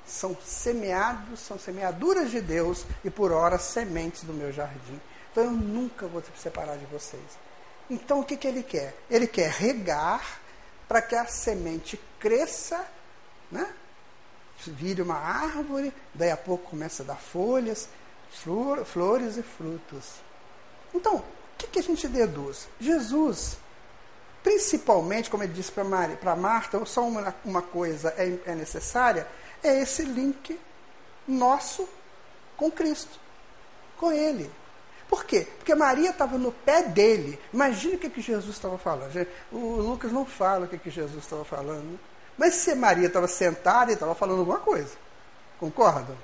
São 0.08 0.36
semeados, 0.44 1.40
são 1.40 1.60
semeaduras 1.60 2.32
de 2.32 2.42
Deus 2.42 2.84
e 3.04 3.12
por 3.12 3.32
hora 3.32 3.60
sementes 3.60 4.24
do 4.24 4.34
meu 4.34 4.52
jardim. 4.52 5.00
Então 5.32 5.44
eu 5.44 5.52
nunca 5.52 6.08
vou 6.08 6.20
me 6.20 6.40
separar 6.40 6.78
de 6.78 6.86
vocês. 6.86 7.22
Então 7.92 8.22
o 8.22 8.24
que, 8.24 8.38
que 8.38 8.48
ele 8.48 8.64
quer? 8.64 8.96
Ele 9.10 9.28
quer 9.28 9.52
regar 9.52 10.40
para 10.88 11.02
que 11.02 11.14
a 11.14 11.26
semente 11.26 12.00
cresça, 12.20 12.88
né? 13.52 13.68
vire 14.66 15.02
uma 15.02 15.16
árvore, 15.16 15.92
daí 16.14 16.32
a 16.32 16.38
pouco 16.38 16.70
começa 16.70 17.04
a 17.04 17.06
dar 17.06 17.18
folhas, 17.18 17.90
flor, 18.30 18.86
flores 18.86 19.36
e 19.36 19.44
frutos. 19.44 20.22
Então, 20.94 21.16
o 21.16 21.24
que, 21.58 21.68
que 21.68 21.80
a 21.80 21.84
gente 21.84 22.08
deduz? 22.08 22.70
Jesus, 22.80 23.58
principalmente, 24.44 25.30
como 25.30 25.44
ele 25.44 25.54
disse 25.54 25.72
para 25.72 26.36
Marta, 26.36 26.86
só 26.86 27.06
uma, 27.06 27.36
uma 27.44 27.62
coisa 27.62 28.14
é, 28.18 28.52
é 28.52 28.56
necessária, 28.56 29.28
é 29.64 29.82
esse 29.82 30.04
link 30.04 30.60
nosso 31.28 31.90
com 32.56 32.70
Cristo, 32.72 33.20
com 33.98 34.12
Ele. 34.12 34.50
Por 35.12 35.26
quê? 35.26 35.46
Porque 35.58 35.76
Maria 35.76 36.12
estava 36.12 36.38
no 36.38 36.54
pé 36.54 36.84
dele. 36.84 37.38
Imagina 37.54 37.96
o 37.96 37.98
que, 37.98 38.10
que 38.10 38.22
Jesus 38.22 38.56
estava 38.56 38.78
falando. 38.78 39.28
O 39.52 39.58
Lucas 39.76 40.10
não 40.10 40.26
fala 40.26 40.64
o 40.64 40.70
que, 40.70 40.78
que 40.78 40.90
Jesus 40.90 41.22
estava 41.22 41.44
falando. 41.44 42.00
Mas 42.38 42.54
se 42.54 42.74
Maria 42.74 43.08
estava 43.08 43.28
sentada 43.28 43.92
e 43.92 43.96
estava 43.96 44.16
falando 44.16 44.40
alguma 44.40 44.60
coisa. 44.60 44.94
Concordam? 45.60 46.16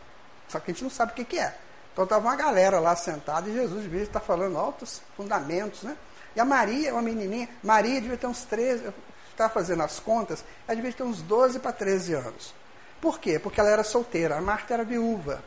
Só 0.47 0.57
que 0.61 0.71
a 0.71 0.73
gente 0.73 0.85
não 0.85 0.89
sabe 0.89 1.11
o 1.11 1.15
que, 1.15 1.25
que 1.25 1.38
é. 1.38 1.53
Então 1.91 2.05
estava 2.05 2.25
uma 2.25 2.35
galera 2.38 2.79
lá 2.79 2.95
sentada 2.95 3.49
e 3.49 3.53
Jesus 3.53 3.83
devia 3.83 4.03
estar 4.03 4.21
falando 4.21 4.57
altos 4.57 5.01
fundamentos, 5.17 5.83
né? 5.83 5.97
E 6.33 6.39
a 6.39 6.45
Maria, 6.45 6.93
uma 6.93 7.01
menininha, 7.01 7.49
Maria 7.61 7.99
devia 7.99 8.15
ter 8.15 8.27
uns 8.27 8.43
13, 8.43 8.85
eu 8.85 8.93
estava 9.31 9.51
fazendo 9.51 9.83
as 9.83 9.99
contas, 9.99 10.45
ela 10.65 10.75
devia 10.77 10.93
ter 10.93 11.03
uns 11.03 11.21
12 11.21 11.59
para 11.59 11.73
13 11.73 12.13
anos. 12.13 12.55
Por 13.01 13.19
quê? 13.19 13.38
Porque 13.38 13.59
ela 13.59 13.69
era 13.69 13.83
solteira, 13.83 14.38
a 14.38 14.41
Marta 14.41 14.75
era 14.75 14.85
viúva. 14.85 15.43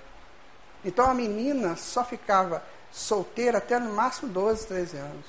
Então 0.84 1.08
a 1.08 1.14
menina 1.14 1.74
só 1.76 2.04
ficava 2.04 2.62
solteira 2.90 3.58
até 3.58 3.78
no 3.78 3.92
máximo 3.92 4.30
12, 4.32 4.66
13 4.66 4.96
anos. 4.96 5.26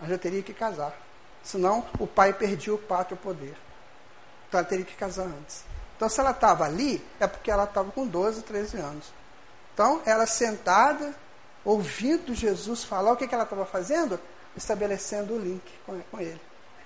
Ela 0.00 0.10
já 0.10 0.18
teria 0.18 0.42
que 0.42 0.52
casar. 0.52 0.94
Senão 1.42 1.84
o 1.98 2.06
pai 2.06 2.32
perdia 2.32 2.74
o 2.74 2.78
pátrio 2.78 3.16
poder. 3.16 3.56
Então 4.48 4.60
ela 4.60 4.68
teria 4.68 4.84
que 4.84 4.94
casar 4.94 5.24
antes. 5.24 5.64
Então 5.96 6.08
se 6.08 6.20
ela 6.20 6.30
estava 6.30 6.64
ali, 6.64 7.04
é 7.20 7.26
porque 7.26 7.50
ela 7.50 7.64
estava 7.64 7.90
com 7.90 8.06
12, 8.06 8.42
13 8.42 8.78
anos. 8.78 9.12
Então 9.72 10.00
ela 10.04 10.26
sentada, 10.26 11.14
ouvindo 11.64 12.34
Jesus 12.34 12.84
falar, 12.84 13.12
o 13.12 13.16
que, 13.16 13.26
que 13.26 13.34
ela 13.34 13.44
estava 13.44 13.66
fazendo? 13.66 14.18
Estabelecendo 14.56 15.34
o 15.34 15.38
link 15.38 15.64
com, 15.84 16.20
ele. 16.20 16.40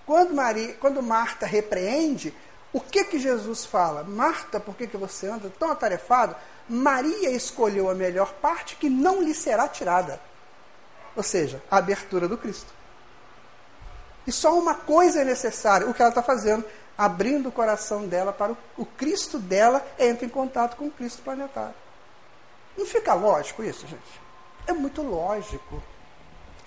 Quando, 0.07 0.35
Maria, 0.35 0.75
quando 0.75 1.03
Marta 1.03 1.47
repreende, 1.47 2.35
o 2.73 2.81
que, 2.81 3.05
que 3.05 3.19
Jesus 3.19 3.65
fala? 3.65 4.03
Marta, 4.03 4.59
por 4.59 4.75
que, 4.75 4.87
que 4.87 4.97
você 4.97 5.27
anda 5.27 5.53
tão 5.59 5.71
atarefado? 5.71 6.35
Maria 6.69 7.31
escolheu 7.31 7.89
a 7.89 7.95
melhor 7.95 8.35
parte 8.35 8.77
que 8.77 8.89
não 8.91 9.23
lhe 9.23 9.35
será 9.35 9.67
tirada. 9.69 10.21
Ou 11.17 11.23
seja, 11.23 11.63
a 11.71 11.79
abertura 11.79 12.29
do 12.29 12.37
Cristo. 12.37 12.73
E 14.27 14.33
só 14.33 14.59
uma 14.59 14.75
coisa 14.75 15.23
é 15.23 15.25
necessária, 15.25 15.89
o 15.89 15.95
que 15.95 16.03
ela 16.03 16.11
está 16.11 16.23
fazendo, 16.23 16.65
abrindo 16.97 17.49
o 17.49 17.53
coração 17.53 18.07
dela 18.07 18.33
para 18.33 18.53
o, 18.53 18.57
o 18.77 18.85
Cristo 18.85 19.39
dela 19.39 19.87
entra 19.99 20.27
em 20.27 20.29
contato 20.29 20.77
com 20.77 20.87
o 20.87 20.91
Cristo 20.91 21.23
planetário. 21.23 21.75
Não 22.77 22.85
fica 22.85 23.15
lógico 23.15 23.65
isso, 23.65 23.87
gente? 23.87 24.21
É 24.67 24.73
muito 24.73 25.01
lógico. 25.03 25.83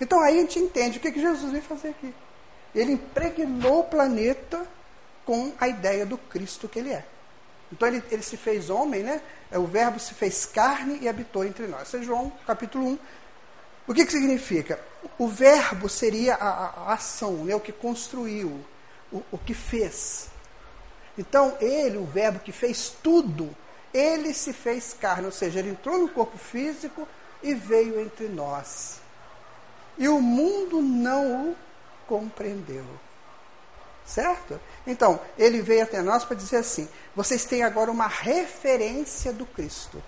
Então 0.00 0.20
aí 0.20 0.38
a 0.38 0.40
gente 0.40 0.58
entende 0.58 0.98
o 0.98 1.00
que, 1.00 1.12
que 1.12 1.20
Jesus 1.20 1.52
veio 1.52 1.62
fazer 1.62 1.90
aqui. 1.90 2.12
Ele 2.74 2.92
impregnou 2.92 3.80
o 3.80 3.84
planeta 3.84 4.66
com 5.24 5.52
a 5.60 5.68
ideia 5.68 6.04
do 6.04 6.18
Cristo 6.18 6.68
que 6.68 6.80
ele 6.80 6.92
é. 6.92 7.04
Então 7.72 7.88
ele, 7.88 8.02
ele 8.10 8.22
se 8.22 8.36
fez 8.36 8.68
homem, 8.68 9.02
né? 9.02 9.20
É, 9.50 9.58
o 9.58 9.66
verbo 9.66 9.98
se 9.98 10.12
fez 10.12 10.44
carne 10.44 10.98
e 11.00 11.08
habitou 11.08 11.44
entre 11.44 11.66
nós. 11.66 11.88
Isso 11.88 11.96
é 11.96 12.02
João 12.02 12.30
capítulo 12.46 12.86
1. 12.86 12.98
O 13.88 13.94
que, 13.94 14.04
que 14.04 14.12
significa? 14.12 14.78
O 15.18 15.26
verbo 15.26 15.88
seria 15.88 16.34
a, 16.34 16.48
a 16.48 16.92
ação, 16.92 17.44
né? 17.44 17.54
o 17.54 17.60
que 17.60 17.72
construiu, 17.72 18.64
o, 19.10 19.22
o 19.32 19.38
que 19.38 19.54
fez. 19.54 20.28
Então, 21.18 21.56
ele, 21.60 21.98
o 21.98 22.04
verbo 22.04 22.38
que 22.38 22.52
fez 22.52 22.94
tudo, 23.02 23.54
ele 23.92 24.32
se 24.32 24.52
fez 24.52 24.94
carne, 24.98 25.26
ou 25.26 25.32
seja, 25.32 25.58
ele 25.58 25.70
entrou 25.70 25.98
no 25.98 26.08
corpo 26.08 26.38
físico 26.38 27.06
e 27.42 27.54
veio 27.54 28.00
entre 28.00 28.28
nós. 28.28 29.00
E 29.98 30.08
o 30.08 30.20
mundo 30.20 30.80
não 30.80 31.50
o 31.50 31.56
compreendeu. 32.06 32.84
Certo? 34.06 34.60
Então, 34.86 35.20
ele 35.38 35.62
veio 35.62 35.84
até 35.84 36.02
nós 36.02 36.24
para 36.24 36.36
dizer 36.36 36.56
assim: 36.56 36.88
vocês 37.14 37.44
têm 37.44 37.62
agora 37.62 37.90
uma 37.90 38.06
referência 38.06 39.32
do 39.32 39.46
Cristo. 39.46 40.02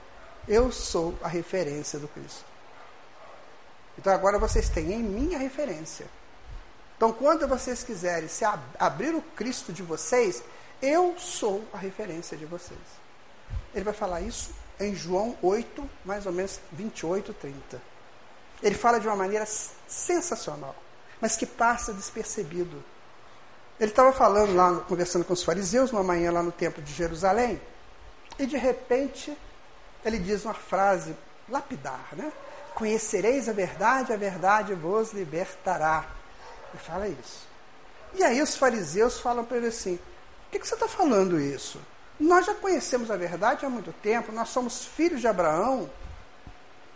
Eu 0.46 0.70
sou 0.72 1.16
a 1.22 1.28
referência 1.28 1.98
do 1.98 2.08
Cristo. 2.08 2.44
Então 3.98 4.12
agora 4.12 4.38
vocês 4.38 4.68
têm 4.68 4.92
em 4.92 5.02
mim 5.02 5.34
a 5.34 5.38
referência. 5.38 6.06
Então, 6.96 7.12
quando 7.12 7.46
vocês 7.48 7.82
quiserem 7.82 8.28
se 8.28 8.44
ab 8.44 8.62
abrir 8.78 9.14
o 9.14 9.22
Cristo 9.22 9.72
de 9.72 9.82
vocês, 9.82 10.42
eu 10.80 11.14
sou 11.18 11.64
a 11.72 11.78
referência 11.78 12.36
de 12.36 12.44
vocês. 12.44 12.78
Ele 13.74 13.84
vai 13.84 13.94
falar 13.94 14.20
isso 14.20 14.50
em 14.78 14.94
João 14.94 15.36
8, 15.42 15.88
mais 16.04 16.26
ou 16.26 16.32
menos 16.32 16.60
28, 16.72 17.32
30. 17.34 17.82
Ele 18.62 18.74
fala 18.74 19.00
de 19.00 19.06
uma 19.06 19.16
maneira 19.16 19.46
sensacional, 19.46 20.74
mas 21.20 21.36
que 21.36 21.46
passa 21.46 21.92
despercebido. 21.92 22.82
Ele 23.78 23.90
estava 23.90 24.12
falando 24.12 24.54
lá, 24.54 24.80
conversando 24.88 25.24
com 25.24 25.32
os 25.32 25.42
fariseus, 25.42 25.92
uma 25.92 26.02
manhã 26.02 26.30
lá 26.30 26.42
no 26.42 26.52
templo 26.52 26.82
de 26.82 26.92
Jerusalém, 26.92 27.60
e 28.38 28.46
de 28.46 28.56
repente 28.56 29.36
ele 30.04 30.18
diz 30.18 30.44
uma 30.44 30.54
frase 30.54 31.16
lapidar, 31.48 32.08
né? 32.12 32.32
Conhecereis 32.74 33.48
a 33.48 33.52
verdade, 33.52 34.12
a 34.12 34.16
verdade 34.16 34.74
vos 34.74 35.12
libertará. 35.12 36.04
Ele 36.72 36.82
fala 36.82 37.08
isso. 37.08 37.46
E 38.14 38.22
aí 38.22 38.42
os 38.42 38.56
fariseus 38.56 39.20
falam 39.20 39.44
para 39.44 39.56
ele 39.56 39.68
assim: 39.68 39.96
por 39.96 40.50
que, 40.52 40.58
que 40.60 40.68
você 40.68 40.74
está 40.74 40.88
falando 40.88 41.40
isso? 41.40 41.80
Nós 42.18 42.46
já 42.46 42.54
conhecemos 42.54 43.10
a 43.10 43.16
verdade 43.16 43.66
há 43.66 43.70
muito 43.70 43.92
tempo, 43.92 44.32
nós 44.32 44.48
somos 44.48 44.84
filhos 44.84 45.20
de 45.20 45.26
Abraão. 45.26 45.90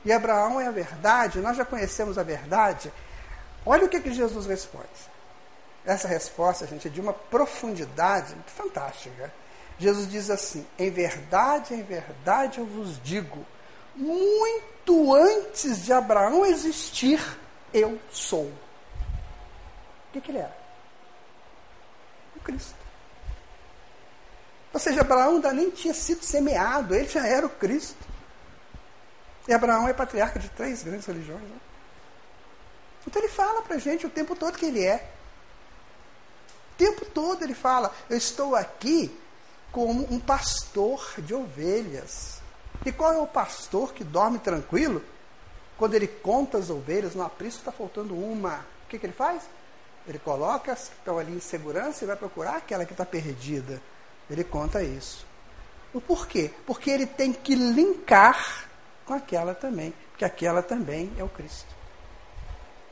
E 0.05 0.13
Abraão 0.13 0.61
é 0.61 0.67
a 0.69 0.71
verdade, 0.71 1.41
nós 1.41 1.57
já 1.57 1.65
conhecemos 1.65 2.19
a 2.19 2.23
verdade. 2.23 2.93
Olha 3.67 3.85
o 3.85 3.89
que, 3.89 4.01
que 4.01 4.13
Jesus 4.13 4.47
responde. 4.47 4.87
Essa 5.89 6.07
resposta, 6.07 6.67
gente, 6.67 6.87
é 6.87 6.91
de 6.91 7.01
uma 7.01 7.15
profundidade 7.15 8.37
fantástica. 8.45 9.33
Jesus 9.79 10.07
diz 10.07 10.29
assim: 10.29 10.67
Em 10.79 10.91
verdade, 10.91 11.73
em 11.73 11.83
verdade 11.83 12.59
eu 12.59 12.67
vos 12.67 13.03
digo, 13.03 13.43
muito 13.97 15.15
antes 15.15 15.87
de 15.87 15.91
Abraão 15.91 16.45
existir, 16.45 17.19
eu 17.73 17.99
sou. 18.11 18.45
O 18.45 20.13
que, 20.13 20.21
que 20.21 20.31
ele 20.31 20.41
era? 20.41 20.55
O 22.37 22.41
Cristo. 22.41 22.77
Ou 24.75 24.79
seja, 24.79 25.01
Abraão 25.01 25.37
ainda 25.37 25.55
nem 25.55 25.71
tinha 25.71 25.95
sido 25.95 26.23
semeado, 26.23 26.95
ele 26.95 27.09
já 27.09 27.27
era 27.27 27.47
o 27.47 27.51
Cristo. 27.51 28.07
E 29.49 29.55
Abraão 29.55 29.89
é 29.89 29.95
patriarca 29.95 30.39
de 30.39 30.51
três 30.51 30.83
grandes 30.83 31.07
religiões. 31.07 31.41
Né? 31.41 31.57
Então 33.07 33.23
ele 33.23 33.33
fala 33.33 33.63
para 33.63 33.77
a 33.77 33.79
gente 33.79 34.07
o 34.07 34.11
tempo 34.11 34.37
todo 34.37 34.59
que 34.59 34.67
ele 34.67 34.85
é. 34.85 35.17
Tempo 36.79 37.05
todo 37.07 37.43
ele 37.43 37.55
fala: 37.55 37.93
Eu 38.09 38.17
estou 38.17 38.55
aqui 38.55 39.15
como 39.73 40.07
um 40.11 40.19
pastor 40.19 41.15
de 41.19 41.35
ovelhas. 41.35 42.41
E 42.87 42.93
qual 42.93 43.13
é 43.13 43.19
o 43.19 43.27
pastor 43.27 43.93
que 43.93 44.05
dorme 44.05 44.39
tranquilo? 44.39 45.03
Quando 45.77 45.95
ele 45.95 46.07
conta 46.07 46.57
as 46.57 46.71
ovelhas, 46.71 47.15
no 47.15 47.25
aprisco 47.25 47.59
está 47.59 47.73
faltando 47.73 48.15
uma. 48.15 48.65
O 48.85 48.89
que, 48.89 48.99
que 48.99 49.07
ele 49.07 49.13
faz? 49.13 49.43
Ele 50.07 50.19
coloca 50.19 50.73
as 50.73 50.89
que 50.89 50.95
estão 50.95 51.19
ali 51.19 51.33
em 51.35 51.41
segurança 51.41 52.05
e 52.05 52.07
vai 52.07 52.17
procurar 52.17 52.57
aquela 52.57 52.87
que 52.87 52.93
está 52.93 53.05
perdida. 53.05 53.83
Ele 54.31 54.45
conta 54.45 54.83
isso. 54.83 55.27
O 55.93 56.01
porquê? 56.01 56.51
Porque 56.65 56.91
ele 56.91 57.07
tem 57.07 57.33
que 57.33 57.55
linkar 57.55 58.69
com 59.05 59.15
aquela 59.15 59.55
também. 59.55 59.93
Porque 60.11 60.25
aquela 60.25 60.63
também 60.63 61.13
é 61.19 61.25
o 61.25 61.29
Cristo. 61.29 61.75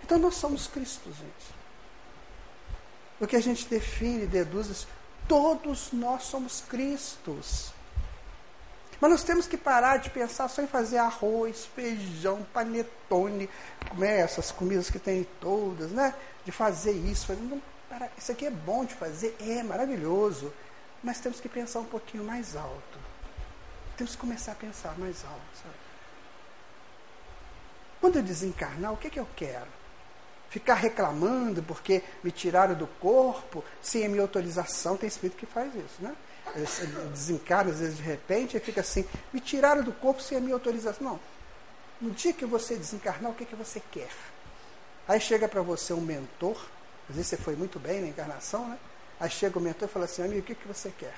Então 0.02 0.18
nós 0.18 0.34
somos 0.34 0.66
Cristo, 0.66 1.08
gente. 1.12 1.55
O 3.20 3.26
que 3.26 3.36
a 3.36 3.40
gente 3.40 3.66
define, 3.66 4.26
deduz, 4.26 4.86
todos 5.26 5.92
nós 5.92 6.24
somos 6.24 6.62
Cristos. 6.68 7.72
Mas 9.00 9.10
nós 9.10 9.22
temos 9.22 9.46
que 9.46 9.56
parar 9.56 9.98
de 9.98 10.10
pensar 10.10 10.48
só 10.48 10.62
em 10.62 10.66
fazer 10.66 10.98
arroz, 10.98 11.66
feijão, 11.74 12.46
panetone, 12.52 13.48
né, 13.94 14.20
essas 14.20 14.50
comidas 14.50 14.90
que 14.90 14.98
tem 14.98 15.26
todas, 15.40 15.90
né? 15.90 16.14
De 16.44 16.52
fazer 16.52 16.92
isso. 16.92 17.26
Fazer, 17.26 17.42
não, 17.42 17.60
para, 17.88 18.10
isso 18.16 18.32
aqui 18.32 18.46
é 18.46 18.50
bom 18.50 18.84
de 18.84 18.94
fazer, 18.94 19.36
é 19.40 19.62
maravilhoso. 19.62 20.52
Mas 21.02 21.20
temos 21.20 21.40
que 21.40 21.48
pensar 21.48 21.80
um 21.80 21.84
pouquinho 21.84 22.24
mais 22.24 22.56
alto. 22.56 22.98
Temos 23.96 24.14
que 24.14 24.20
começar 24.20 24.52
a 24.52 24.56
pensar 24.56 24.98
mais 24.98 25.24
alto. 25.24 25.56
Sabe? 25.62 25.74
Quando 28.00 28.16
eu 28.16 28.22
desencarnar, 28.22 28.92
o 28.92 28.96
que, 28.96 29.10
que 29.10 29.20
eu 29.20 29.28
quero? 29.36 29.66
Ficar 30.48 30.74
reclamando 30.74 31.62
porque 31.62 32.02
me 32.22 32.30
tiraram 32.30 32.74
do 32.74 32.86
corpo 32.86 33.64
sem 33.82 34.06
a 34.06 34.08
minha 34.08 34.22
autorização. 34.22 34.96
Tem 34.96 35.08
espírito 35.08 35.36
que 35.36 35.46
faz 35.46 35.74
isso, 35.74 36.00
né? 36.00 36.14
desencarna, 37.12 37.70
às 37.70 37.80
vezes 37.80 37.96
de 37.96 38.02
repente, 38.02 38.56
e 38.56 38.60
fica 38.60 38.80
assim, 38.80 39.04
me 39.32 39.40
tiraram 39.40 39.82
do 39.82 39.92
corpo 39.92 40.22
sem 40.22 40.38
a 40.38 40.40
minha 40.40 40.54
autorização. 40.54 41.04
Não. 41.04 41.20
No 42.00 42.10
dia 42.10 42.32
que 42.32 42.44
você 42.44 42.76
desencarnar, 42.76 43.30
o 43.30 43.34
que, 43.34 43.44
que 43.44 43.56
você 43.56 43.82
quer? 43.90 44.10
Aí 45.08 45.20
chega 45.20 45.48
para 45.48 45.62
você 45.62 45.92
um 45.92 46.00
mentor, 46.00 46.56
às 47.08 47.16
vezes 47.16 47.30
você 47.30 47.36
foi 47.36 47.56
muito 47.56 47.78
bem 47.78 48.00
na 48.00 48.08
encarnação, 48.08 48.68
né? 48.68 48.78
Aí 49.18 49.30
chega 49.30 49.58
o 49.58 49.62
mentor 49.62 49.88
e 49.88 49.92
fala 49.92 50.04
assim, 50.04 50.22
amigo, 50.22 50.40
o 50.40 50.42
que, 50.42 50.54
que 50.54 50.68
você 50.68 50.92
quer? 50.96 51.14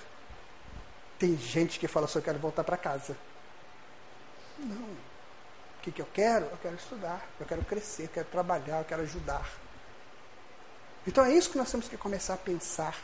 Tem 1.19 1.37
gente 1.37 1.81
que 1.81 1.89
fala 1.89 2.09
eu 2.15 2.23
quero 2.23 2.39
voltar 2.39 2.63
para 2.63 2.77
casa. 2.77 3.17
Não. 4.59 5.08
O 5.79 5.81
que, 5.83 5.93
que 5.93 6.03
eu 6.03 6.09
quero? 6.13 6.47
Eu 6.47 6.59
quero 6.61 6.75
estudar, 6.75 7.27
eu 7.39 7.47
quero 7.47 7.65
crescer, 7.65 8.05
eu 8.05 8.09
quero 8.09 8.27
trabalhar, 8.27 8.79
eu 8.79 8.85
quero 8.85 9.03
ajudar. 9.03 9.49
Então 11.07 11.25
é 11.25 11.33
isso 11.33 11.51
que 11.51 11.59
nós 11.59 11.71
temos 11.71 11.89
que 11.89 11.97
começar 11.97 12.35
a 12.35 12.39
pensar 12.39 12.95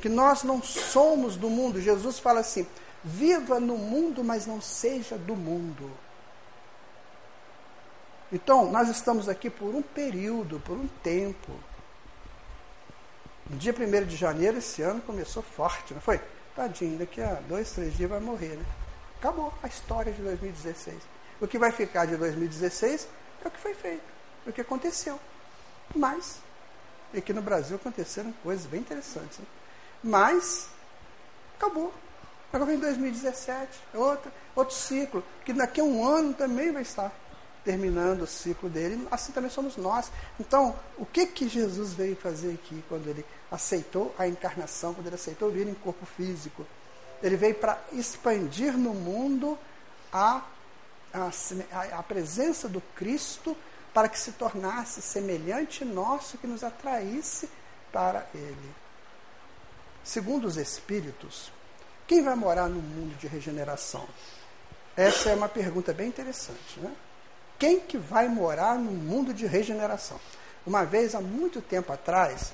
que 0.00 0.08
nós 0.08 0.42
não 0.42 0.62
somos 0.62 1.36
do 1.36 1.48
mundo. 1.48 1.80
Jesus 1.80 2.18
fala 2.18 2.40
assim: 2.40 2.66
viva 3.02 3.60
no 3.60 3.76
mundo, 3.76 4.24
mas 4.24 4.46
não 4.46 4.60
seja 4.60 5.16
do 5.16 5.36
mundo. 5.36 5.90
Então, 8.32 8.70
nós 8.70 8.88
estamos 8.88 9.28
aqui 9.28 9.48
por 9.48 9.74
um 9.74 9.82
período, 9.82 10.58
por 10.60 10.76
um 10.76 10.88
tempo. 11.02 11.52
No 13.48 13.56
dia 13.56 13.72
1 13.72 14.06
de 14.06 14.16
janeiro, 14.16 14.58
esse 14.58 14.82
ano 14.82 15.00
começou 15.02 15.42
forte, 15.42 15.94
não 15.94 16.00
foi? 16.00 16.20
Tadinho, 16.56 16.98
daqui 16.98 17.20
a 17.20 17.34
dois, 17.48 17.70
três 17.72 17.94
dias 17.96 18.10
vai 18.10 18.20
morrer, 18.20 18.56
né? 18.56 18.64
Acabou 19.18 19.52
a 19.62 19.68
história 19.68 20.12
de 20.12 20.22
2016. 20.22 20.96
O 21.44 21.46
que 21.46 21.58
vai 21.58 21.70
ficar 21.70 22.06
de 22.06 22.16
2016 22.16 23.06
é 23.44 23.48
o 23.48 23.50
que 23.50 23.60
foi 23.60 23.74
feito, 23.74 24.02
é 24.46 24.48
o 24.48 24.52
que 24.54 24.62
aconteceu. 24.62 25.20
Mas, 25.94 26.38
aqui 27.14 27.34
no 27.34 27.42
Brasil 27.42 27.76
aconteceram 27.76 28.32
coisas 28.42 28.64
bem 28.64 28.80
interessantes. 28.80 29.36
Né? 29.36 29.44
Mas, 30.02 30.68
acabou. 31.58 31.92
Agora 32.50 32.70
vem 32.70 32.78
2017, 32.78 33.78
outra, 33.92 34.32
outro 34.56 34.74
ciclo, 34.74 35.22
que 35.44 35.52
daqui 35.52 35.82
a 35.82 35.84
um 35.84 36.02
ano 36.08 36.32
também 36.32 36.72
vai 36.72 36.80
estar 36.80 37.12
terminando 37.62 38.22
o 38.22 38.26
ciclo 38.26 38.70
dele. 38.70 39.06
Assim 39.10 39.30
também 39.30 39.50
somos 39.50 39.76
nós. 39.76 40.10
Então, 40.40 40.74
o 40.96 41.04
que 41.04 41.26
que 41.26 41.46
Jesus 41.46 41.92
veio 41.92 42.16
fazer 42.16 42.54
aqui 42.54 42.82
quando 42.88 43.06
ele 43.06 43.22
aceitou 43.52 44.14
a 44.18 44.26
encarnação, 44.26 44.94
quando 44.94 45.08
ele 45.08 45.16
aceitou 45.16 45.50
vir 45.50 45.68
em 45.68 45.74
corpo 45.74 46.06
físico? 46.06 46.64
Ele 47.22 47.36
veio 47.36 47.54
para 47.54 47.78
expandir 47.92 48.78
no 48.78 48.94
mundo 48.94 49.58
a, 50.10 50.42
a, 51.14 51.98
a 51.98 52.02
presença 52.02 52.68
do 52.68 52.80
Cristo 52.94 53.56
para 53.92 54.08
que 54.08 54.18
se 54.18 54.32
tornasse 54.32 55.00
semelhante 55.00 55.84
nosso, 55.84 56.36
que 56.36 56.46
nos 56.46 56.64
atraísse 56.64 57.48
para 57.92 58.26
Ele. 58.34 58.74
Segundo 60.02 60.46
os 60.46 60.56
Espíritos, 60.56 61.52
quem 62.06 62.22
vai 62.22 62.34
morar 62.34 62.68
no 62.68 62.82
mundo 62.82 63.16
de 63.16 63.28
regeneração? 63.28 64.06
Essa 64.96 65.30
é 65.30 65.34
uma 65.34 65.48
pergunta 65.48 65.92
bem 65.92 66.08
interessante. 66.08 66.80
Né? 66.80 66.92
Quem 67.58 67.80
que 67.80 67.96
vai 67.96 68.28
morar 68.28 68.76
no 68.76 68.90
mundo 68.90 69.32
de 69.32 69.46
regeneração? 69.46 70.20
Uma 70.66 70.84
vez, 70.84 71.14
há 71.14 71.20
muito 71.20 71.62
tempo 71.62 71.92
atrás, 71.92 72.52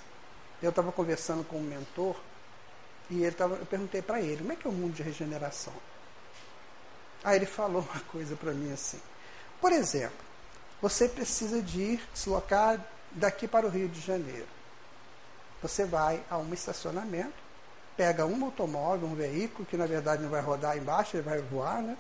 eu 0.63 0.71
estava 0.71 0.93
conversando 0.93 1.43
com 1.43 1.57
um 1.57 1.63
mentor 1.63 2.17
e 3.09 3.25
ele 3.25 3.35
tava, 3.35 3.57
eu 3.57 3.67
perguntei 3.67 4.03
para 4.03 4.21
ele, 4.21 4.39
como 4.39 4.53
é 4.53 4.57
que 4.57 4.67
é 4.67 4.71
o 4.71 4.73
mundo 4.73 4.93
de 4.93 5.03
regeneração? 5.03 5.73
Aí 7.23 7.37
ele 7.37 7.47
falou 7.47 7.83
uma 7.83 8.01
coisa 8.05 8.35
para 8.37 8.53
mim 8.53 8.73
assim. 8.73 9.01
Por 9.61 9.73
exemplo, 9.73 10.17
você 10.81 11.09
precisa 11.09 11.61
de 11.61 11.81
ir 11.81 12.09
deslocar 12.15 12.83
daqui 13.13 13.47
para 13.47 13.67
o 13.67 13.69
Rio 13.69 13.89
de 13.89 14.01
Janeiro. 14.01 14.47
Você 15.63 15.85
vai 15.85 16.23
a 16.31 16.39
um 16.39 16.55
estacionamento, 16.55 17.35
pega 17.97 18.25
um 18.25 18.45
automóvel, 18.45 19.07
um 19.09 19.15
veículo, 19.15 19.67
que 19.67 19.77
na 19.77 19.87
verdade 19.87 20.23
não 20.23 20.31
vai 20.31 20.41
rodar 20.41 20.79
embaixo, 20.79 21.17
ele 21.17 21.23
vai 21.23 21.41
voar, 21.43 21.83
né? 21.83 21.97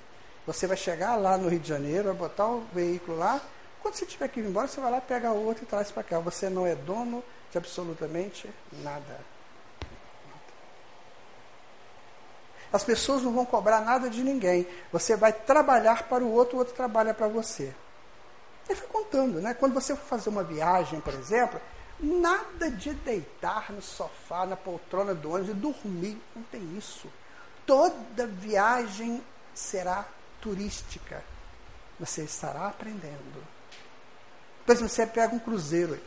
Você 0.47 0.66
vai 0.66 0.77
chegar 0.77 1.16
lá 1.16 1.37
no 1.37 1.49
Rio 1.49 1.61
de 1.61 1.68
Janeiro, 1.68 2.05
vai 2.05 2.14
botar 2.14 2.47
o 2.47 2.64
veículo 2.73 3.18
lá. 3.18 3.41
Quando 3.83 3.95
você 3.95 4.07
tiver 4.07 4.29
que 4.29 4.41
ir 4.41 4.47
embora, 4.47 4.66
você 4.66 4.81
vai 4.81 4.91
lá, 4.91 5.01
pega 5.01 5.31
outro 5.31 5.64
e 5.64 5.66
traz 5.66 5.91
para 5.91 6.03
cá. 6.03 6.18
Você 6.21 6.49
não 6.49 6.66
é 6.66 6.75
dono 6.75 7.23
de 7.51 7.59
absolutamente 7.59 8.49
nada. 8.73 9.21
As 12.73 12.85
pessoas 12.85 13.23
não 13.23 13.33
vão 13.33 13.45
cobrar 13.45 13.81
nada 13.81 14.09
de 14.09 14.23
ninguém. 14.23 14.66
Você 14.93 15.16
vai 15.16 15.33
trabalhar 15.33 16.05
para 16.05 16.23
o 16.23 16.33
outro, 16.33 16.57
o 16.57 16.59
outro 16.59 16.75
trabalha 16.75 17.12
para 17.12 17.29
você. 17.29 17.75
Ele 18.68 18.79
foi 18.79 18.89
contando, 18.89 19.41
né? 19.41 19.55
Quando 19.55 19.75
você 19.75 19.97
for 19.97 20.05
fazer 20.05 20.29
uma 20.29 20.45
viagem, 20.45 21.01
por 21.01 21.14
exemplo, 21.14 21.61
Nada 22.03 22.71
de 22.71 22.95
deitar 22.95 23.71
no 23.71 23.83
sofá, 23.83 24.47
na 24.47 24.57
poltrona 24.57 25.14
do 25.14 25.33
ônibus 25.33 25.51
e 25.51 25.55
dormir. 25.55 26.18
Não 26.35 26.43
tem 26.45 26.77
isso. 26.77 27.09
Toda 27.66 28.27
viagem 28.27 29.23
será 29.55 30.07
turística. 30.41 31.23
Você 31.99 32.23
estará 32.23 32.68
aprendendo. 32.68 33.45
Por 34.64 34.73
exemplo, 34.73 34.89
você 34.89 35.07
pega 35.07 35.35
um 35.35 35.39
cruzeiro. 35.39 36.01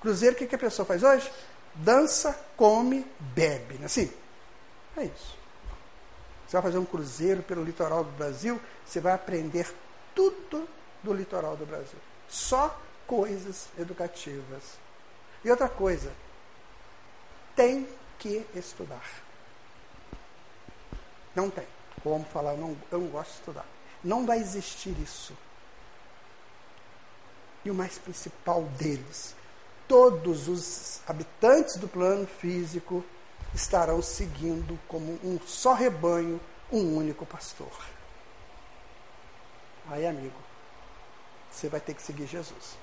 Cruzeiro, 0.00 0.36
o 0.36 0.38
que, 0.38 0.46
que 0.46 0.54
a 0.54 0.58
pessoa 0.58 0.86
faz 0.86 1.02
hoje? 1.02 1.30
Dança, 1.74 2.38
come, 2.56 3.04
bebe. 3.18 3.84
Assim? 3.84 4.12
É 4.96 5.04
isso. 5.04 5.41
Você 6.52 6.56
vai 6.58 6.62
fazer 6.64 6.78
um 6.78 6.84
cruzeiro 6.84 7.42
pelo 7.42 7.64
litoral 7.64 8.04
do 8.04 8.10
Brasil, 8.10 8.60
você 8.84 9.00
vai 9.00 9.14
aprender 9.14 9.74
tudo 10.14 10.68
do 11.02 11.14
litoral 11.14 11.56
do 11.56 11.64
Brasil. 11.64 11.98
Só 12.28 12.78
coisas 13.06 13.68
educativas. 13.78 14.62
E 15.42 15.50
outra 15.50 15.66
coisa, 15.66 16.12
tem 17.56 17.88
que 18.18 18.46
estudar. 18.54 19.02
Não 21.34 21.48
tem. 21.48 21.66
Como 22.02 22.22
falar, 22.26 22.52
eu 22.52 22.58
não, 22.58 22.76
eu 22.90 22.98
não 22.98 23.06
gosto 23.06 23.30
de 23.30 23.38
estudar. 23.38 23.66
Não 24.04 24.26
vai 24.26 24.38
existir 24.38 24.94
isso. 25.00 25.34
E 27.64 27.70
o 27.70 27.74
mais 27.74 27.96
principal 27.96 28.64
deles, 28.76 29.34
todos 29.88 30.48
os 30.48 31.00
habitantes 31.08 31.76
do 31.76 31.88
plano 31.88 32.26
físico 32.26 33.02
estarão 33.54 34.00
seguindo 34.00 34.78
como 34.88 35.18
um 35.22 35.38
só 35.46 35.74
rebanho, 35.74 36.40
um 36.70 36.96
único 36.96 37.26
pastor. 37.26 37.72
Aí, 39.90 40.06
amigo, 40.06 40.36
você 41.50 41.68
vai 41.68 41.80
ter 41.80 41.94
que 41.94 42.02
seguir 42.02 42.26
Jesus. 42.26 42.78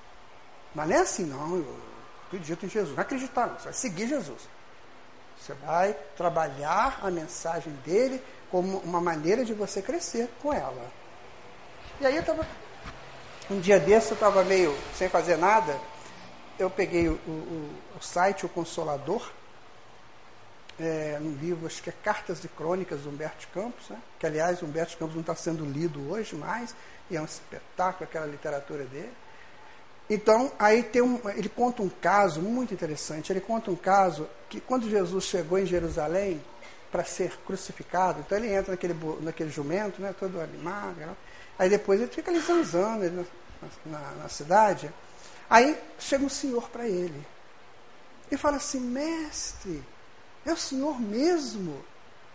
Mas 0.75 0.87
não 0.87 0.95
é 0.95 0.99
assim, 0.99 1.25
não, 1.25 1.55
eu 1.55 1.79
acredito 2.27 2.65
em 2.65 2.69
Jesus. 2.69 2.95
Não 2.95 3.01
acreditar, 3.01 3.47
não, 3.47 3.55
você 3.57 3.65
vai 3.65 3.73
seguir 3.73 4.07
Jesus. 4.07 4.41
Você 5.39 5.53
vai 5.53 5.95
trabalhar 6.17 6.99
a 7.01 7.09
mensagem 7.09 7.73
dele 7.85 8.21
como 8.51 8.79
uma 8.79 8.99
maneira 8.99 9.45
de 9.45 9.53
você 9.53 9.81
crescer 9.81 10.29
com 10.41 10.53
ela. 10.53 10.91
E 11.99 12.05
aí 12.05 12.15
eu 12.15 12.21
estava. 12.21 12.45
Um 13.49 13.59
dia 13.59 13.79
desse 13.79 14.11
eu 14.11 14.15
estava 14.15 14.43
meio 14.43 14.77
sem 14.95 15.09
fazer 15.09 15.37
nada. 15.37 15.79
Eu 16.57 16.69
peguei 16.69 17.07
o, 17.07 17.13
o, 17.13 17.69
o 17.97 18.03
site 18.03 18.45
O 18.45 18.49
Consolador, 18.49 19.31
é, 20.79 21.17
um 21.21 21.31
livro, 21.35 21.67
acho 21.67 21.81
que 21.81 21.89
é 21.89 21.93
Cartas 22.03 22.41
de 22.41 22.47
Crônicas 22.47 23.01
do 23.01 23.09
Humberto 23.09 23.47
Campos, 23.53 23.89
né? 23.89 23.97
que 24.17 24.25
aliás 24.25 24.63
Humberto 24.63 24.97
Campos 24.97 25.15
não 25.15 25.21
está 25.21 25.35
sendo 25.35 25.65
lido 25.65 26.11
hoje 26.11 26.35
mais, 26.35 26.75
e 27.09 27.17
é 27.17 27.21
um 27.21 27.25
espetáculo 27.25 28.03
aquela 28.03 28.25
literatura 28.25 28.85
dele. 28.85 29.11
Então, 30.09 30.51
aí 30.57 30.81
tem 30.81 31.01
um, 31.01 31.21
ele 31.35 31.49
conta 31.49 31.83
um 31.83 31.89
caso 31.89 32.41
muito 32.41 32.73
interessante. 32.73 33.31
Ele 33.31 33.39
conta 33.39 33.69
um 33.69 33.75
caso 33.75 34.27
que 34.49 34.59
quando 34.59 34.89
Jesus 34.89 35.25
chegou 35.25 35.59
em 35.59 35.67
Jerusalém 35.67 36.41
para 36.91 37.03
ser 37.03 37.37
crucificado, 37.45 38.19
então 38.21 38.35
ele 38.35 38.51
entra 38.51 38.71
naquele, 38.71 38.95
naquele 39.21 39.51
jumento, 39.51 40.01
né, 40.01 40.13
todo 40.19 40.41
animado, 40.41 41.15
aí 41.59 41.69
depois 41.69 42.01
ele 42.01 42.09
fica 42.09 42.31
ali 42.31 42.39
zanzando 42.39 43.27
na, 43.85 43.99
na, 43.99 44.11
na 44.23 44.29
cidade. 44.29 44.91
Aí 45.47 45.77
chega 45.99 46.25
um 46.25 46.29
senhor 46.29 46.69
para 46.69 46.87
ele 46.87 47.23
e 48.31 48.37
fala 48.37 48.57
assim: 48.57 48.79
Mestre, 48.79 49.83
é 50.49 50.53
o 50.53 50.57
senhor 50.57 50.99
mesmo? 50.99 51.83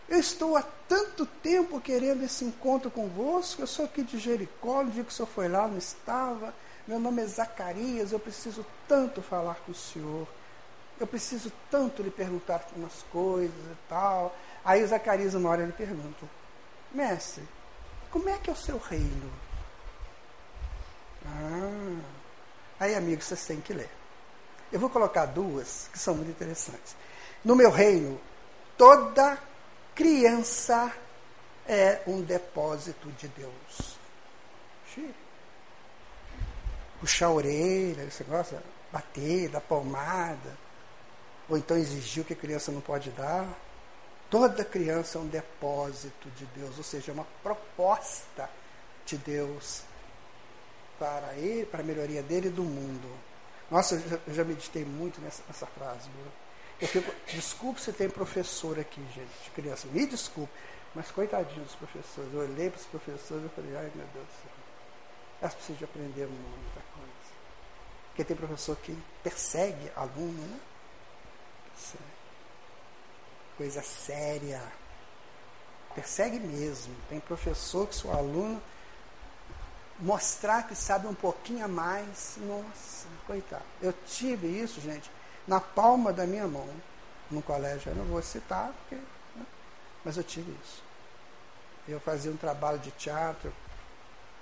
Eu 0.08 0.18
estou 0.18 0.56
há 0.56 0.62
tanto 0.88 1.24
tempo 1.26 1.80
querendo 1.80 2.22
esse 2.22 2.44
encontro 2.44 2.90
convosco. 2.90 3.62
Eu 3.62 3.66
sou 3.66 3.84
aqui 3.86 4.02
de 4.02 4.18
Jericó, 4.18 4.82
no 4.82 4.90
dia 4.90 5.02
que 5.02 5.10
o 5.10 5.14
senhor 5.14 5.28
foi 5.28 5.48
lá, 5.48 5.66
não 5.66 5.78
estava. 5.78 6.54
Meu 6.86 6.98
nome 6.98 7.22
é 7.22 7.26
Zacarias, 7.26 8.12
eu 8.12 8.20
preciso 8.20 8.64
tanto 8.86 9.22
falar 9.22 9.56
com 9.66 9.72
o 9.72 9.74
senhor. 9.74 10.28
Eu 11.00 11.06
preciso 11.06 11.50
tanto 11.70 12.02
lhe 12.02 12.10
perguntar 12.10 12.64
umas 12.76 13.02
coisas 13.10 13.50
e 13.50 13.76
tal. 13.88 14.36
Aí 14.64 14.84
o 14.84 14.86
Zacarias, 14.86 15.34
uma 15.34 15.50
hora, 15.50 15.62
ele 15.62 15.72
pergunta: 15.72 16.26
Mestre, 16.92 17.42
como 18.10 18.28
é 18.28 18.38
que 18.38 18.50
é 18.50 18.52
o 18.52 18.56
seu 18.56 18.78
reino? 18.78 19.32
Ah, 21.26 22.00
aí, 22.78 22.94
amigo, 22.94 23.22
vocês 23.22 23.44
têm 23.46 23.60
que 23.60 23.72
ler. 23.72 23.90
Eu 24.70 24.78
vou 24.78 24.90
colocar 24.90 25.26
duas 25.26 25.88
que 25.90 25.98
são 25.98 26.14
muito 26.14 26.30
interessantes. 26.30 26.94
No 27.44 27.54
meu 27.54 27.70
reino, 27.70 28.18
toda 28.78 29.38
criança 29.94 30.90
é 31.66 32.00
um 32.06 32.22
depósito 32.22 33.10
de 33.12 33.28
Deus. 33.28 33.98
Puxar 37.00 37.26
a 37.26 37.32
orelha, 37.32 38.10
você 38.10 38.24
gosta? 38.24 38.62
Bater, 38.90 39.50
dar 39.50 39.60
palmada. 39.60 40.56
Ou 41.48 41.58
então 41.58 41.76
exigir 41.76 42.22
o 42.22 42.26
que 42.26 42.32
a 42.32 42.36
criança 42.36 42.72
não 42.72 42.80
pode 42.80 43.10
dar. 43.10 43.46
Toda 44.30 44.64
criança 44.64 45.18
é 45.18 45.20
um 45.20 45.26
depósito 45.26 46.30
de 46.30 46.46
Deus, 46.46 46.78
ou 46.78 46.82
seja, 46.82 47.12
é 47.12 47.14
uma 47.14 47.26
proposta 47.42 48.48
de 49.04 49.18
Deus 49.18 49.82
para 50.98 51.34
ele, 51.34 51.66
para 51.66 51.80
a 51.80 51.84
melhoria 51.84 52.22
dele 52.22 52.48
e 52.48 52.50
do 52.50 52.62
mundo. 52.62 53.08
Nossa, 53.70 53.96
eu 53.96 54.08
já, 54.08 54.18
eu 54.26 54.34
já 54.34 54.44
meditei 54.44 54.84
muito 54.84 55.20
nessa, 55.20 55.42
nessa 55.46 55.66
frase. 55.66 56.08
Viu? 56.08 56.43
Eu 56.80 56.88
fico, 56.88 57.12
desculpe 57.28 57.80
se 57.80 57.92
tem 57.92 58.08
professor 58.08 58.78
aqui, 58.78 59.00
gente, 59.14 59.30
de 59.44 59.50
criança. 59.50 59.86
Me 59.88 60.06
desculpe, 60.06 60.52
mas 60.94 61.10
coitadinho 61.10 61.64
dos 61.64 61.74
professores. 61.74 62.32
Eu 62.32 62.40
olhei 62.40 62.70
para 62.70 62.80
os 62.80 62.86
professores 62.86 63.44
e 63.44 63.48
falei, 63.48 63.76
ai 63.76 63.90
meu 63.94 64.06
Deus 64.12 64.26
do 64.26 64.32
céu. 64.42 64.52
Elas 65.40 65.54
precisam 65.54 65.76
de 65.76 65.84
aprender 65.84 66.26
muita 66.26 66.80
coisa. 66.92 67.34
Porque 68.08 68.24
tem 68.24 68.36
professor 68.36 68.76
que 68.76 68.96
persegue 69.22 69.90
aluno, 69.96 70.40
né? 70.46 70.60
Persegue. 71.72 72.04
Coisa 73.56 73.82
séria. 73.82 74.62
Persegue 75.94 76.38
mesmo. 76.38 76.94
Tem 77.08 77.20
professor 77.20 77.86
que 77.86 77.94
se 77.94 78.06
o 78.06 78.10
aluno 78.10 78.60
mostrar 80.00 80.66
que 80.66 80.74
sabe 80.74 81.06
um 81.06 81.14
pouquinho 81.14 81.64
a 81.64 81.68
mais, 81.68 82.36
nossa, 82.40 83.06
coitado. 83.26 83.64
Eu 83.80 83.92
tive 84.06 84.46
isso, 84.46 84.80
gente, 84.80 85.10
na 85.46 85.60
palma 85.60 86.12
da 86.12 86.26
minha 86.26 86.46
mão, 86.46 86.68
no 87.30 87.42
colégio. 87.42 87.90
Eu 87.90 87.96
não 87.96 88.04
vou 88.04 88.22
citar, 88.22 88.72
porque, 88.80 88.94
né? 88.94 89.46
mas 90.04 90.16
eu 90.16 90.24
tive 90.24 90.50
isso. 90.64 90.82
Eu 91.86 92.00
fazia 92.00 92.30
um 92.30 92.36
trabalho 92.36 92.78
de 92.78 92.90
teatro 92.92 93.52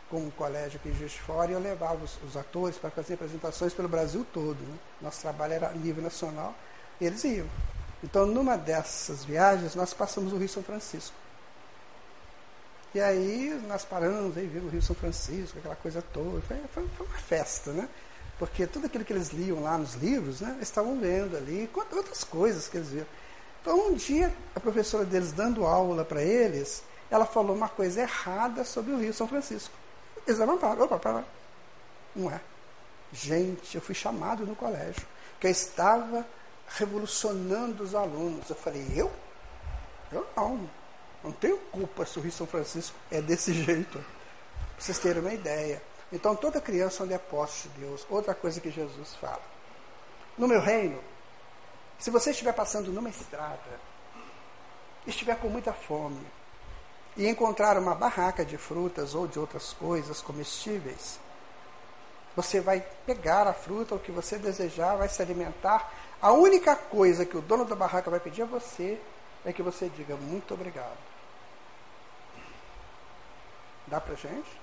com 0.09 0.19
um 0.19 0.31
colégio 0.31 0.79
aqui 0.79 0.91
em 0.91 0.95
Juiz 0.95 1.13
de 1.13 1.21
Fora 1.21 1.51
e 1.51 1.55
eu 1.55 1.61
levava 1.61 2.05
os, 2.05 2.19
os 2.23 2.37
atores 2.37 2.77
para 2.77 2.91
fazer 2.91 3.15
apresentações 3.15 3.73
pelo 3.73 3.89
Brasil 3.89 4.27
todo. 4.33 4.59
Né? 4.59 4.79
Nosso 5.01 5.21
trabalho 5.21 5.55
era 5.55 5.69
a 5.69 5.73
nível 5.73 6.03
nacional 6.03 6.55
e 7.01 7.07
eles 7.07 7.25
iam. 7.25 7.49
Então, 8.05 8.27
numa 8.27 8.57
dessas 8.57 9.25
viagens, 9.25 9.75
nós 9.75 9.95
passamos 9.95 10.33
o 10.33 10.37
Rio 10.37 10.49
São 10.49 10.63
Francisco. 10.63 11.15
E 12.95 13.01
aí 13.01 13.59
nós 13.67 13.85
paramos, 13.85 14.37
aí 14.37 14.47
vimos 14.47 14.69
o 14.69 14.71
Rio 14.71 14.83
São 14.83 14.95
Francisco, 14.95 15.59
aquela 15.59 15.77
coisa 15.77 16.03
toda. 16.03 16.43
Foi, 16.43 16.59
foi 16.75 17.07
uma 17.07 17.19
festa, 17.19 17.73
né? 17.73 17.89
Porque 18.39 18.67
tudo 18.67 18.87
aquilo 18.87 19.05
que 19.05 19.13
eles 19.13 19.29
liam 19.29 19.63
lá 19.63 19.79
nos 19.79 19.95
livros, 19.95 20.41
né, 20.41 20.51
eles 20.57 20.69
estavam 20.69 20.99
vendo 20.99 21.37
ali, 21.37 21.71
outras 21.75 22.25
coisas 22.25 22.69
que 22.69 22.77
eles 22.77 22.89
viram. 22.89 23.07
Então, 23.61 23.89
um 23.89 23.95
dia, 23.95 24.35
a 24.55 24.61
professora 24.61 25.05
deles 25.05 25.31
dando 25.31 25.65
aula 25.65 26.05
para 26.05 26.23
eles, 26.23 26.83
ela 27.09 27.25
falou 27.25 27.55
uma 27.55 27.69
coisa 27.69 28.01
errada 28.01 28.65
sobre 28.65 28.93
o 28.93 28.99
Rio 28.99 29.15
São 29.15 29.29
Francisco. 29.29 29.73
Eles 30.27 30.41
levantaram, 30.41 30.83
opa, 30.83 30.99
para 30.99 31.25
Não 32.17 32.31
é. 32.31 32.41
Gente, 33.13 33.75
eu 33.75 33.81
fui 33.81 33.95
chamado 33.95 34.47
no 34.47 34.57
colégio, 34.57 35.07
que 35.39 35.47
eu 35.47 35.51
estava 35.51 36.27
revolucionando 36.77 37.85
os 37.85 37.95
alunos. 37.95 38.49
Eu 38.49 38.57
falei, 38.57 38.87
eu? 38.97 39.13
Eu 40.11 40.27
não. 40.37 40.69
Não 41.23 41.31
tenho 41.31 41.59
culpa 41.71 42.05
se 42.05 42.19
o 42.19 42.23
Rio 42.23 42.33
São 42.33 42.47
Francisco 42.47 42.97
é 43.11 43.21
desse 43.21 43.53
jeito. 43.63 43.99
Para 43.99 44.05
vocês 44.79 44.99
terem 44.99 45.21
uma 45.21 45.33
ideia. 45.33 45.83
Então 46.13 46.37
toda 46.37 46.61
criança 46.61 47.03
é 47.03 47.07
um 47.07 47.09
depósito 47.09 47.69
de 47.71 47.81
Deus. 47.81 48.07
Outra 48.11 48.35
coisa 48.35 48.61
que 48.61 48.71
Jesus 48.71 49.15
fala. 49.15 49.43
No 50.37 50.47
meu 50.47 50.61
reino, 50.61 51.01
se 51.99 52.11
você 52.11 52.31
estiver 52.31 52.53
passando 52.53 52.93
numa 52.93 53.09
estrada, 53.09 53.81
estiver 55.07 55.37
com 55.37 55.49
muita 55.49 55.73
fome, 55.73 56.25
e 57.17 57.29
encontrar 57.29 57.77
uma 57.77 57.95
barraca 57.95 58.45
de 58.45 58.57
frutas 58.57 59.15
ou 59.15 59.27
de 59.27 59.39
outras 59.39 59.73
coisas 59.73 60.23
comestíveis, 60.23 61.19
você 62.35 62.61
vai 62.61 62.81
pegar 63.05 63.47
a 63.47 63.53
fruta, 63.53 63.95
o 63.95 63.99
que 63.99 64.11
você 64.11 64.39
desejar, 64.39 64.97
vai 64.97 65.09
se 65.09 65.21
alimentar. 65.21 65.93
A 66.21 66.33
única 66.33 66.75
coisa 66.75 67.27
que 67.27 67.37
o 67.37 67.43
dono 67.43 67.65
da 67.65 67.77
barraca 67.77 68.11
vai 68.11 68.21
pedir 68.21 68.43
a 68.43 68.47
você 68.47 68.99
é 69.45 69.53
que 69.53 69.63
você 69.63 69.91
diga 69.91 70.17
muito 70.17 70.55
obrigado. 70.55 70.97
Dá 73.87 74.01
pra 74.01 74.15
gente? 74.15 74.62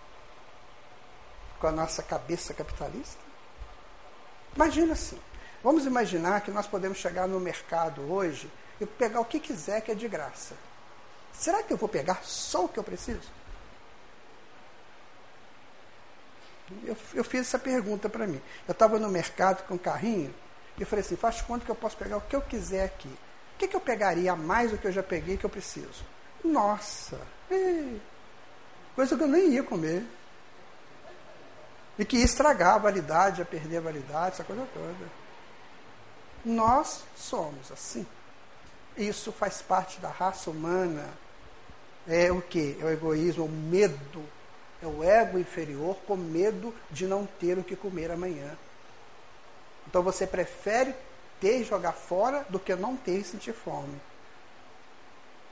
Com 1.59 1.67
a 1.67 1.71
nossa 1.71 2.01
cabeça 2.01 2.53
capitalista? 2.53 3.21
Imagina 4.55 4.93
assim. 4.93 5.19
Vamos 5.63 5.85
imaginar 5.85 6.41
que 6.41 6.51
nós 6.51 6.67
podemos 6.67 6.97
chegar 6.97 7.27
no 7.27 7.39
mercado 7.39 8.01
hoje 8.11 8.49
e 8.79 8.85
pegar 8.85 9.19
o 9.19 9.25
que 9.25 9.39
quiser 9.39 9.81
que 9.81 9.91
é 9.91 9.95
de 9.95 10.07
graça. 10.07 10.55
Será 11.33 11.61
que 11.61 11.73
eu 11.73 11.77
vou 11.77 11.89
pegar 11.89 12.23
só 12.23 12.65
o 12.65 12.69
que 12.69 12.79
eu 12.79 12.83
preciso? 12.83 13.29
Eu, 16.83 16.95
eu 17.13 17.23
fiz 17.23 17.41
essa 17.41 17.59
pergunta 17.59 18.07
para 18.07 18.27
mim. 18.27 18.41
Eu 18.67 18.71
estava 18.71 18.99
no 18.99 19.09
mercado 19.09 19.65
com 19.67 19.73
um 19.73 19.77
carrinho 19.77 20.33
e 20.79 20.85
falei 20.85 21.03
assim: 21.03 21.15
faz 21.15 21.41
conta 21.41 21.65
que 21.65 21.71
eu 21.71 21.75
posso 21.75 21.97
pegar 21.97 22.17
o 22.17 22.21
que 22.21 22.35
eu 22.35 22.41
quiser 22.41 22.85
aqui. 22.85 23.09
O 23.55 23.57
que, 23.59 23.67
que 23.67 23.75
eu 23.75 23.81
pegaria 23.81 24.31
a 24.31 24.35
mais 24.35 24.71
do 24.71 24.77
que 24.77 24.87
eu 24.87 24.91
já 24.91 25.03
peguei 25.03 25.35
que 25.35 25.45
eu 25.45 25.49
preciso? 25.49 26.05
Nossa, 26.43 27.19
coisa 28.95 29.17
que 29.17 29.23
eu 29.23 29.27
nem 29.27 29.49
ia 29.49 29.63
comer 29.63 30.05
e 31.99 32.05
que 32.05 32.17
ia 32.17 32.23
estragar 32.23 32.75
a 32.75 32.77
validade, 32.77 33.41
ia 33.41 33.45
perder 33.45 33.77
a 33.77 33.81
validade, 33.81 34.35
essa 34.35 34.43
coisa 34.45 34.65
toda. 34.73 35.11
Nós 36.45 37.03
somos 37.17 37.69
assim. 37.73 38.07
Isso 38.97 39.33
faz 39.33 39.61
parte 39.61 39.99
da 39.99 40.07
raça 40.07 40.49
humana. 40.49 41.05
É 42.07 42.31
o 42.31 42.41
que? 42.41 42.77
É 42.79 42.85
o 42.85 42.89
egoísmo, 42.89 43.43
o 43.43 43.49
medo. 43.49 44.23
É 44.81 44.87
o 44.87 45.03
ego 45.03 45.37
inferior 45.37 45.97
com 46.07 46.15
medo 46.15 46.73
de 46.89 47.05
não 47.05 47.25
ter 47.25 47.57
o 47.57 47.63
que 47.63 47.75
comer 47.75 48.09
amanhã. 48.11 48.57
Então 49.85 50.01
você 50.01 50.25
prefere 50.25 50.95
ter 51.41 51.59
e 51.59 51.63
jogar 51.65 51.91
fora 51.91 52.45
do 52.49 52.57
que 52.57 52.73
não 52.75 52.95
ter 52.95 53.17
e 53.17 53.23
sentir 53.25 53.53
fome. 53.53 53.99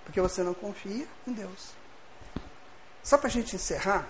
Porque 0.06 0.22
você 0.22 0.43
não 0.43 0.54
confia 0.54 1.06
em 1.28 1.34
Deus. 1.34 1.72
Só 3.04 3.18
para 3.18 3.28
a 3.28 3.32
gente 3.32 3.54
encerrar, 3.54 4.08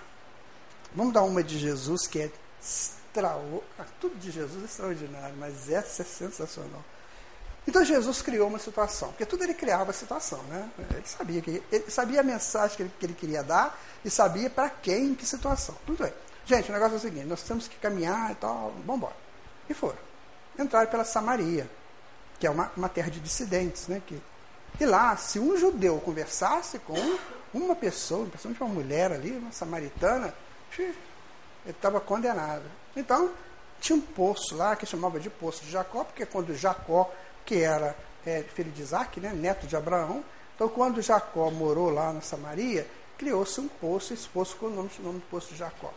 Vamos 0.96 1.14
dar 1.14 1.24
uma 1.24 1.44
de 1.44 1.58
Jesus 1.58 2.08
que 2.08 2.20
é 2.20 2.32
extraordinário. 2.62 3.64
Ah, 3.80 3.86
tudo 4.00 4.16
de 4.16 4.32
Jesus 4.32 4.62
é 4.62 4.66
extraordinário, 4.66 5.36
mas 5.38 5.70
essa 5.70 6.02
é 6.02 6.06
sensacional. 6.06 6.84
Então 7.68 7.84
Jesus 7.84 8.22
criou 8.22 8.48
uma 8.48 8.60
situação, 8.60 9.10
porque 9.10 9.26
tudo 9.26 9.44
ele 9.44 9.54
criava 9.54 9.92
a 9.92 9.94
situação, 9.94 10.42
né? 10.44 10.70
Ele 10.92 11.04
sabia 11.06 11.42
que 11.42 11.62
ele 11.70 11.92
sabia 11.92 12.22
a 12.22 12.24
mensagem 12.24 12.78
que 12.78 12.84
ele, 12.84 12.92
que 12.98 13.06
ele 13.06 13.14
queria 13.14 13.44
dar 13.44 13.78
e 14.06 14.10
sabia 14.10 14.50
para 14.50 14.70
quem, 14.70 15.08
em 15.08 15.16
que 15.16 15.26
situação. 15.26 15.76
Tudo 15.86 16.04
bem. 16.04 16.14
Gente, 16.46 16.70
o 16.70 16.74
negócio 16.74 16.94
é 16.94 16.98
o 16.98 17.02
seguinte: 17.02 17.26
nós 17.26 17.44
temos 17.44 17.68
que 17.68 17.76
caminhar 17.76 18.32
e 18.32 18.36
tal, 18.36 18.72
vamos 18.86 18.96
embora. 18.96 19.16
E 19.70 19.74
foram. 19.74 19.98
Entraram 20.58 20.90
pela 20.90 21.04
Samaria, 21.04 21.70
que 22.40 22.48
é 22.48 22.50
uma, 22.50 22.72
uma 22.78 22.88
terra 22.88 23.12
de 23.12 23.20
dissidentes. 23.20 23.88
Né, 23.90 24.02
que, 24.06 24.22
e 24.80 24.86
lá, 24.86 25.18
se 25.18 25.38
um 25.38 25.58
judeu 25.58 26.00
conversasse 26.00 26.80
com 26.80 26.96
uma 27.54 27.76
pessoa, 27.76 28.26
principalmente 28.28 28.62
uma 28.62 28.74
mulher 28.74 29.12
ali, 29.12 29.32
uma 29.32 29.52
samaritana, 29.52 30.34
ele 30.78 30.96
estava 31.68 32.00
condenado. 32.00 32.64
Então, 32.96 33.32
tinha 33.80 33.98
um 33.98 34.02
poço 34.02 34.56
lá 34.56 34.76
que 34.76 34.86
chamava 34.86 35.20
de 35.20 35.30
Poço 35.30 35.64
de 35.64 35.72
Jacó, 35.72 36.04
porque 36.04 36.26
quando 36.26 36.56
Jacó, 36.56 37.12
que 37.46 37.62
era 37.62 37.96
é, 38.26 38.44
filho 38.44 38.72
de 38.72 38.82
Isaac, 38.82 39.20
né, 39.20 39.32
neto 39.34 39.68
de 39.68 39.76
Abraão, 39.76 40.24
então 40.56 40.68
quando 40.68 41.02
Jacó 41.02 41.52
morou 41.52 41.90
lá 41.90 42.12
na 42.12 42.22
Samaria, 42.22 42.88
criou-se 43.18 43.60
um 43.60 43.68
poço, 43.68 44.14
esse 44.14 44.28
poço 44.28 44.56
com 44.58 44.68
o 44.68 44.70
nome, 44.70 44.90
o 45.00 45.02
nome 45.04 45.20
de 45.20 45.26
Poço 45.26 45.50
de 45.50 45.58
Jacó. 45.58 45.94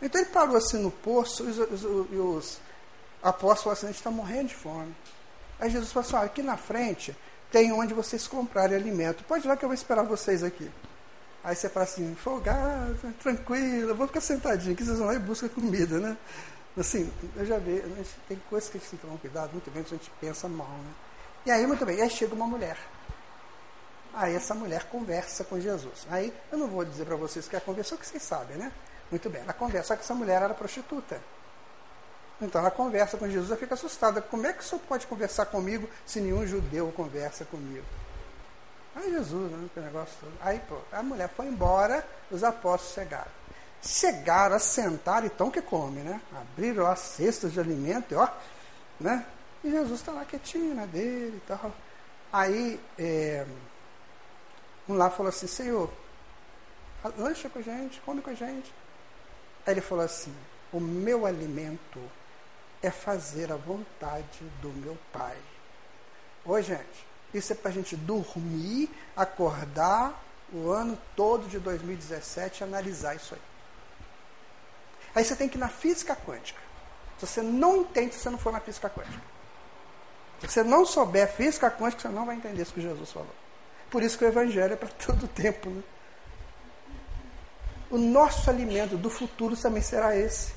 Então 0.00 0.20
ele 0.20 0.30
parou 0.30 0.56
assim 0.56 0.78
no 0.78 0.90
poço 0.90 1.44
e 1.44 1.48
os, 1.48 1.58
os, 1.58 1.84
os 1.84 2.60
apóstolos 3.22 3.62
falaram 3.62 3.72
assim, 3.72 3.86
a 3.86 3.90
gente 3.90 3.98
está 3.98 4.10
morrendo 4.10 4.48
de 4.48 4.54
fome. 4.54 4.94
Aí 5.58 5.70
Jesus 5.70 5.92
falou 5.92 6.06
assim, 6.06 6.16
ah, 6.16 6.22
aqui 6.22 6.42
na 6.42 6.56
frente 6.56 7.16
tem 7.50 7.72
onde 7.72 7.94
vocês 7.94 8.26
comprarem 8.28 8.76
alimento. 8.76 9.24
Pode 9.24 9.46
ir 9.46 9.48
lá 9.48 9.56
que 9.56 9.64
eu 9.64 9.68
vou 9.68 9.74
esperar 9.74 10.04
vocês 10.04 10.42
aqui. 10.42 10.70
Aí 11.42 11.54
você 11.54 11.68
fala 11.68 11.84
assim, 11.84 12.14
folgado, 12.16 12.98
tranquilo, 13.20 13.94
vou 13.94 14.06
ficar 14.06 14.20
sentadinho, 14.20 14.74
que 14.74 14.84
vocês 14.84 14.98
vão 14.98 15.06
lá 15.06 15.14
e 15.14 15.18
buscam 15.18 15.48
comida, 15.48 15.98
né? 15.98 16.16
Assim, 16.76 17.10
eu 17.36 17.46
já 17.46 17.58
vi, 17.58 17.82
tem 18.28 18.40
coisas 18.50 18.68
que 18.68 18.76
a 18.76 18.80
gente 18.80 18.90
tem 18.90 18.98
que 18.98 19.06
tomar 19.06 19.18
cuidado, 19.18 19.52
muito 19.52 19.70
bem, 19.70 19.82
a 19.82 19.88
gente 19.88 20.10
pensa 20.20 20.48
mal, 20.48 20.66
né? 20.66 20.92
E 21.46 21.50
aí, 21.50 21.66
muito 21.66 21.86
bem, 21.86 22.00
aí 22.02 22.10
chega 22.10 22.34
uma 22.34 22.46
mulher. 22.46 22.76
Aí 24.14 24.34
essa 24.34 24.54
mulher 24.54 24.84
conversa 24.84 25.44
com 25.44 25.60
Jesus. 25.60 26.06
Aí, 26.10 26.32
eu 26.50 26.58
não 26.58 26.66
vou 26.66 26.84
dizer 26.84 27.04
para 27.04 27.16
vocês 27.16 27.48
que 27.48 27.54
ela 27.54 27.64
conversou, 27.64 27.96
que 27.96 28.06
vocês 28.06 28.22
sabem, 28.22 28.56
né? 28.56 28.72
Muito 29.10 29.30
bem, 29.30 29.42
ela 29.42 29.52
conversa, 29.52 29.88
só 29.88 29.96
que 29.96 30.02
essa 30.02 30.14
mulher 30.14 30.42
era 30.42 30.54
prostituta. 30.54 31.20
Então 32.40 32.60
ela 32.60 32.70
conversa 32.70 33.16
com 33.16 33.26
Jesus, 33.28 33.50
ela 33.50 33.58
fica 33.58 33.74
assustada. 33.74 34.20
Como 34.20 34.46
é 34.46 34.52
que 34.52 34.60
o 34.60 34.62
senhor 34.62 34.80
pode 34.82 35.06
conversar 35.06 35.46
comigo 35.46 35.88
se 36.06 36.20
nenhum 36.20 36.46
judeu 36.46 36.92
conversa 36.92 37.44
comigo? 37.44 37.84
Aí 38.98 39.12
Jesus, 39.12 39.52
né, 39.52 39.68
que 39.72 39.78
negócio 39.78 40.16
todo. 40.20 40.32
Aí 40.40 40.58
pô, 40.68 40.76
a 40.90 41.02
mulher 41.04 41.28
foi 41.28 41.46
embora, 41.46 42.04
os 42.32 42.42
apóstolos 42.42 42.94
chegaram. 42.94 43.30
Chegaram, 43.80 44.56
assentaram, 44.56 45.26
então 45.26 45.52
que 45.52 45.62
come, 45.62 46.00
né? 46.00 46.20
Abriram 46.34 46.82
lá 46.82 46.96
cestas 46.96 47.52
de 47.52 47.60
alimento, 47.60 48.16
ó, 48.16 48.28
né? 48.98 49.24
E 49.62 49.70
Jesus 49.70 50.00
está 50.00 50.10
lá 50.10 50.24
quietinho 50.24 50.74
na 50.74 50.82
né, 50.82 50.88
dele 50.88 51.36
e 51.36 51.46
tal. 51.46 51.72
Aí 52.32 52.80
é, 52.98 53.46
um 54.88 54.94
lá 54.94 55.10
falou 55.10 55.30
assim, 55.30 55.46
Senhor, 55.46 55.88
lancha 57.16 57.48
com 57.48 57.60
a 57.60 57.62
gente, 57.62 58.00
come 58.00 58.20
com 58.20 58.30
a 58.30 58.34
gente. 58.34 58.74
Aí 59.64 59.74
ele 59.74 59.80
falou 59.80 60.04
assim: 60.04 60.34
O 60.72 60.80
meu 60.80 61.24
alimento 61.24 62.00
é 62.82 62.90
fazer 62.90 63.52
a 63.52 63.56
vontade 63.56 64.42
do 64.60 64.70
meu 64.70 64.98
Pai. 65.12 65.36
Oi, 66.44 66.62
gente, 66.64 67.07
isso 67.32 67.52
é 67.52 67.56
para 67.56 67.70
a 67.70 67.74
gente 67.74 67.96
dormir, 67.96 68.90
acordar 69.16 70.24
o 70.52 70.70
ano 70.70 70.98
todo 71.14 71.46
de 71.48 71.58
2017 71.58 72.60
e 72.60 72.64
analisar 72.64 73.14
isso 73.14 73.34
aí. 73.34 73.40
Aí 75.14 75.24
você 75.24 75.36
tem 75.36 75.48
que 75.48 75.56
ir 75.56 75.60
na 75.60 75.68
física 75.68 76.16
quântica. 76.16 76.60
Se 77.18 77.26
você 77.26 77.42
não 77.42 77.78
entende, 77.78 78.14
se 78.14 78.20
você 78.20 78.30
não 78.30 78.38
for 78.38 78.52
na 78.52 78.60
física 78.60 78.88
quântica. 78.88 79.22
Se 80.40 80.48
você 80.48 80.62
não 80.62 80.86
souber 80.86 81.28
física 81.32 81.70
quântica, 81.70 82.02
você 82.02 82.08
não 82.08 82.24
vai 82.24 82.36
entender 82.36 82.62
isso 82.62 82.72
que 82.72 82.80
Jesus 82.80 83.10
falou. 83.10 83.34
Por 83.90 84.02
isso 84.02 84.16
que 84.16 84.24
o 84.24 84.28
Evangelho 84.28 84.72
é 84.72 84.76
para 84.76 84.88
todo 84.88 85.26
tempo. 85.28 85.68
Né? 85.68 85.82
o 87.90 87.96
nosso 87.96 88.48
alimento 88.50 88.96
do 88.96 89.08
futuro 89.08 89.56
também 89.56 89.82
será 89.82 90.16
esse. 90.16 90.52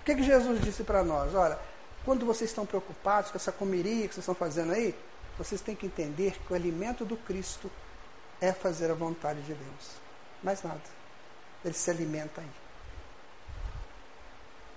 O 0.00 0.04
que, 0.04 0.14
que 0.14 0.22
Jesus 0.22 0.60
disse 0.60 0.82
para 0.82 1.02
nós? 1.02 1.34
Olha, 1.34 1.58
quando 2.04 2.26
vocês 2.26 2.50
estão 2.50 2.66
preocupados 2.66 3.30
com 3.30 3.36
essa 3.36 3.52
comeria 3.52 4.08
que 4.08 4.14
vocês 4.14 4.18
estão 4.18 4.34
fazendo 4.34 4.72
aí, 4.72 4.94
vocês 5.36 5.60
têm 5.60 5.74
que 5.74 5.86
entender 5.86 6.38
que 6.46 6.52
o 6.52 6.56
alimento 6.56 7.04
do 7.04 7.16
Cristo 7.16 7.70
é 8.40 8.52
fazer 8.52 8.90
a 8.90 8.94
vontade 8.94 9.42
de 9.42 9.54
Deus. 9.54 9.90
Mais 10.42 10.62
nada. 10.62 10.80
Ele 11.64 11.74
se 11.74 11.90
alimenta 11.90 12.40
aí. 12.40 12.50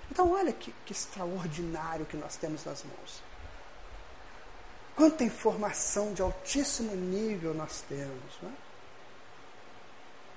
Então, 0.10 0.32
olha 0.32 0.54
que, 0.54 0.74
que 0.86 0.94
extraordinário 0.94 2.06
que 2.06 2.16
nós 2.16 2.38
temos 2.38 2.64
nas 2.66 2.84
mãos. 2.84 3.22
Quanta 4.96 5.24
informação 5.24 6.14
de 6.14 6.22
altíssimo 6.22 6.96
nível 6.96 7.54
nós 7.54 7.82
temos. 7.88 8.34
Não 8.42 8.50
é? 8.50 8.54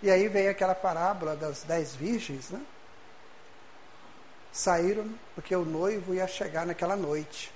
E 0.03 0.11
aí 0.11 0.29
vem 0.29 0.49
aquela 0.49 0.75
parábola 0.75 1.37
das 1.37 1.63
dez 1.63 1.95
virgens, 1.95 2.51
né? 2.51 2.61
Saíram 4.53 5.09
porque 5.35 5.55
o 5.55 5.65
noivo 5.65 6.15
ia 6.15 6.27
chegar 6.27 6.67
naquela 6.67 6.97
noite. 6.97 7.53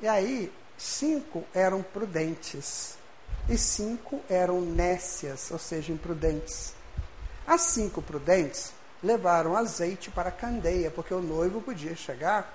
E 0.00 0.06
aí, 0.06 0.52
cinco 0.82 1.44
eram 1.54 1.80
prudentes 1.80 2.96
e 3.48 3.56
cinco 3.56 4.20
eram 4.28 4.60
nécias, 4.60 5.48
ou 5.52 5.58
seja, 5.58 5.92
imprudentes. 5.92 6.74
As 7.46 7.60
cinco 7.62 8.02
prudentes 8.02 8.72
levaram 9.00 9.56
azeite 9.56 10.10
para 10.10 10.30
a 10.30 10.32
candeia, 10.32 10.90
porque 10.90 11.14
o 11.14 11.22
noivo 11.22 11.60
podia 11.60 11.94
chegar 11.94 12.52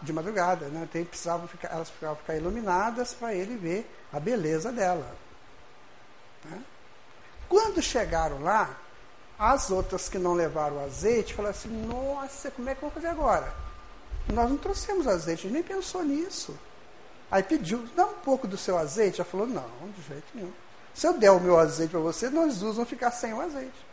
de 0.00 0.12
madrugada, 0.12 0.66
né? 0.66 0.86
Então, 0.88 1.04
precisavam 1.04 1.48
ficar, 1.48 1.72
elas 1.72 1.88
precisavam 1.88 2.16
ficar 2.16 2.36
iluminadas 2.36 3.14
para 3.14 3.34
ele 3.34 3.56
ver 3.56 3.90
a 4.12 4.20
beleza 4.20 4.70
dela. 4.70 5.12
Né? 6.44 6.62
Quando 7.48 7.82
chegaram 7.82 8.42
lá, 8.42 8.78
as 9.36 9.70
outras 9.70 10.08
que 10.08 10.18
não 10.18 10.34
levaram 10.34 10.84
azeite 10.84 11.34
falaram 11.34 11.56
assim: 11.56 11.68
Nossa, 11.68 12.50
como 12.52 12.68
é 12.68 12.74
que 12.76 12.80
vamos 12.80 12.94
fazer 12.94 13.08
agora? 13.08 13.52
Nós 14.32 14.48
não 14.48 14.56
trouxemos 14.56 15.08
azeite, 15.08 15.40
a 15.40 15.50
gente 15.50 15.54
nem 15.54 15.62
pensou 15.62 16.04
nisso. 16.04 16.56
Aí 17.30 17.42
pediu, 17.42 17.86
dá 17.94 18.06
um 18.06 18.14
pouco 18.14 18.48
do 18.48 18.56
seu 18.56 18.76
azeite. 18.76 19.20
Ela 19.20 19.30
falou: 19.30 19.46
Não, 19.46 19.64
de 19.96 20.02
jeito 20.02 20.26
nenhum. 20.34 20.52
Se 20.92 21.06
eu 21.06 21.14
der 21.14 21.30
o 21.30 21.40
meu 21.40 21.58
azeite 21.58 21.92
para 21.92 22.00
você, 22.00 22.28
nós 22.28 22.60
vamos 22.60 22.88
ficar 22.88 23.10
sem 23.10 23.32
o 23.32 23.40
azeite. 23.40 23.86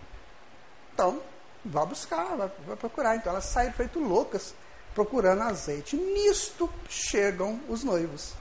Então, 0.93 1.21
vá 1.63 1.85
buscar, 1.85 2.35
vai 2.35 2.75
procurar. 2.75 3.15
Então 3.15 3.31
elas 3.31 3.45
saíram 3.45 3.73
feito 3.73 3.99
loucas 3.99 4.55
procurando 4.95 5.43
azeite. 5.43 5.95
Nisto 5.95 6.69
chegam 6.89 7.59
os 7.69 7.83
noivos. 7.83 8.33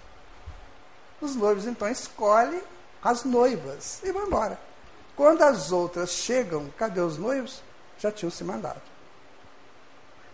Os 1.21 1.37
noivos 1.37 1.67
então 1.67 1.89
escolhem 1.89 2.63
as 3.03 3.25
noivas 3.25 4.01
e 4.03 4.11
vão 4.11 4.27
embora. 4.27 4.59
Quando 5.15 5.43
as 5.43 5.73
outras 5.73 6.11
chegam, 6.11 6.71
cadê 6.79 7.01
os 7.01 7.19
noivos? 7.19 7.63
Já 7.99 8.11
tinham 8.11 8.31
se 8.31 8.45
mandado. 8.45 8.81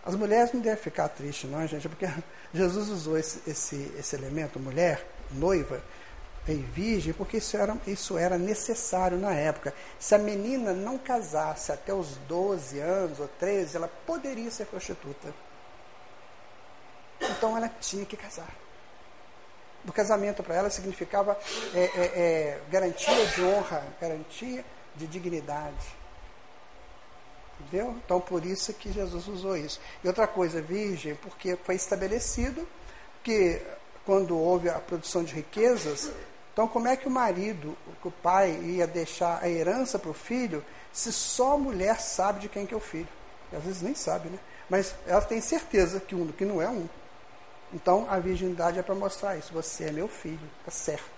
As 0.05 0.15
mulheres 0.15 0.51
não 0.51 0.59
devem 0.59 0.81
ficar 0.81 1.07
tristes, 1.09 1.49
não, 1.49 1.65
gente, 1.65 1.87
porque 1.87 2.07
Jesus 2.53 2.89
usou 2.89 3.17
esse, 3.17 3.49
esse, 3.49 3.93
esse 3.97 4.15
elemento, 4.15 4.59
mulher, 4.59 5.05
noiva, 5.31 5.81
e 6.47 6.55
virgem, 6.55 7.13
porque 7.13 7.37
isso 7.37 7.55
era, 7.55 7.77
isso 7.87 8.17
era 8.17 8.37
necessário 8.37 9.17
na 9.17 9.33
época. 9.33 9.73
Se 9.97 10.13
a 10.13 10.17
menina 10.17 10.73
não 10.73 10.97
casasse 10.97 11.71
até 11.71 11.93
os 11.93 12.17
12 12.27 12.79
anos 12.79 13.19
ou 13.19 13.27
13, 13.39 13.77
ela 13.77 13.87
poderia 14.05 14.51
ser 14.51 14.65
prostituta. 14.65 15.33
Então 17.21 17.55
ela 17.55 17.69
tinha 17.79 18.05
que 18.05 18.17
casar. 18.17 18.53
O 19.87 19.91
casamento 19.91 20.43
para 20.43 20.55
ela 20.55 20.69
significava 20.69 21.37
é, 21.73 21.79
é, 21.79 21.89
é, 21.95 22.61
garantia 22.69 23.25
de 23.27 23.43
honra, 23.43 23.83
garantia 23.99 24.65
de 24.95 25.07
dignidade. 25.07 26.02
Entendeu? 27.67 27.95
Então 28.03 28.19
por 28.19 28.45
isso 28.45 28.73
que 28.73 28.91
Jesus 28.91 29.27
usou 29.27 29.57
isso. 29.57 29.79
E 30.03 30.07
outra 30.07 30.27
coisa, 30.27 30.61
virgem, 30.61 31.15
porque 31.15 31.55
foi 31.55 31.75
estabelecido 31.75 32.67
que 33.23 33.61
quando 34.05 34.37
houve 34.37 34.69
a 34.69 34.79
produção 34.79 35.23
de 35.23 35.33
riquezas, 35.33 36.11
então 36.51 36.67
como 36.67 36.87
é 36.87 36.95
que 36.95 37.07
o 37.07 37.11
marido, 37.11 37.75
o 38.03 38.11
pai 38.11 38.51
ia 38.61 38.85
deixar 38.85 39.39
a 39.41 39.49
herança 39.49 39.97
para 39.97 40.11
o 40.11 40.13
filho, 40.13 40.63
se 40.91 41.11
só 41.11 41.53
a 41.53 41.57
mulher 41.57 41.99
sabe 41.99 42.41
de 42.41 42.49
quem 42.49 42.65
que 42.65 42.73
é 42.73 42.77
o 42.77 42.81
filho? 42.81 43.07
E 43.51 43.55
às 43.55 43.63
vezes 43.63 43.81
nem 43.81 43.95
sabe, 43.95 44.29
né? 44.29 44.39
Mas 44.69 44.93
ela 45.07 45.21
tem 45.21 45.41
certeza 45.41 45.99
que 45.99 46.15
um 46.15 46.27
que 46.27 46.45
não 46.45 46.61
é 46.61 46.69
um. 46.69 46.87
Então 47.73 48.07
a 48.09 48.19
virgindade 48.19 48.77
é 48.77 48.83
para 48.83 48.93
mostrar 48.93 49.37
isso. 49.37 49.53
Você 49.53 49.85
é 49.85 49.91
meu 49.91 50.07
filho, 50.07 50.49
tá 50.65 50.71
certo. 50.71 51.11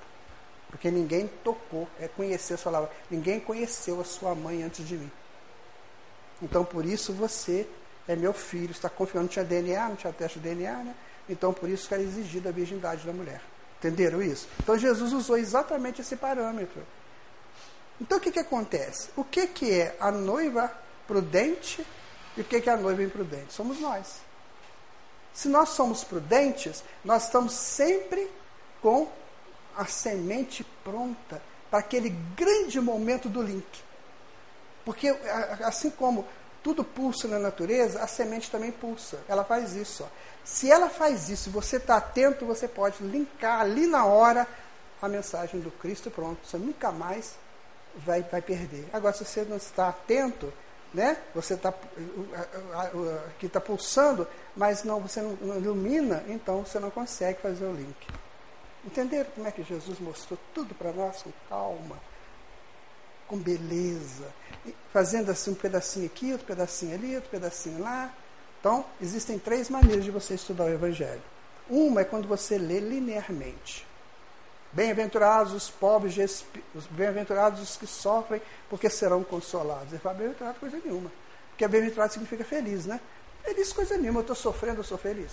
Porque 0.69 0.89
ninguém 0.91 1.29
tocou, 1.43 1.87
é 1.99 2.07
conhecer 2.07 2.53
a 2.53 2.57
sua 2.57 2.71
palavra. 2.71 2.95
Ninguém 3.09 3.39
conheceu 3.39 3.99
a 3.99 4.03
sua 4.03 4.35
mãe 4.35 4.63
antes 4.63 4.87
de 4.87 4.95
mim. 4.95 5.11
Então 6.41 6.63
por 6.65 6.86
isso 6.86 7.13
você 7.13 7.67
é 8.07 8.15
meu 8.15 8.33
filho, 8.33 8.71
está 8.71 8.89
confiando, 8.89 9.23
não 9.23 9.27
tinha 9.29 9.45
DNA, 9.45 9.89
não 9.89 9.95
tinha 9.95 10.13
teste 10.13 10.39
de 10.39 10.49
DNA, 10.49 10.83
né? 10.83 10.95
Então 11.27 11.53
por 11.53 11.69
isso 11.69 11.88
que 11.88 11.93
era 11.93 12.03
exigida 12.03 12.49
a 12.49 12.51
virgindade 12.51 13.05
da 13.05 13.13
mulher. 13.13 13.41
Entenderam 13.79 14.21
isso? 14.21 14.47
Então 14.61 14.77
Jesus 14.77 15.13
usou 15.13 15.38
exatamente 15.38 16.01
esse 16.01 16.15
parâmetro. 16.15 16.81
Então 17.99 18.17
o 18.17 18.21
que, 18.21 18.31
que 18.31 18.39
acontece? 18.39 19.09
O 19.15 19.23
que, 19.23 19.47
que 19.47 19.71
é 19.71 19.95
a 19.99 20.11
noiva 20.11 20.71
prudente 21.07 21.86
e 22.36 22.41
o 22.41 22.43
que, 22.43 22.61
que 22.61 22.69
é 22.69 22.73
a 22.73 22.77
noiva 22.77 23.03
imprudente? 23.03 23.53
Somos 23.53 23.79
nós. 23.79 24.21
Se 25.33 25.47
nós 25.47 25.69
somos 25.69 26.03
prudentes, 26.03 26.83
nós 27.03 27.25
estamos 27.25 27.53
sempre 27.53 28.29
com 28.81 29.09
a 29.75 29.86
semente 29.86 30.65
pronta 30.83 31.41
para 31.69 31.79
aquele 31.79 32.09
grande 32.09 32.79
momento 32.79 33.27
do 33.27 33.41
link. 33.41 33.83
Porque 34.86 35.09
assim 35.63 35.89
como 35.89 36.25
tudo 36.63 36.83
pulsa 36.83 37.27
na 37.27 37.39
natureza, 37.39 38.01
a 38.01 38.07
semente 38.07 38.49
também 38.49 38.71
pulsa. 38.71 39.19
Ela 39.27 39.43
faz 39.43 39.75
isso. 39.75 40.03
Ó. 40.03 40.07
Se 40.43 40.71
ela 40.71 40.89
faz 40.89 41.29
isso 41.29 41.49
você 41.49 41.77
está 41.77 41.97
atento, 41.97 42.45
você 42.45 42.67
pode 42.67 43.03
linkar 43.03 43.61
ali 43.61 43.88
na 43.88 44.05
hora 44.05 44.47
a 45.01 45.09
mensagem 45.09 45.59
do 45.59 45.71
Cristo 45.71 46.09
pronto. 46.09 46.47
Você 46.47 46.57
nunca 46.57 46.91
mais 46.91 47.36
vai, 47.95 48.21
vai 48.23 48.41
perder. 48.41 48.88
Agora, 48.93 49.13
se 49.13 49.25
você 49.25 49.43
não 49.43 49.57
está 49.57 49.89
atento, 49.89 50.51
né? 50.93 51.17
Você 51.33 51.55
está 51.55 51.73
que 53.38 53.47
está 53.47 53.59
pulsando, 53.59 54.27
mas 54.55 54.83
não 54.83 55.01
você 55.01 55.21
não, 55.21 55.38
não 55.41 55.57
ilumina, 55.57 56.23
então 56.27 56.65
você 56.65 56.79
não 56.79 56.89
consegue 56.89 57.41
fazer 57.41 57.65
o 57.65 57.73
link. 57.73 58.07
Entenderam 58.86 59.29
como 59.36 59.47
é 59.47 59.51
que 59.51 59.63
Jesus 59.63 59.99
mostrou 59.99 60.39
tudo 60.53 60.73
para 60.73 60.91
nós 60.91 61.21
com 61.21 61.31
calma, 61.49 61.99
com 63.28 63.38
beleza, 63.38 64.26
fazendo 64.91 65.32
assim 65.32 65.51
um 65.51 65.55
pedacinho 65.55 66.05
aqui, 66.05 66.32
outro 66.32 66.47
pedacinho 66.47 66.93
ali, 66.93 67.15
outro 67.15 67.30
pedacinho 67.30 67.82
lá. 67.82 68.13
Então, 68.59 68.86
existem 69.01 69.38
três 69.38 69.69
maneiras 69.69 70.03
de 70.03 70.11
você 70.11 70.36
estudar 70.36 70.65
o 70.65 70.69
Evangelho. 70.69 71.21
Uma 71.69 72.01
é 72.01 72.03
quando 72.03 72.28
você 72.28 72.57
lê 72.57 72.80
linearmente. 72.80 73.86
Bem-aventurados 74.71 75.53
os 75.53 75.69
pobres, 75.69 76.43
os 76.73 76.86
bem-aventurados 76.88 77.61
os 77.61 77.78
que 77.78 77.88
sofrem, 77.88 78.41
porque 78.69 78.89
serão 78.89 79.23
consolados. 79.23 79.91
Ele 79.91 80.01
fala, 80.01 80.15
bem-aventurado 80.15 80.59
coisa 80.59 80.80
nenhuma. 80.84 81.11
Porque 81.49 81.67
bem-aventurado 81.67 82.11
significa 82.11 82.43
feliz, 82.43 82.86
né? 82.86 82.99
Feliz 83.43 83.71
coisa 83.71 83.97
nenhuma, 83.97 84.19
eu 84.19 84.21
estou 84.21 84.36
sofrendo, 84.36 84.80
eu 84.80 84.84
sou 84.84 84.97
feliz. 84.97 85.32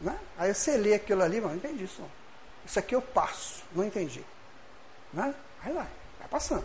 Né? 0.00 0.18
Aí 0.36 0.52
você 0.52 0.76
lê 0.76 0.94
aquilo 0.94 1.22
ali, 1.22 1.40
mas 1.40 1.50
não 1.50 1.56
entendi 1.58 1.84
isso. 1.84 2.02
Isso 2.66 2.78
aqui 2.78 2.94
eu 2.94 3.02
passo, 3.02 3.62
não 3.72 3.84
entendi. 3.84 4.24
Né? 5.12 5.34
Aí 5.62 5.72
vai, 5.72 5.86
vai 6.24 6.28
passando. 6.28 6.64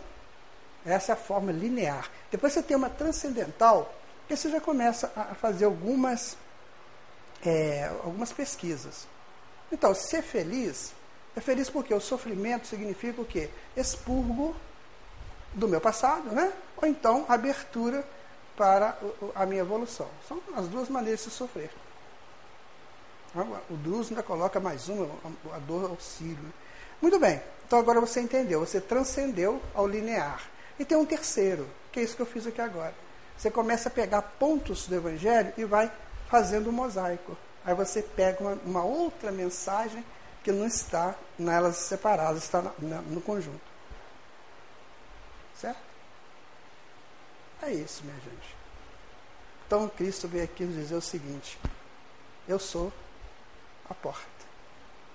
Essa 0.84 1.12
é 1.12 1.14
a 1.14 1.16
forma 1.16 1.52
linear. 1.52 2.10
Depois 2.30 2.52
você 2.52 2.62
tem 2.62 2.76
uma 2.76 2.88
transcendental, 2.88 3.94
que 4.26 4.36
você 4.36 4.50
já 4.50 4.60
começa 4.60 5.12
a 5.14 5.34
fazer 5.34 5.66
algumas, 5.66 6.36
é, 7.44 7.90
algumas 8.04 8.32
pesquisas. 8.32 9.06
Então, 9.70 9.94
ser 9.94 10.22
feliz 10.22 10.92
é 11.36 11.40
feliz 11.40 11.70
porque 11.70 11.94
o 11.94 12.00
sofrimento 12.00 12.66
significa 12.66 13.20
o 13.20 13.24
quê? 13.24 13.50
Expurgo 13.76 14.56
do 15.54 15.68
meu 15.68 15.80
passado, 15.80 16.30
né? 16.32 16.52
Ou 16.76 16.88
então 16.88 17.24
abertura 17.28 18.04
para 18.56 18.98
a 19.34 19.46
minha 19.46 19.60
evolução. 19.60 20.08
São 20.26 20.40
as 20.56 20.66
duas 20.68 20.88
maneiras 20.88 21.20
de 21.20 21.30
se 21.30 21.36
sofrer. 21.36 21.70
O 23.70 23.76
Drus 23.76 24.08
ainda 24.08 24.24
coloca 24.24 24.58
mais 24.58 24.88
uma, 24.88 25.08
a 25.54 25.58
dor 25.60 25.90
auxílio. 25.90 26.52
Muito 27.00 27.18
bem, 27.18 27.40
então 27.70 27.78
agora 27.78 28.00
você 28.00 28.20
entendeu, 28.20 28.58
você 28.58 28.80
transcendeu 28.80 29.62
ao 29.72 29.86
linear. 29.86 30.42
E 30.76 30.84
tem 30.84 30.98
um 30.98 31.06
terceiro, 31.06 31.70
que 31.92 32.00
é 32.00 32.02
isso 32.02 32.16
que 32.16 32.22
eu 32.22 32.26
fiz 32.26 32.44
aqui 32.44 32.60
agora. 32.60 32.92
Você 33.38 33.48
começa 33.48 33.88
a 33.88 33.92
pegar 33.92 34.22
pontos 34.22 34.88
do 34.88 34.96
Evangelho 34.96 35.52
e 35.56 35.64
vai 35.64 35.88
fazendo 36.28 36.68
um 36.68 36.72
mosaico. 36.72 37.38
Aí 37.64 37.72
você 37.72 38.02
pega 38.02 38.40
uma, 38.40 38.58
uma 38.64 38.82
outra 38.82 39.30
mensagem 39.30 40.04
que 40.42 40.50
não 40.50 40.66
está 40.66 41.14
nelas 41.38 41.76
separadas, 41.76 42.42
está 42.42 42.60
na, 42.60 42.72
na, 42.76 43.02
no 43.02 43.20
conjunto. 43.20 43.60
Certo? 45.54 45.78
É 47.62 47.70
isso, 47.70 48.02
minha 48.02 48.16
gente. 48.16 48.56
Então 49.68 49.88
Cristo 49.90 50.26
veio 50.26 50.42
aqui 50.42 50.64
nos 50.64 50.74
dizer 50.74 50.96
o 50.96 51.00
seguinte: 51.00 51.56
Eu 52.48 52.58
sou 52.58 52.92
a 53.88 53.94
porta. 53.94 54.29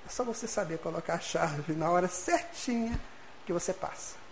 É 0.06 0.10
só 0.10 0.24
você 0.24 0.48
saber 0.48 0.78
colocar 0.80 1.16
a 1.16 1.20
chave 1.20 1.74
na 1.74 1.90
hora 1.90 2.08
certinha 2.08 3.00
que 3.46 3.52
você 3.52 3.74
passa. 3.74 4.25